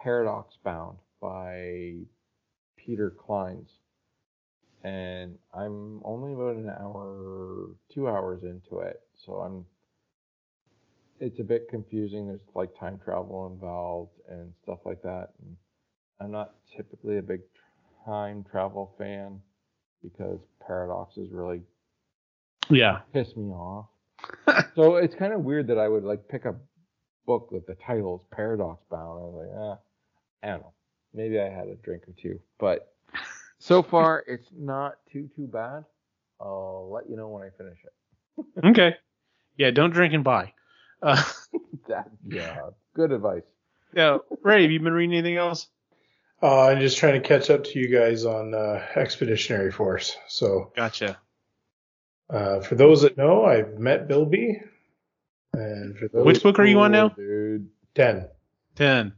Paradox 0.00 0.56
Bound 0.64 0.98
by 1.20 1.94
Peter 2.76 3.10
Clines. 3.10 3.68
And 4.84 5.38
I'm 5.54 6.02
only 6.04 6.34
about 6.34 6.56
an 6.56 6.68
hour, 6.68 7.70
two 7.92 8.06
hours 8.06 8.42
into 8.42 8.80
it. 8.80 9.00
So 9.24 9.34
I'm, 9.36 9.64
it's 11.20 11.40
a 11.40 11.44
bit 11.44 11.68
confusing. 11.70 12.26
There's 12.28 12.40
like 12.54 12.78
time 12.78 13.00
travel 13.02 13.46
involved 13.52 14.12
and 14.28 14.52
stuff 14.62 14.80
like 14.84 15.02
that. 15.02 15.30
And 15.40 15.56
I'm 16.20 16.30
not 16.30 16.54
typically 16.76 17.18
a 17.18 17.22
big 17.22 17.40
time 18.04 18.44
travel 18.50 18.94
fan 18.98 19.40
because 20.02 20.38
paradoxes 20.66 21.30
really 21.32 21.62
Yeah. 22.70 23.00
piss 23.14 23.34
me 23.36 23.50
off. 23.52 23.86
so 24.76 24.96
it's 24.96 25.14
kind 25.14 25.32
of 25.32 25.40
weird 25.44 25.66
that 25.68 25.78
I 25.78 25.88
would 25.88 26.04
like 26.04 26.28
pick 26.28 26.44
a 26.44 26.54
book 27.26 27.50
with 27.50 27.66
the 27.66 27.74
title 27.86 28.16
is 28.16 28.36
Paradox 28.36 28.82
Bound. 28.90 29.18
I 29.18 29.22
was 29.22 29.34
like, 29.46 29.58
ah, 29.58 29.78
I 30.42 30.50
don't 30.52 30.60
know. 30.60 30.72
Maybe 31.14 31.40
I 31.40 31.48
had 31.48 31.68
a 31.68 31.76
drink 31.76 32.02
or 32.08 32.14
two, 32.20 32.38
but 32.58 32.93
so 33.66 33.82
far 33.82 34.22
it's 34.26 34.46
not 34.56 34.94
too 35.10 35.28
too 35.34 35.46
bad. 35.46 35.84
I'll 36.40 36.90
let 36.92 37.08
you 37.08 37.16
know 37.16 37.28
when 37.28 37.42
I 37.42 37.50
finish 37.56 37.78
it. 37.84 38.44
Okay. 38.64 38.96
Yeah. 39.56 39.70
Don't 39.70 39.90
drink 39.92 40.12
and 40.14 40.24
buy. 40.24 40.52
Uh, 41.02 41.22
That 41.88 42.08
yeah, 42.26 42.70
good 42.94 43.12
advice. 43.12 43.42
Yeah, 43.94 44.18
Ray, 44.42 44.62
have 44.62 44.72
you 44.72 44.80
been 44.80 44.92
reading 44.92 45.14
anything 45.14 45.36
else? 45.36 45.68
Uh, 46.42 46.62
I'm 46.66 46.80
just 46.80 46.98
trying 46.98 47.20
to 47.22 47.26
catch 47.28 47.48
up 47.48 47.62
to 47.62 47.78
you 47.78 47.86
guys 47.88 48.24
on 48.24 48.52
uh, 48.52 48.84
Expeditionary 48.96 49.70
Force. 49.70 50.16
So, 50.26 50.72
Gotcha. 50.74 51.16
uh, 52.28 52.58
for 52.60 52.74
those 52.74 53.02
that 53.02 53.16
know, 53.16 53.44
I've 53.44 53.78
met 53.78 54.08
Bilby, 54.08 54.60
and 55.52 55.96
for 55.96 56.08
those 56.08 56.24
Which 56.26 56.42
book 56.42 56.58
are 56.58 56.64
you 56.66 56.80
on 56.80 56.90
now? 56.90 57.10
dude? 57.10 57.68
ten, 57.94 58.26
Ten. 58.74 59.12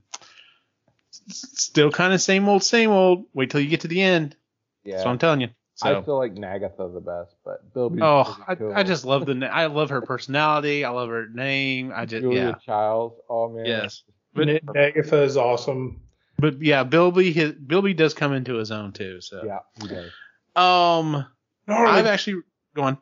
S- 1.29 1.47
Still 1.55 1.91
kind 1.91 2.12
of 2.12 2.20
same 2.20 2.49
old, 2.49 2.62
same 2.62 2.91
old. 2.91 3.24
Wait 3.35 3.51
till 3.51 3.61
you 3.61 3.68
get 3.68 3.81
to 3.83 3.89
the 3.89 4.01
end. 4.03 4.37
Yeah. 4.85 4.93
That's 4.97 5.05
what 5.05 5.11
I'm 5.12 5.18
telling 5.18 5.41
you. 5.41 5.49
I 5.83 5.93
So, 5.93 6.03
still 6.03 6.16
like 6.18 6.33
Nagatha 6.35 6.89
the 6.93 7.01
best, 7.01 7.37
but 7.45 7.74
Bilby's 7.74 8.01
oh, 8.03 8.39
I, 8.49 8.55
cool. 8.55 8.72
I 8.74 8.83
just 8.83 9.05
love 9.05 9.27
the. 9.27 9.35
na- 9.35 9.49
I 9.49 9.66
love 9.66 9.91
her 9.91 10.01
personality. 10.01 10.85
I 10.85 10.91
love 10.91 11.09
her 11.11 11.29
name. 11.29 11.93
I 11.95 12.07
just 12.07 12.22
Julia 12.22 12.39
yeah. 12.41 12.55
Childs. 12.64 13.16
Oh 13.29 13.49
man. 13.51 13.66
Yes. 13.66 14.03
But 14.33 14.49
N- 14.49 14.61
Nagatha 14.74 15.22
is 15.22 15.37
awesome. 15.37 16.01
but 16.39 16.62
yeah, 16.62 16.83
Bilby 16.85 17.33
his 17.33 17.53
Bilby 17.53 17.93
does 17.95 18.14
come 18.14 18.33
into 18.33 18.55
his 18.55 18.70
own 18.70 18.93
too. 18.93 19.20
So 19.20 19.43
Yeah, 19.45 19.59
he 19.81 19.89
does. 19.89 20.11
um, 20.55 21.27
Gnarly. 21.66 21.91
I've 21.93 22.07
actually 22.07 22.43
gone. 22.74 22.97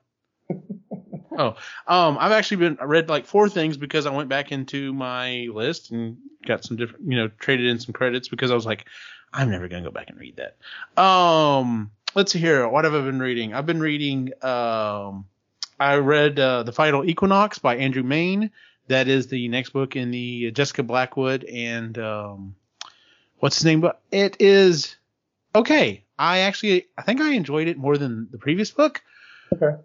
oh, 1.38 1.56
um, 1.86 2.16
I've 2.20 2.32
actually 2.32 2.56
been 2.58 2.78
I 2.80 2.84
read 2.84 3.08
like 3.08 3.26
four 3.26 3.48
things 3.48 3.76
because 3.76 4.06
I 4.06 4.10
went 4.10 4.28
back 4.28 4.52
into 4.52 4.92
my 4.92 5.48
list 5.52 5.90
and 5.90 6.16
got 6.44 6.64
some 6.64 6.76
different, 6.76 7.10
you 7.10 7.16
know, 7.16 7.28
traded 7.38 7.66
in 7.66 7.78
some 7.78 7.92
credits 7.92 8.28
because 8.28 8.50
I 8.50 8.54
was 8.54 8.66
like, 8.66 8.86
I'm 9.32 9.50
never 9.50 9.68
gonna 9.68 9.82
go 9.82 9.90
back 9.90 10.10
and 10.10 10.18
read 10.18 10.36
that. 10.36 11.02
Um, 11.02 11.90
let's 12.14 12.32
see 12.32 12.38
here. 12.38 12.68
What 12.68 12.84
have 12.84 12.94
I 12.94 13.00
been 13.00 13.20
reading? 13.20 13.54
I've 13.54 13.66
been 13.66 13.80
reading. 13.80 14.32
Um, 14.42 15.26
I 15.78 15.96
read 15.96 16.38
uh, 16.38 16.62
the 16.62 16.72
Final 16.72 17.04
Equinox 17.04 17.58
by 17.58 17.76
Andrew 17.76 18.02
Mayne. 18.02 18.50
That 18.88 19.08
is 19.08 19.26
the 19.28 19.48
next 19.48 19.70
book 19.70 19.96
in 19.96 20.10
the 20.10 20.50
Jessica 20.50 20.82
Blackwood 20.82 21.44
and 21.44 21.98
um, 21.98 22.54
what's 23.38 23.56
his 23.56 23.64
name? 23.64 23.80
But 23.80 24.00
it 24.10 24.36
is 24.40 24.96
okay. 25.54 26.04
I 26.18 26.40
actually 26.40 26.86
I 26.96 27.02
think 27.02 27.20
I 27.20 27.32
enjoyed 27.32 27.68
it 27.68 27.76
more 27.76 27.96
than 27.96 28.28
the 28.30 28.38
previous 28.38 28.70
book. 28.70 29.02
Okay. 29.52 29.76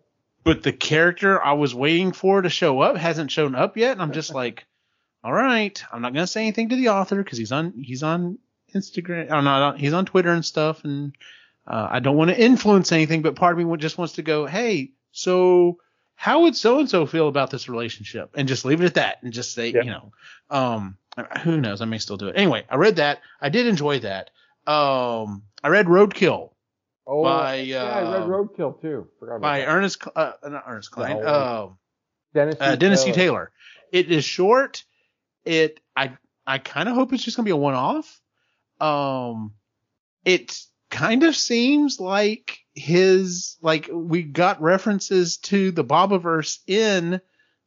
But 0.44 0.64
the 0.64 0.72
character 0.72 1.44
I 1.44 1.54
was 1.54 1.76
waiting 1.76 2.12
for 2.12 2.42
to 2.42 2.50
show 2.50 2.80
up 2.82 2.98
hasn't 2.98 3.32
shown 3.32 3.56
up 3.56 3.78
yet, 3.78 3.92
and 3.94 4.02
I'm 4.02 4.14
just 4.14 4.34
like, 4.42 4.66
all 5.24 5.34
right, 5.34 5.82
I'm 5.92 6.02
not 6.02 6.14
gonna 6.14 6.28
say 6.28 6.42
anything 6.42 6.70
to 6.70 6.76
the 6.76 6.90
author 6.90 7.22
because 7.24 7.38
he's 7.38 7.52
on 7.52 7.74
he's 7.78 8.04
on 8.04 8.38
Instagram. 8.74 9.30
Oh 9.32 9.42
no, 9.42 9.74
he's 9.78 9.94
on 9.94 10.06
Twitter 10.06 10.32
and 10.32 10.46
stuff, 10.46 10.84
and 10.84 11.14
uh, 11.68 11.88
I 11.92 12.00
don't 12.00 12.16
want 12.18 12.30
to 12.32 12.40
influence 12.40 12.92
anything. 12.92 13.22
But 13.22 13.36
part 13.36 13.60
of 13.60 13.66
me 13.66 13.78
just 13.78 13.98
wants 13.98 14.14
to 14.14 14.22
go, 14.22 14.46
hey, 14.46 14.92
so 15.12 15.78
how 16.16 16.42
would 16.42 16.56
so 16.56 16.80
and 16.80 16.90
so 16.90 17.06
feel 17.06 17.28
about 17.28 17.50
this 17.52 17.68
relationship, 17.70 18.32
and 18.36 18.48
just 18.48 18.66
leave 18.66 18.82
it 18.82 18.86
at 18.86 18.94
that, 18.96 19.24
and 19.24 19.34
just 19.34 19.54
say, 19.54 19.70
Yeah. 19.70 19.82
you 19.84 19.90
know, 19.92 20.12
um, 20.50 20.98
who 21.44 21.60
knows? 21.60 21.82
I 21.82 21.86
may 21.86 21.98
still 21.98 22.18
do 22.18 22.28
it. 22.28 22.36
Anyway, 22.38 22.64
I 22.70 22.76
read 22.76 22.98
that. 22.98 23.22
I 23.42 23.50
did 23.50 23.68
enjoy 23.68 24.00
that. 24.00 24.30
Um, 24.68 25.44
I 25.64 25.70
read 25.70 25.88
Roadkill 25.88 26.52
Oh, 27.12 27.24
By, 27.24 27.56
yeah, 27.56 27.84
I 27.86 28.02
read 28.04 28.22
uh, 28.22 28.28
Roadkill 28.28 28.80
too. 28.82 29.08
Forgot 29.20 29.38
about 29.38 29.42
by 29.42 29.60
that. 29.62 29.68
Ernest, 29.68 30.04
uh, 30.16 30.34
not 30.48 30.64
Ernest 30.68 30.92
Cline, 30.92 31.20
No. 31.22 31.28
um, 31.72 31.78
Dennis. 32.36 32.56
uh, 32.60 32.76
Dennis 32.76 33.02
C. 33.04 33.12
Taylor. 33.12 33.50
It 33.92 34.12
is 34.12 34.24
short. 34.24 34.84
It 35.50 35.80
I 35.96 36.12
I 36.46 36.60
kind 36.60 36.88
of 36.88 36.94
hope 36.94 37.12
it's 37.12 37.24
just 37.24 37.36
gonna 37.36 37.46
be 37.46 37.52
a 37.52 37.56
one 37.58 37.74
off. 37.74 38.22
Um, 38.80 39.54
it 40.24 40.62
kind 40.92 41.24
of 41.24 41.36
seems 41.36 42.00
like 42.00 42.60
his 42.76 43.58
like 43.62 43.90
we 43.92 44.22
got 44.22 44.62
references 44.62 45.38
to 45.38 45.72
the 45.72 45.84
Bobiverse 45.84 46.60
in 46.68 47.20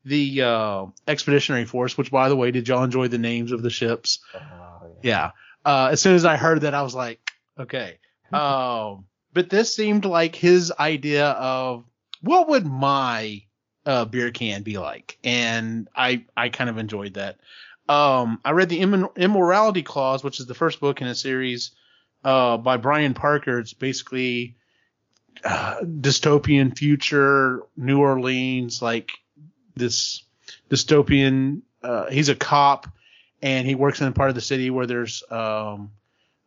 the 0.04 0.42
uh, 0.42 0.86
Expeditionary 1.08 1.64
Force. 1.64 1.98
Which, 1.98 2.12
by 2.12 2.28
the 2.28 2.36
way, 2.36 2.52
did 2.52 2.68
y'all 2.68 2.84
enjoy 2.84 3.08
the 3.08 3.18
names 3.18 3.50
of 3.50 3.62
the 3.62 3.70
ships? 3.70 4.20
Oh, 4.32 4.96
Yeah. 5.02 5.32
Uh, 5.64 5.88
as 5.90 6.00
soon 6.00 6.14
as 6.14 6.24
I 6.24 6.36
heard 6.36 6.60
that, 6.62 6.74
I 6.74 6.82
was 6.82 6.94
like, 6.94 7.32
okay. 7.58 7.98
Um, 8.32 9.04
but 9.34 9.50
this 9.50 9.74
seemed 9.74 10.06
like 10.06 10.34
his 10.34 10.72
idea 10.78 11.26
of 11.26 11.84
what 12.22 12.48
would 12.48 12.64
my 12.64 13.42
uh, 13.84 14.04
beer 14.06 14.30
can 14.30 14.62
be 14.62 14.78
like, 14.78 15.18
and 15.22 15.88
I 15.94 16.24
I 16.36 16.48
kind 16.48 16.70
of 16.70 16.78
enjoyed 16.78 17.14
that. 17.14 17.38
Um, 17.88 18.40
I 18.44 18.52
read 18.52 18.68
the 18.68 18.80
Immo- 18.80 19.12
Immorality 19.16 19.82
Clause, 19.82 20.22
which 20.22 20.40
is 20.40 20.46
the 20.46 20.54
first 20.54 20.80
book 20.80 21.00
in 21.00 21.08
a 21.08 21.14
series 21.14 21.72
uh, 22.24 22.56
by 22.56 22.76
Brian 22.76 23.14
Parker. 23.14 23.58
It's 23.58 23.72
basically 23.72 24.56
uh, 25.44 25.80
dystopian 25.82 26.76
future 26.76 27.62
New 27.76 28.00
Orleans, 28.00 28.80
like 28.80 29.12
this 29.74 30.22
dystopian. 30.70 31.62
Uh, 31.82 32.08
he's 32.10 32.28
a 32.28 32.34
cop 32.34 32.86
and 33.42 33.66
he 33.66 33.74
works 33.74 34.00
in 34.00 34.06
a 34.06 34.12
part 34.12 34.28
of 34.28 34.34
the 34.34 34.40
city 34.40 34.70
where 34.70 34.86
there's 34.86 35.24
um, 35.30 35.90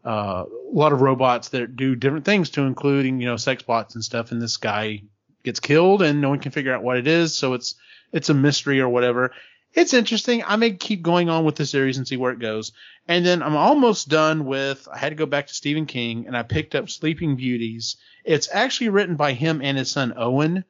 uh, 0.05 0.45
a 0.47 0.71
lot 0.71 0.93
of 0.93 1.01
robots 1.01 1.49
that 1.49 1.75
do 1.75 1.95
different 1.95 2.25
things, 2.25 2.51
to 2.51 2.61
including 2.61 3.19
you 3.19 3.27
know 3.27 3.37
sex 3.37 3.63
bots 3.63 3.95
and 3.95 4.03
stuff. 4.03 4.31
And 4.31 4.41
this 4.41 4.57
guy 4.57 5.03
gets 5.43 5.59
killed, 5.59 6.01
and 6.01 6.21
no 6.21 6.29
one 6.29 6.39
can 6.39 6.51
figure 6.51 6.73
out 6.73 6.83
what 6.83 6.97
it 6.97 7.07
is. 7.07 7.35
So 7.35 7.53
it's 7.53 7.75
it's 8.13 8.29
a 8.29 8.33
mystery 8.33 8.79
or 8.79 8.89
whatever. 8.89 9.31
It's 9.75 9.93
interesting. 9.93 10.41
I 10.45 10.55
may 10.55 10.71
keep 10.71 11.01
going 11.01 11.29
on 11.29 11.43
with 11.43 11.57
the 11.57 11.65
series 11.65 11.97
and 11.97 12.07
see 12.07 12.15
where 12.15 12.31
it 12.31 12.39
goes. 12.39 12.71
And 13.09 13.25
then 13.25 13.43
I'm 13.43 13.57
almost 13.57 14.07
done 14.07 14.45
with. 14.45 14.87
I 14.91 14.97
had 14.97 15.09
to 15.09 15.15
go 15.15 15.25
back 15.25 15.47
to 15.47 15.53
Stephen 15.53 15.85
King, 15.85 16.25
and 16.27 16.35
I 16.35 16.43
picked 16.43 16.75
up 16.75 16.89
Sleeping 16.89 17.35
Beauties. 17.35 17.97
It's 18.23 18.49
actually 18.51 18.89
written 18.89 19.17
by 19.17 19.33
him 19.33 19.61
and 19.61 19.77
his 19.77 19.91
son 19.91 20.13
Owen. 20.15 20.63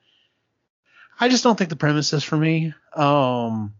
I 1.19 1.29
just 1.29 1.43
don't 1.43 1.55
think 1.55 1.69
the 1.69 1.75
premise 1.75 2.11
is 2.13 2.23
for 2.23 2.35
me. 2.35 2.73
Um, 2.93 3.75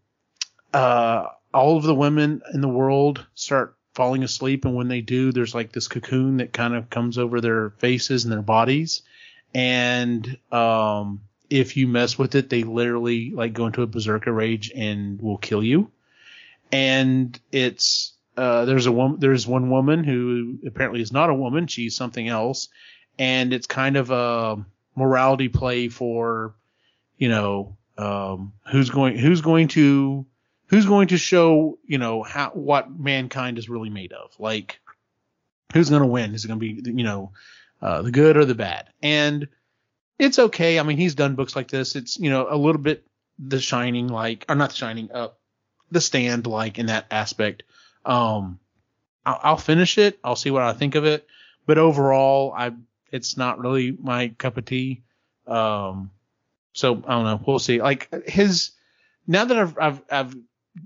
uh, 0.74 1.26
all 1.54 1.78
of 1.78 1.84
the 1.84 1.96
women 1.96 2.44
in 2.54 2.62
the 2.62 2.70
world 2.70 3.26
start 3.34 3.76
falling 3.96 4.24
asleep, 4.24 4.64
and 4.64 4.76
when 4.76 4.90
they 4.90 5.02
do, 5.02 5.32
there's 5.32 5.56
like 5.56 5.72
this 5.72 5.88
cocoon 5.88 6.38
that 6.38 6.54
kind 6.54 6.76
of 6.76 6.90
comes 6.90 7.18
over 7.18 7.42
their 7.42 7.72
faces 7.72 8.26
and 8.26 8.32
their 8.32 8.42
bodies, 8.42 9.02
and 9.54 10.38
um, 10.52 11.22
if 11.50 11.78
you 11.78 11.88
mess 11.88 12.18
with 12.18 12.36
it, 12.36 12.50
they 12.50 12.64
literally 12.64 13.32
like 13.32 13.54
go 13.54 13.68
into 13.68 13.82
a 13.82 13.88
berserker 13.88 14.32
rage 14.32 14.72
and 14.76 15.22
will 15.22 15.38
kill 15.38 15.64
you. 15.64 15.92
And 16.72 17.40
it's 17.52 18.14
uh, 18.38 18.66
there's 18.66 18.86
a 18.86 18.92
woman, 18.92 19.20
there's 19.20 19.48
one 19.48 19.70
woman 19.70 20.04
who 20.04 20.60
apparently 20.66 21.02
is 21.02 21.12
not 21.12 21.30
a 21.30 21.36
woman, 21.36 21.68
she's 21.68 21.96
something 21.96 22.28
else, 22.28 22.68
and 23.18 23.54
it's 23.54 23.68
kind 23.68 23.96
of 23.96 24.12
a 24.12 24.66
morality 24.96 25.48
play 25.48 25.88
for, 25.88 26.56
you 27.18 27.30
know, 27.30 27.78
um, 27.98 28.54
who's 28.72 28.90
going 28.90 29.18
who's 29.18 29.42
going 29.42 29.70
to 29.70 30.26
who's 30.68 30.86
going 30.86 31.10
to 31.10 31.18
show 31.18 31.78
you 31.86 31.98
know 31.98 32.24
how 32.24 32.50
what 32.50 32.92
mankind 32.92 33.58
is 33.58 33.70
really 33.70 33.90
made 33.90 34.12
of. 34.12 34.32
Like 34.40 34.80
who's 35.74 35.90
going 35.90 36.02
to 36.02 36.08
win? 36.08 36.34
Is 36.34 36.46
it 36.46 36.50
going 36.50 36.60
to 36.60 36.82
be 36.82 36.92
you 36.92 37.04
know 37.04 37.32
uh, 37.82 38.02
the 38.02 38.12
good 38.12 38.38
or 38.38 38.46
the 38.46 38.56
bad? 38.56 38.90
And 39.02 39.48
it's 40.18 40.40
okay. 40.40 40.80
I 40.80 40.84
mean 40.84 40.98
he's 40.98 41.16
done 41.16 41.36
books 41.36 41.56
like 41.56 41.70
this. 41.70 41.96
It's 41.96 42.20
you 42.20 42.30
know 42.30 42.48
a 42.50 42.58
little 42.58 42.82
bit 42.82 43.06
the 43.40 43.60
shining 43.60 44.08
like 44.08 44.46
or 44.48 44.56
not 44.56 44.70
the 44.70 44.76
shining 44.76 45.12
uh 45.12 45.30
the 45.92 46.02
stand 46.02 46.48
like 46.48 46.80
in 46.80 46.88
that 46.88 47.08
aspect. 47.12 47.64
Um 48.06 48.60
I'll, 49.26 49.40
I'll 49.44 49.58
finish 49.58 49.98
it. 49.98 50.20
I'll 50.24 50.36
see 50.36 50.52
what 50.52 50.64
i 50.64 50.74
think 50.74 50.96
of 50.96 51.06
it. 51.06 51.28
But 51.66 51.78
overall 51.78 52.54
i 52.56 52.72
it's 53.12 53.38
not 53.38 53.60
really 53.60 53.96
my 54.00 54.30
cup 54.30 54.58
of 54.58 54.66
tea. 54.66 55.04
Um 55.48 56.12
so 56.74 57.04
i 57.08 57.14
don't 57.14 57.26
know. 57.26 57.42
We'll 57.46 57.60
see. 57.60 57.82
Like 57.82 58.10
his 58.28 58.72
now 59.28 59.46
that 59.46 59.58
I've, 59.58 59.78
I've 59.80 60.02
I've 60.10 60.36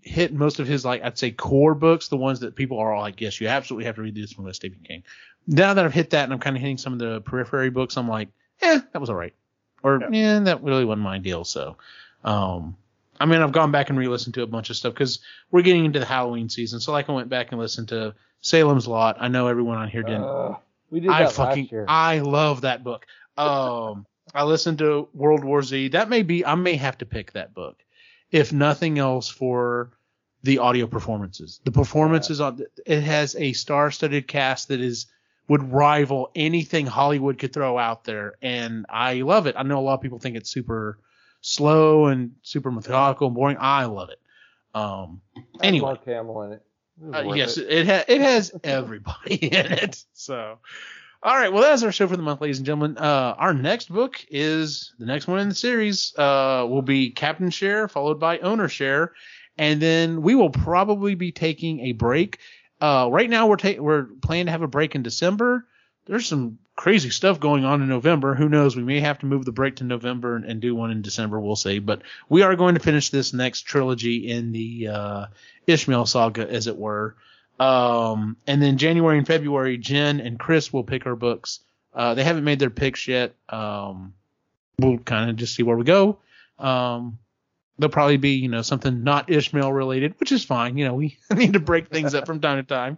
hit 0.03 0.33
most 0.33 0.59
of 0.59 0.67
his 0.67 0.85
like 0.85 1.03
I'd 1.03 1.17
say 1.17 1.31
core 1.31 1.75
books, 1.75 2.07
the 2.07 2.17
ones 2.17 2.41
that 2.41 2.55
people 2.55 2.79
are 2.79 2.97
like, 2.97 3.21
yes, 3.21 3.39
you 3.39 3.47
absolutely 3.47 3.85
have 3.85 3.95
to 3.95 4.01
read 4.01 4.15
this 4.15 4.37
one 4.37 4.45
by 4.45 4.51
Stephen 4.51 4.79
King. 4.83 5.03
Now 5.47 5.73
that 5.73 5.83
I've 5.83 5.93
hit 5.93 6.11
that 6.11 6.25
and 6.25 6.33
I'm 6.33 6.39
kind 6.39 6.55
of 6.55 6.61
hitting 6.61 6.77
some 6.77 6.93
of 6.93 6.99
the 6.99 7.21
periphery 7.21 7.69
books, 7.69 7.97
I'm 7.97 8.07
like, 8.07 8.29
eh, 8.61 8.79
that 8.91 8.99
was 8.99 9.09
all 9.09 9.15
right, 9.15 9.33
or 9.83 9.99
yeah, 10.01 10.09
Yeah. 10.11 10.39
that 10.39 10.63
really 10.63 10.85
wasn't 10.85 11.03
my 11.03 11.17
deal. 11.17 11.43
So, 11.43 11.77
um, 12.23 12.75
I 13.19 13.25
mean, 13.25 13.41
I've 13.41 13.51
gone 13.51 13.71
back 13.71 13.89
and 13.89 13.99
re-listened 13.99 14.33
to 14.35 14.43
a 14.43 14.47
bunch 14.47 14.69
of 14.69 14.77
stuff 14.77 14.93
because 14.93 15.19
we're 15.51 15.61
getting 15.61 15.85
into 15.85 15.99
the 15.99 16.05
Halloween 16.05 16.49
season. 16.49 16.79
So 16.79 16.91
like 16.91 17.09
I 17.09 17.11
went 17.11 17.29
back 17.29 17.51
and 17.51 17.59
listened 17.59 17.89
to 17.89 18.15
Salem's 18.41 18.87
Lot. 18.87 19.17
I 19.19 19.27
know 19.27 19.47
everyone 19.47 19.77
on 19.77 19.89
here 19.89 20.03
didn't. 20.03 20.23
Uh, 20.23 20.55
we 20.89 21.01
did 21.01 21.09
I 21.11 21.23
that 21.23 21.33
fucking 21.33 21.63
last 21.63 21.71
year. 21.71 21.85
I 21.87 22.19
love 22.19 22.61
that 22.61 22.83
book. 22.83 23.05
Um, 23.37 24.05
I 24.33 24.43
listened 24.43 24.77
to 24.79 25.09
World 25.13 25.43
War 25.43 25.61
Z. 25.61 25.89
That 25.89 26.09
may 26.09 26.23
be 26.23 26.45
I 26.45 26.55
may 26.55 26.75
have 26.75 26.97
to 26.99 27.05
pick 27.05 27.33
that 27.33 27.53
book, 27.53 27.83
if 28.31 28.53
nothing 28.53 28.99
else 28.99 29.29
for 29.29 29.91
the 30.43 30.59
audio 30.59 30.87
performances. 30.87 31.59
The 31.63 31.71
performances 31.71 32.39
on 32.39 32.61
it 32.85 33.01
has 33.01 33.35
a 33.35 33.53
star-studded 33.53 34.27
cast 34.27 34.69
that 34.69 34.79
is 34.79 35.07
would 35.49 35.73
rival 35.73 36.31
anything 36.35 36.85
Hollywood 36.85 37.39
could 37.39 37.51
throw 37.51 37.77
out 37.77 38.05
there, 38.05 38.35
and 38.41 38.85
I 38.87 39.21
love 39.21 39.47
it. 39.47 39.55
I 39.57 39.63
know 39.63 39.79
a 39.79 39.81
lot 39.81 39.95
of 39.95 40.01
people 40.01 40.19
think 40.19 40.37
it's 40.37 40.49
super 40.49 40.99
slow 41.41 42.05
and 42.05 42.35
super 42.43 42.71
methodical 42.71 43.27
and 43.27 43.35
boring. 43.35 43.57
I 43.59 43.85
love 43.85 44.09
it. 44.09 44.19
Um, 44.73 45.21
anyway. 45.61 45.85
Mark 45.85 46.05
Hamill 46.05 46.43
in 46.43 46.51
it. 46.53 46.63
It 47.01 47.15
uh, 47.15 47.33
yes, 47.33 47.57
it. 47.57 47.67
it 47.69 47.87
ha- 47.87 48.05
it 48.07 48.21
has 48.21 48.51
everybody 48.63 49.35
in 49.47 49.71
it. 49.71 50.03
So, 50.13 50.59
all 51.23 51.35
right. 51.35 51.51
Well, 51.51 51.63
that's 51.63 51.81
our 51.81 51.91
show 51.91 52.07
for 52.07 52.17
the 52.17 52.23
month, 52.23 52.41
ladies 52.41 52.59
and 52.59 52.65
gentlemen. 52.65 52.97
Uh, 52.97 53.35
our 53.37 53.53
next 53.53 53.91
book 53.91 54.23
is 54.29 54.93
the 54.99 55.05
next 55.05 55.27
one 55.27 55.39
in 55.39 55.49
the 55.49 55.55
series. 55.55 56.13
Uh, 56.17 56.65
will 56.69 56.81
be 56.81 57.09
Captain 57.09 57.49
Share, 57.49 57.87
followed 57.87 58.19
by 58.19 58.37
Owner 58.39 58.67
Share, 58.67 59.13
and 59.57 59.81
then 59.81 60.21
we 60.21 60.35
will 60.35 60.51
probably 60.51 61.15
be 61.15 61.31
taking 61.31 61.79
a 61.81 61.93
break. 61.93 62.37
Uh, 62.81 63.09
right 63.11 63.29
now 63.29 63.47
we're 63.47 63.57
ta- 63.57 63.79
we're 63.81 64.03
planning 64.21 64.45
to 64.45 64.51
have 64.51 64.61
a 64.61 64.67
break 64.67 64.95
in 64.95 65.03
December. 65.03 65.65
There's 66.05 66.25
some 66.25 66.59
crazy 66.75 67.09
stuff 67.09 67.39
going 67.39 67.65
on 67.65 67.81
in 67.81 67.89
November. 67.89 68.33
Who 68.33 68.47
knows? 68.47 68.75
We 68.75 68.83
may 68.83 69.01
have 69.01 69.19
to 69.19 69.25
move 69.25 69.43
the 69.43 69.51
break 69.51 69.75
to 69.77 69.83
November 69.83 70.35
and, 70.35 70.45
and 70.45 70.61
do 70.61 70.73
one 70.73 70.91
in 70.91 71.01
December. 71.01 71.39
We'll 71.39 71.57
see. 71.57 71.79
But 71.79 72.01
we 72.29 72.41
are 72.41 72.55
going 72.55 72.75
to 72.75 72.79
finish 72.79 73.09
this 73.09 73.33
next 73.33 73.63
trilogy 73.63 74.31
in 74.31 74.53
the 74.53 74.87
uh, 74.87 75.25
Ishmael 75.67 76.05
saga, 76.05 76.49
as 76.49 76.67
it 76.67 76.77
were. 76.77 77.15
Um, 77.59 78.37
and 78.47 78.61
then 78.61 78.77
January 78.77 79.17
and 79.17 79.27
February, 79.27 79.77
Jen 79.77 80.21
and 80.21 80.39
Chris 80.39 80.71
will 80.71 80.85
pick 80.85 81.05
our 81.05 81.17
books. 81.17 81.59
Uh, 81.93 82.13
they 82.13 82.23
haven't 82.23 82.45
made 82.45 82.59
their 82.59 82.69
picks 82.69 83.07
yet. 83.07 83.35
Um, 83.49 84.13
we'll 84.79 84.99
kind 84.99 85.29
of 85.29 85.35
just 85.35 85.55
see 85.55 85.63
where 85.63 85.75
we 85.75 85.83
go. 85.83 86.19
Um, 86.57 87.19
there'll 87.79 87.91
probably 87.91 88.17
be, 88.17 88.31
you 88.31 88.49
know, 88.49 88.61
something 88.61 89.03
not 89.03 89.29
Ishmael 89.29 89.71
related, 89.71 90.13
which 90.19 90.31
is 90.31 90.43
fine. 90.43 90.77
You 90.77 90.85
know, 90.85 90.93
we 90.93 91.17
need 91.35 91.53
to 91.53 91.59
break 91.59 91.89
things 91.89 92.13
up 92.13 92.25
from 92.25 92.41
time 92.41 92.63
to 92.63 92.63
time. 92.63 92.97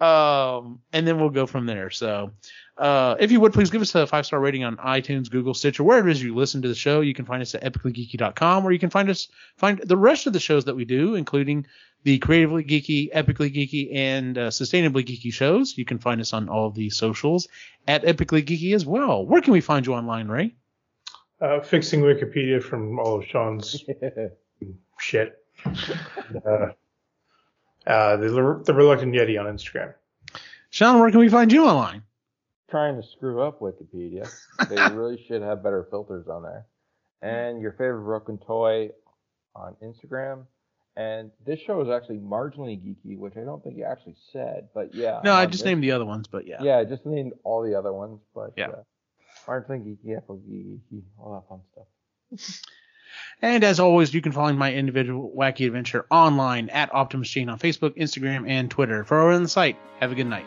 Um, 0.00 0.80
and 0.92 1.06
then 1.06 1.20
we'll 1.20 1.30
go 1.30 1.46
from 1.46 1.66
there. 1.66 1.90
So, 1.90 2.32
uh, 2.78 3.16
if 3.20 3.30
you 3.30 3.40
would 3.40 3.52
please 3.52 3.70
give 3.70 3.82
us 3.82 3.94
a 3.94 4.06
five 4.06 4.24
star 4.24 4.40
rating 4.40 4.64
on 4.64 4.76
iTunes, 4.78 5.30
Google, 5.30 5.54
Stitcher, 5.54 5.84
wherever 5.84 6.08
it 6.08 6.12
is 6.12 6.22
you 6.22 6.34
listen 6.34 6.62
to 6.62 6.68
the 6.68 6.74
show. 6.74 7.02
You 7.02 7.14
can 7.14 7.26
find 7.26 7.42
us 7.42 7.54
at 7.54 7.62
epicallygeeky.com, 7.62 8.64
or 8.64 8.72
you 8.72 8.78
can 8.78 8.90
find 8.90 9.10
us 9.10 9.28
find 9.56 9.78
the 9.84 9.96
rest 9.96 10.26
of 10.26 10.32
the 10.32 10.40
shows 10.40 10.64
that 10.64 10.74
we 10.74 10.84
do, 10.86 11.14
including 11.14 11.66
the 12.04 12.18
creatively 12.18 12.64
geeky, 12.64 13.12
epically 13.12 13.54
geeky, 13.54 13.94
and 13.94 14.36
uh, 14.38 14.48
sustainably 14.48 15.06
geeky 15.06 15.32
shows. 15.32 15.76
You 15.76 15.84
can 15.84 15.98
find 15.98 16.20
us 16.20 16.32
on 16.32 16.48
all 16.48 16.70
the 16.70 16.90
socials 16.90 17.46
at 17.86 18.04
epically 18.04 18.42
geeky 18.42 18.74
as 18.74 18.86
well. 18.86 19.24
Where 19.26 19.42
can 19.42 19.52
we 19.52 19.60
find 19.60 19.86
you 19.86 19.94
online, 19.94 20.28
Ray? 20.28 20.54
Uh, 21.42 21.60
fixing 21.60 22.02
Wikipedia 22.02 22.62
from 22.62 23.00
all 23.00 23.16
of 23.18 23.26
Sean's 23.26 23.84
shit. 25.00 25.38
uh, 25.66 26.68
uh, 27.86 28.16
the, 28.16 28.62
the 28.64 28.72
Reluctant 28.72 29.12
Yeti 29.12 29.40
on 29.40 29.46
Instagram. 29.46 29.92
Sean, 30.70 31.00
where 31.00 31.10
can 31.10 31.18
we 31.18 31.28
find 31.28 31.52
you 31.52 31.64
online? 31.66 32.02
Trying 32.70 33.00
to 33.02 33.06
screw 33.08 33.42
up 33.42 33.60
Wikipedia. 33.60 34.30
They 34.68 34.76
really 34.94 35.22
should 35.26 35.42
have 35.42 35.62
better 35.64 35.86
filters 35.90 36.28
on 36.28 36.42
there. 36.44 36.64
And 37.22 37.60
your 37.60 37.72
favorite 37.72 38.04
broken 38.04 38.38
toy 38.38 38.90
on 39.56 39.74
Instagram. 39.82 40.44
And 40.96 41.30
this 41.44 41.58
show 41.58 41.80
is 41.80 41.88
actually 41.88 42.18
marginally 42.18 42.78
geeky, 42.78 43.18
which 43.18 43.34
I 43.36 43.40
don't 43.40 43.64
think 43.64 43.76
you 43.76 43.84
actually 43.84 44.16
said, 44.32 44.68
but 44.74 44.94
yeah. 44.94 45.20
No, 45.24 45.32
I 45.32 45.44
um, 45.44 45.50
just 45.50 45.64
this- 45.64 45.66
named 45.70 45.82
the 45.82 45.90
other 45.90 46.04
ones, 46.04 46.28
but 46.28 46.46
yeah. 46.46 46.62
Yeah, 46.62 46.78
I 46.78 46.84
just 46.84 47.04
named 47.04 47.32
all 47.44 47.62
the 47.62 47.74
other 47.74 47.92
ones, 47.92 48.20
but 48.34 48.52
Yeah. 48.56 48.68
uh, 48.68 48.82
marginally 49.46 49.96
geeky, 49.96 50.16
epic 50.16 50.36
geeky, 50.48 51.02
all 51.18 51.34
that 51.34 51.48
fun 51.48 51.60
stuff. 51.72 52.60
And 53.42 53.62
as 53.62 53.80
always, 53.80 54.14
you 54.14 54.22
can 54.22 54.32
find 54.32 54.58
my 54.58 54.72
individual 54.72 55.34
wacky 55.36 55.66
adventure 55.66 56.06
online 56.10 56.70
at 56.70 56.94
Optimus 56.94 57.28
Gene 57.28 57.50
on 57.50 57.58
Facebook, 57.58 57.96
Instagram, 57.96 58.48
and 58.48 58.70
Twitter. 58.70 59.04
For 59.04 59.20
over 59.20 59.32
on 59.32 59.42
the 59.42 59.48
site, 59.48 59.76
have 60.00 60.12
a 60.12 60.14
good 60.14 60.28
night. 60.28 60.46